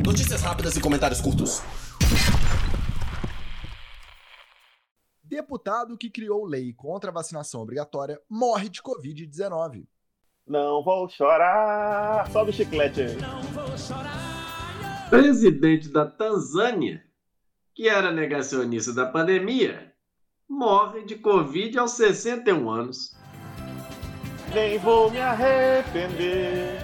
Notícias 0.05 0.41
rápidas 0.41 0.75
e 0.77 0.81
comentários 0.81 1.19
curtos. 1.19 1.61
Deputado 5.23 5.97
que 5.97 6.09
criou 6.09 6.45
lei 6.45 6.73
contra 6.73 7.09
a 7.09 7.13
vacinação 7.13 7.61
obrigatória 7.61 8.21
morre 8.29 8.69
de 8.69 8.81
Covid-19. 8.81 9.85
Não 10.51 10.83
vou 10.83 11.07
chorar. 11.07 12.29
Sobe 12.29 12.49
o 12.49 12.53
chiclete 12.53 13.03
aí. 13.03 13.15
Presidente 15.09 15.87
da 15.87 16.05
Tanzânia, 16.05 17.01
que 17.73 17.87
era 17.87 18.11
negacionista 18.11 18.91
da 18.91 19.05
pandemia, 19.05 19.93
morre 20.49 21.05
de 21.05 21.15
Covid 21.15 21.79
aos 21.79 21.91
61 21.91 22.69
anos. 22.69 23.17
Nem 24.53 24.77
vou 24.77 25.09
me 25.09 25.21
arrepender. 25.21 26.79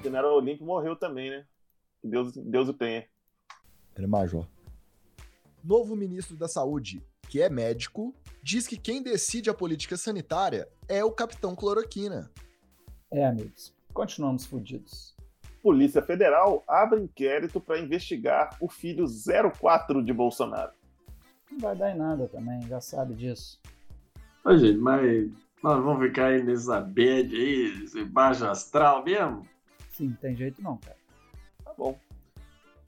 O 0.00 0.02
general 0.02 0.36
Olímpio 0.36 0.64
morreu 0.64 0.96
também, 0.96 1.28
né? 1.28 1.44
Que 2.00 2.08
Deus, 2.08 2.32
Deus 2.32 2.70
o 2.70 2.72
tenha. 2.72 3.06
Ele 3.94 4.06
é 4.06 4.08
major. 4.08 4.46
Novo 5.62 5.94
ministro 5.94 6.34
da 6.34 6.48
Saúde, 6.48 7.04
que 7.28 7.40
é 7.40 7.48
médico, 7.48 8.14
diz 8.42 8.66
que 8.66 8.76
quem 8.76 9.02
decide 9.02 9.50
a 9.50 9.54
política 9.54 9.96
sanitária 9.96 10.68
é 10.88 11.04
o 11.04 11.10
capitão 11.10 11.54
cloroquina. 11.54 12.30
É, 13.10 13.24
amigos. 13.26 13.74
continuamos 13.92 14.46
fodidos. 14.46 15.14
Polícia 15.62 16.00
Federal 16.00 16.62
abre 16.68 17.00
inquérito 17.00 17.60
para 17.60 17.78
investigar 17.78 18.56
o 18.60 18.68
filho 18.68 19.04
04 19.58 20.04
de 20.04 20.12
Bolsonaro. 20.12 20.72
Não 21.50 21.58
vai 21.58 21.76
dar 21.76 21.90
em 21.90 21.98
nada 21.98 22.28
também, 22.28 22.62
já 22.68 22.80
sabe 22.80 23.14
disso. 23.14 23.60
Ô, 24.44 24.56
gente, 24.56 24.78
mas 24.78 25.28
nós 25.62 25.82
vamos 25.82 26.06
ficar 26.06 26.26
aí 26.26 26.42
nessa 26.42 26.80
bad 26.80 27.34
aí, 27.34 27.82
esse 27.84 28.04
baixo 28.04 28.44
astral 28.46 29.02
mesmo? 29.04 29.44
Sim, 29.90 30.08
não 30.08 30.16
tem 30.16 30.36
jeito 30.36 30.62
não, 30.62 30.76
cara. 30.76 30.96
Tá 31.64 31.72
bom. 31.76 31.98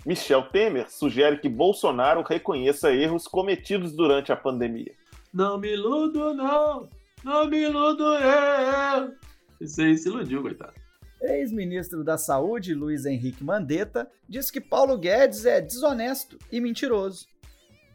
Michel 0.07 0.44
Temer 0.51 0.90
sugere 0.90 1.38
que 1.38 1.49
Bolsonaro 1.49 2.22
reconheça 2.22 2.92
erros 2.92 3.26
cometidos 3.26 3.92
durante 3.92 4.32
a 4.32 4.36
pandemia. 4.36 4.94
Não 5.32 5.59
me 5.59 5.72
iludo, 5.72 6.32
não! 6.34 6.88
Não 7.24 7.46
me 7.49 7.59
iludo, 7.59 8.05
eu! 8.05 9.14
Isso 9.61 9.82
aí 9.82 9.96
se 9.96 10.09
iludiu, 10.09 10.42
coitado. 10.42 10.74
Ex-ministro 11.20 12.05
da 12.05 12.16
Saúde, 12.16 12.74
Luiz 12.74 13.05
Henrique 13.05 13.42
Mandetta, 13.42 14.09
diz 14.28 14.51
que 14.51 14.61
Paulo 14.61 14.96
Guedes 14.96 15.44
é 15.44 15.61
desonesto 15.61 16.38
e 16.51 16.61
mentiroso. 16.61 17.26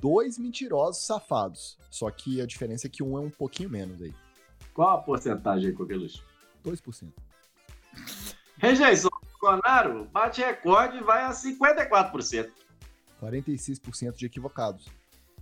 Dois 0.01 0.38
mentirosos 0.38 1.06
safados. 1.06 1.78
Só 1.89 2.12
que 2.12 2.41
a 2.41 2.45
diferença 2.45 2.88
é 2.88 2.89
que 2.89 3.01
um 3.01 3.18
é 3.18 3.22
um 3.22 3.30
pouquinho 3.30 3.70
menos 3.70 4.01
aí. 4.01 4.14
Qual 4.74 4.89
a 4.89 4.97
porcentagem 4.97 5.70
aí, 5.70 5.74
Coqueluche? 5.74 6.22
2%. 6.66 7.14
Rejeição 8.58 9.10
Bolsonaro 9.44 10.06
bate 10.06 10.41
recorde 10.41 10.98
e 10.98 11.04
vai 11.04 11.26
a 11.26 11.32
54%. 11.32 12.50
46% 13.22 14.16
de 14.16 14.26
equivocados. 14.26 14.88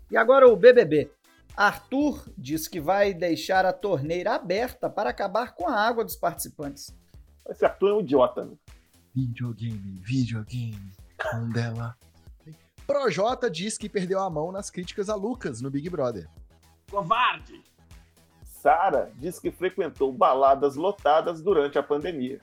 E 0.10 0.18
agora 0.18 0.47
o 0.47 0.56
BBB. 0.56 1.12
Arthur 1.56 2.28
diz 2.36 2.68
que 2.68 2.80
vai 2.80 3.14
deixar 3.14 3.64
a 3.64 3.72
torneira 3.72 4.34
aberta 4.34 4.89
para 4.89 5.12
acabar 5.12 5.54
com 5.54 5.68
a 5.68 5.76
água 5.76 6.04
dos 6.04 6.16
participantes. 6.16 6.95
Esse 7.47 7.64
Arthur 7.64 7.89
é 7.89 7.93
um 7.93 7.99
idiota, 7.99 8.45
né? 8.45 8.56
Videogame, 9.14 9.99
videogame, 10.02 10.93
Mandela. 11.34 11.95
Projota 12.88 13.52
diz 13.52 13.78
que 13.78 13.88
perdeu 13.88 14.20
a 14.20 14.30
mão 14.30 14.52
nas 14.52 14.72
críticas 14.72 15.10
a 15.10 15.16
Lucas 15.16 15.62
no 15.62 15.70
Big 15.70 15.88
Brother. 15.89 16.28
Covarde! 16.89 17.62
Sara 18.43 19.12
diz 19.18 19.39
que 19.39 19.52
frequentou 19.52 20.12
baladas 20.12 20.76
lotadas 20.76 21.41
durante 21.41 21.78
a 21.78 21.84
pandemia. 21.84 22.39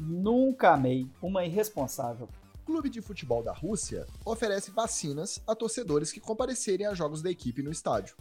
Nunca 0.00 0.72
amei 0.72 1.06
uma 1.20 1.44
irresponsável. 1.44 2.26
Clube 2.64 2.88
de 2.88 3.02
Futebol 3.02 3.42
da 3.42 3.52
Rússia 3.52 4.06
oferece 4.24 4.70
vacinas 4.70 5.42
a 5.46 5.54
torcedores 5.54 6.10
que 6.10 6.18
comparecerem 6.18 6.86
a 6.86 6.94
jogos 6.94 7.20
da 7.20 7.30
equipe 7.30 7.62
no 7.62 7.70
estádio. 7.70 8.16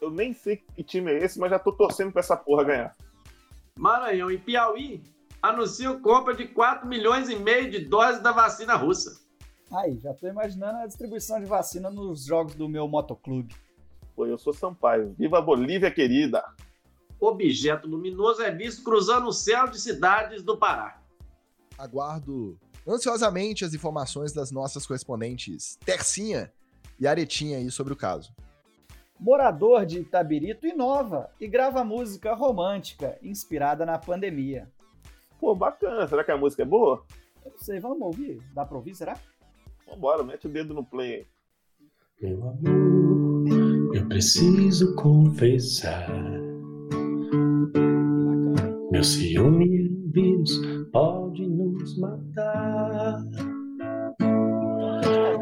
Eu 0.00 0.10
nem 0.10 0.34
sei 0.34 0.56
que 0.56 0.82
time 0.82 1.12
é 1.12 1.24
esse, 1.24 1.38
mas 1.38 1.50
já 1.50 1.60
tô 1.60 1.70
torcendo 1.70 2.10
pra 2.10 2.18
essa 2.18 2.36
porra 2.36 2.64
ganhar. 2.64 2.96
Maranhão 3.76 4.32
e 4.32 4.36
Piauí 4.36 5.00
anunciam 5.40 6.00
compra 6.00 6.34
de 6.34 6.48
4 6.48 6.88
milhões 6.88 7.28
e 7.28 7.36
meio 7.36 7.70
de 7.70 7.78
doses 7.78 8.20
da 8.20 8.32
vacina 8.32 8.74
russa. 8.74 9.20
Aí, 9.70 9.98
já 10.00 10.12
tô 10.12 10.26
imaginando 10.26 10.78
a 10.78 10.86
distribuição 10.86 11.38
de 11.38 11.46
vacina 11.46 11.88
nos 11.88 12.24
jogos 12.24 12.56
do 12.56 12.68
meu 12.68 12.88
motoclube. 12.88 13.54
Pô, 14.16 14.26
eu 14.26 14.36
sou 14.36 14.52
Sampaio. 14.52 15.14
Viva 15.16 15.38
a 15.38 15.42
Bolívia, 15.42 15.90
querida! 15.90 16.44
Objeto 17.20 17.86
luminoso 17.86 18.42
é 18.42 18.50
visto 18.50 18.82
cruzando 18.82 19.28
o 19.28 19.32
céu 19.32 19.68
de 19.68 19.80
cidades 19.80 20.42
do 20.42 20.58
Pará. 20.58 21.01
Aguardo 21.78 22.58
ansiosamente 22.86 23.64
as 23.64 23.74
informações 23.74 24.32
das 24.32 24.50
nossas 24.50 24.86
correspondentes 24.86 25.76
Tercinha 25.84 26.52
e 26.98 27.06
Aretinha 27.06 27.58
aí 27.58 27.70
sobre 27.70 27.92
o 27.92 27.96
caso. 27.96 28.32
Morador 29.18 29.86
de 29.86 30.00
Itabirito 30.00 30.66
inova 30.66 31.30
e 31.40 31.46
grava 31.46 31.84
música 31.84 32.34
romântica 32.34 33.18
inspirada 33.22 33.86
na 33.86 33.98
pandemia. 33.98 34.68
Pô, 35.38 35.54
bacana. 35.54 36.08
Será 36.08 36.24
que 36.24 36.32
a 36.32 36.36
música 36.36 36.62
é 36.62 36.66
boa? 36.66 37.04
Eu 37.44 37.52
não 37.52 37.58
sei, 37.58 37.78
vamos 37.78 38.02
ouvir? 38.02 38.40
Dá 38.52 38.64
pra 38.64 38.76
ouvir, 38.76 38.94
será? 38.94 39.16
Vambora, 39.88 40.24
mete 40.24 40.46
o 40.46 40.50
dedo 40.50 40.74
no 40.74 40.84
play 40.84 41.14
aí. 41.14 41.26
Meu 42.20 42.48
amor, 42.48 43.96
eu 43.96 44.08
preciso 44.08 44.94
confessar. 44.96 46.41
Meu 48.92 49.02
ciúme 49.02 49.64
é 49.64 49.90
um 49.90 50.10
vírus, 50.12 50.60
pode 50.92 51.48
nos 51.48 51.98
matar. 51.98 53.22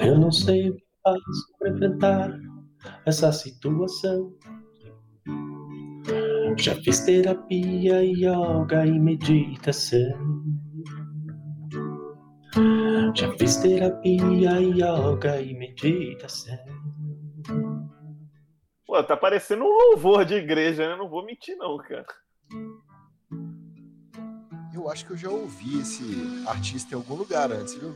Eu 0.00 0.20
não 0.20 0.30
sei 0.30 0.70
o 0.70 0.76
que 0.76 0.84
faço 1.02 1.58
para 1.58 1.70
enfrentar 1.70 2.38
essa 3.04 3.32
situação. 3.32 4.32
Já 6.58 6.76
fiz 6.76 7.00
terapia, 7.00 8.04
yoga 8.04 8.86
e 8.86 8.96
meditação. 9.00 9.98
Já 13.16 13.32
fiz 13.32 13.56
terapia, 13.56 14.60
yoga 14.60 15.42
e 15.42 15.54
meditação. 15.54 16.56
Pô, 18.86 19.02
tá 19.02 19.16
parecendo 19.16 19.64
um 19.64 19.90
louvor 19.90 20.24
de 20.24 20.34
igreja, 20.34 20.88
né? 20.88 20.94
Não 20.94 21.10
vou 21.10 21.26
mentir, 21.26 21.56
não, 21.56 21.76
cara. 21.78 22.06
Eu 24.72 24.88
acho 24.88 25.04
que 25.04 25.12
eu 25.12 25.16
já 25.16 25.28
ouvi 25.28 25.80
esse 25.80 26.02
artista 26.46 26.94
em 26.94 26.96
algum 26.96 27.14
lugar 27.14 27.50
antes, 27.50 27.74
viu? 27.74 27.94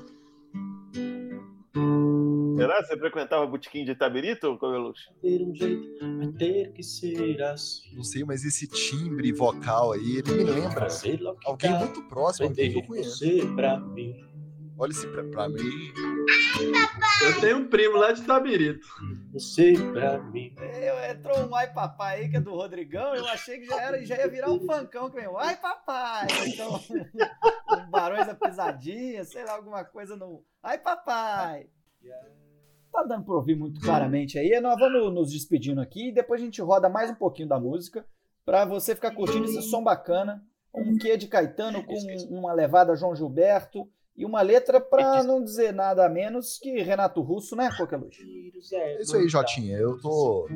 Será 2.57 2.77
que 2.79 2.87
você 2.87 2.99
frequentava 2.99 3.47
botequim 3.47 3.85
de 3.85 3.93
Itabirito, 3.93 4.57
Cogeluche? 4.59 5.09
Ter 5.21 5.43
um 5.43 5.55
jeito, 5.55 5.89
vai 6.19 6.29
ter 6.33 6.73
que 6.73 6.83
ser 6.83 7.43
assim. 7.43 7.95
Não 7.97 8.05
sei, 8.05 8.25
mas 8.25 8.45
esse 8.45 8.67
timbre 8.67 9.33
vocal 9.33 9.93
aí, 9.93 10.19
ele 10.19 10.33
me 10.33 10.45
lembra 10.45 10.89
alguém 11.45 11.79
muito 11.79 12.03
próximo 12.09 12.49
a 12.49 12.53
quem 12.53 12.73
que 12.73 12.79
eu 12.79 12.83
conheço. 12.83 13.19
você 13.19 13.47
pra 13.55 13.79
mim. 13.79 14.34
Olha 14.77 14.91
esse 14.91 15.07
pra, 15.07 15.23
pra 15.25 15.49
mim. 15.49 15.93
Eu 17.23 17.41
tenho 17.41 17.59
um 17.59 17.69
primo 17.69 17.97
lá 17.97 18.11
de 18.11 18.23
Itabirito. 18.23 18.87
Você 19.33 19.75
pra 19.93 20.19
mim. 20.19 20.53
Eu, 20.59 21.11
entrou 21.11 21.49
um 21.49 21.55
Ai 21.55 21.73
Papai 21.73 22.23
aí, 22.23 22.29
que 22.29 22.37
é 22.37 22.41
do 22.41 22.55
Rodrigão, 22.55 23.15
eu 23.15 23.27
achei 23.29 23.61
que 23.61 23.67
já, 23.67 23.81
era, 23.81 24.05
já 24.05 24.17
ia 24.17 24.29
virar 24.29 24.51
um 24.51 24.61
funkão 24.61 25.11
que 25.11 25.17
vem, 25.17 25.29
Ai 25.39 25.57
Papai! 25.57 26.27
Então, 26.47 26.81
um 27.79 27.91
Barões 27.91 28.27
da 28.27 28.35
Pisadinha, 28.35 29.25
sei 29.25 29.45
lá, 29.45 29.55
alguma 29.55 29.85
coisa 29.85 30.17
no 30.17 30.45
Ai 30.63 30.79
Papai! 30.79 31.69
Tá 32.93 33.03
dando 33.05 33.25
pra 33.25 33.35
ouvir 33.35 33.57
muito 33.57 33.81
claramente 33.81 34.39
aí, 34.39 34.61
nós 34.61 34.79
vamos 34.79 35.13
nos 35.13 35.33
despedindo 35.33 35.81
aqui 35.81 36.09
e 36.09 36.13
depois 36.13 36.41
a 36.41 36.45
gente 36.45 36.61
roda 36.61 36.89
mais 36.89 37.11
um 37.11 37.15
pouquinho 37.15 37.49
da 37.49 37.59
música 37.59 38.05
pra 38.45 38.65
você 38.65 38.95
ficar 38.95 39.13
curtindo 39.13 39.47
esse 39.47 39.63
som 39.63 39.83
bacana, 39.83 40.45
um 40.73 40.97
quê 40.97 41.17
de 41.17 41.27
Caetano 41.29 41.83
com 41.85 41.97
uma 42.31 42.53
levada 42.53 42.95
João 42.97 43.15
Gilberto 43.15 43.89
e 44.17 44.25
uma 44.25 44.41
letra 44.43 44.81
pra 44.81 45.23
não 45.25 45.43
dizer 45.43 45.73
nada 45.73 46.07
a 46.07 46.09
menos 46.09 46.59
que 46.59 46.81
Renato 46.83 47.21
Russo, 47.21 47.57
né, 47.57 47.71
Coqueluche? 47.77 48.53
É 48.73 49.01
isso 49.01 49.17
aí, 49.17 49.29
Jotinha. 49.29 49.77
Eu 49.77 50.01
tô 50.01 50.49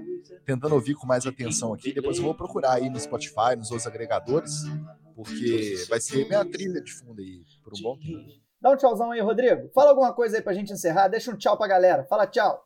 tentando 0.45 0.75
ouvir 0.75 0.95
com 0.95 1.07
mais 1.07 1.27
atenção 1.27 1.75
aqui. 1.75 1.93
Depois 1.93 2.19
eu 2.19 2.25
vou 2.25 2.35
procurar 2.35 2.75
aí 2.75 2.89
no 2.89 2.99
Spotify, 2.99 3.57
nos 3.57 3.71
outros 3.71 3.87
agregadores, 3.87 4.63
porque 5.15 5.85
vai 5.89 6.01
ser 6.01 6.27
minha 6.27 6.45
trilha 6.45 6.81
de 6.81 6.93
fundo 6.93 7.21
aí 7.21 7.43
por 7.65 7.73
um 7.75 7.83
bom 7.83 7.99
tempo. 7.99 8.49
Dá 8.61 8.71
um 8.71 8.77
tchauzão 8.77 9.11
aí, 9.11 9.21
Rodrigo. 9.21 9.69
Fala 9.73 9.91
alguma 9.91 10.13
coisa 10.13 10.37
aí 10.37 10.43
pra 10.43 10.53
gente 10.53 10.73
encerrar. 10.73 11.09
Deixa 11.09 11.31
um 11.31 11.37
tchau 11.37 11.57
pra 11.57 11.69
galera. 11.69 12.05
Fala 12.05 12.27
tchau. 12.27 12.65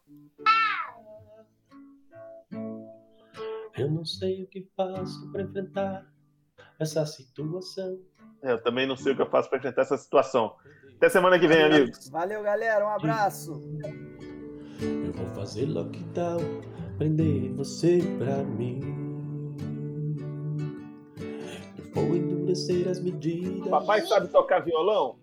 Eu 3.76 3.90
não 3.90 4.05
sei 4.05 4.45
o 4.45 4.47
que 4.47 4.68
faço 4.76 5.30
pra 5.32 5.43
enfrentar 5.43 6.07
essa 6.78 7.05
situação. 7.07 7.99
É, 8.43 8.53
eu 8.53 8.62
também 8.62 8.86
não 8.86 8.97
sei 8.97 9.12
o 9.12 9.16
que 9.16 9.22
eu 9.22 9.30
faço 9.30 9.49
pra 9.49 9.59
enfrentar 9.59 9.82
essa 9.82 9.97
situação. 9.97 10.55
Até 11.03 11.11
semana 11.11 11.36
que 11.36 11.48
vem, 11.48 11.64
amigos. 11.64 12.09
Valeu, 12.11 12.44
galera. 12.44 12.86
Um 12.86 12.90
abraço. 12.90 13.61
Eu 14.80 15.12
vou 15.12 15.26
fazer 15.34 15.66
lockdown, 15.66 16.38
prender 16.96 17.53
você 17.55 17.98
pra 18.18 18.44
mim. 18.44 18.78
Eu 21.76 21.90
vou 21.92 22.14
endurecer 22.14 22.86
as 22.86 23.00
medidas. 23.00 23.66
Papai 23.68 24.03
sabe 24.03 24.28
tocar 24.28 24.61
violão? 24.61 25.18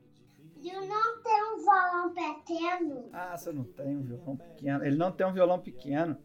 Eu 0.62 0.86
não 0.86 1.24
tenho 1.24 1.56
um 1.56 1.64
violão 1.64 2.14
pequeno. 2.14 3.06
Ah, 3.14 3.38
você 3.38 3.54
não 3.54 3.64
tem 3.64 3.96
um 3.96 4.04
violão 4.04 4.36
pequeno. 4.36 4.84
Ele 4.84 4.98
não 4.98 5.14
tem 5.14 5.28
um 5.28 5.34
violão 5.34 5.60
pequeno. 5.60 6.18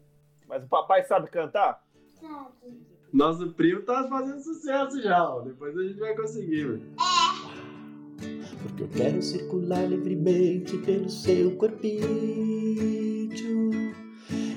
Mas 0.49 0.65
o 0.65 0.69
papai 0.69 1.05
sabe 1.05 1.31
cantar? 1.31 1.81
Sabe? 2.21 2.83
Nosso 3.13 3.53
primo 3.53 3.83
tá 3.83 4.09
fazendo 4.09 4.41
sucesso 4.41 5.01
já, 5.01 5.31
ó. 5.31 5.43
Depois 5.43 5.79
a 5.79 5.83
gente 5.85 6.01
vai 6.01 6.17
conseguir, 6.17 6.65
velho. 6.65 6.95
Porque 8.65 8.83
eu 8.83 8.89
quero 8.89 9.21
circular 9.21 9.87
livremente 9.87 10.79
pelo 10.79 11.11
seu 11.11 11.51
corpinho. 11.57 12.09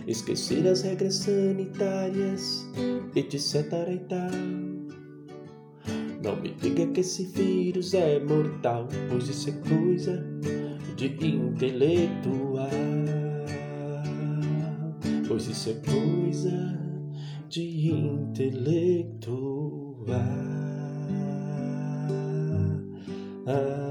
Esquecer 0.07 0.65
as 0.65 0.81
regras 0.81 1.15
sanitárias, 1.15 2.65
etc 3.13 3.65
e 3.93 3.97
tal. 4.07 4.31
Não 6.23 6.37
me 6.41 6.53
diga 6.53 6.87
que 6.87 7.01
esse 7.01 7.25
vírus 7.25 7.93
é 7.93 8.17
mortal, 8.21 8.87
pois 9.09 9.27
isso 9.27 9.49
é 9.49 9.53
coisa 9.67 10.23
de 10.95 11.07
intelectual. 11.07 12.69
Pois 15.27 15.47
isso 15.47 15.69
é 15.69 15.73
coisa 15.73 16.79
de 17.49 17.89
intelectual. 17.91 19.67
Ah, 23.49 23.86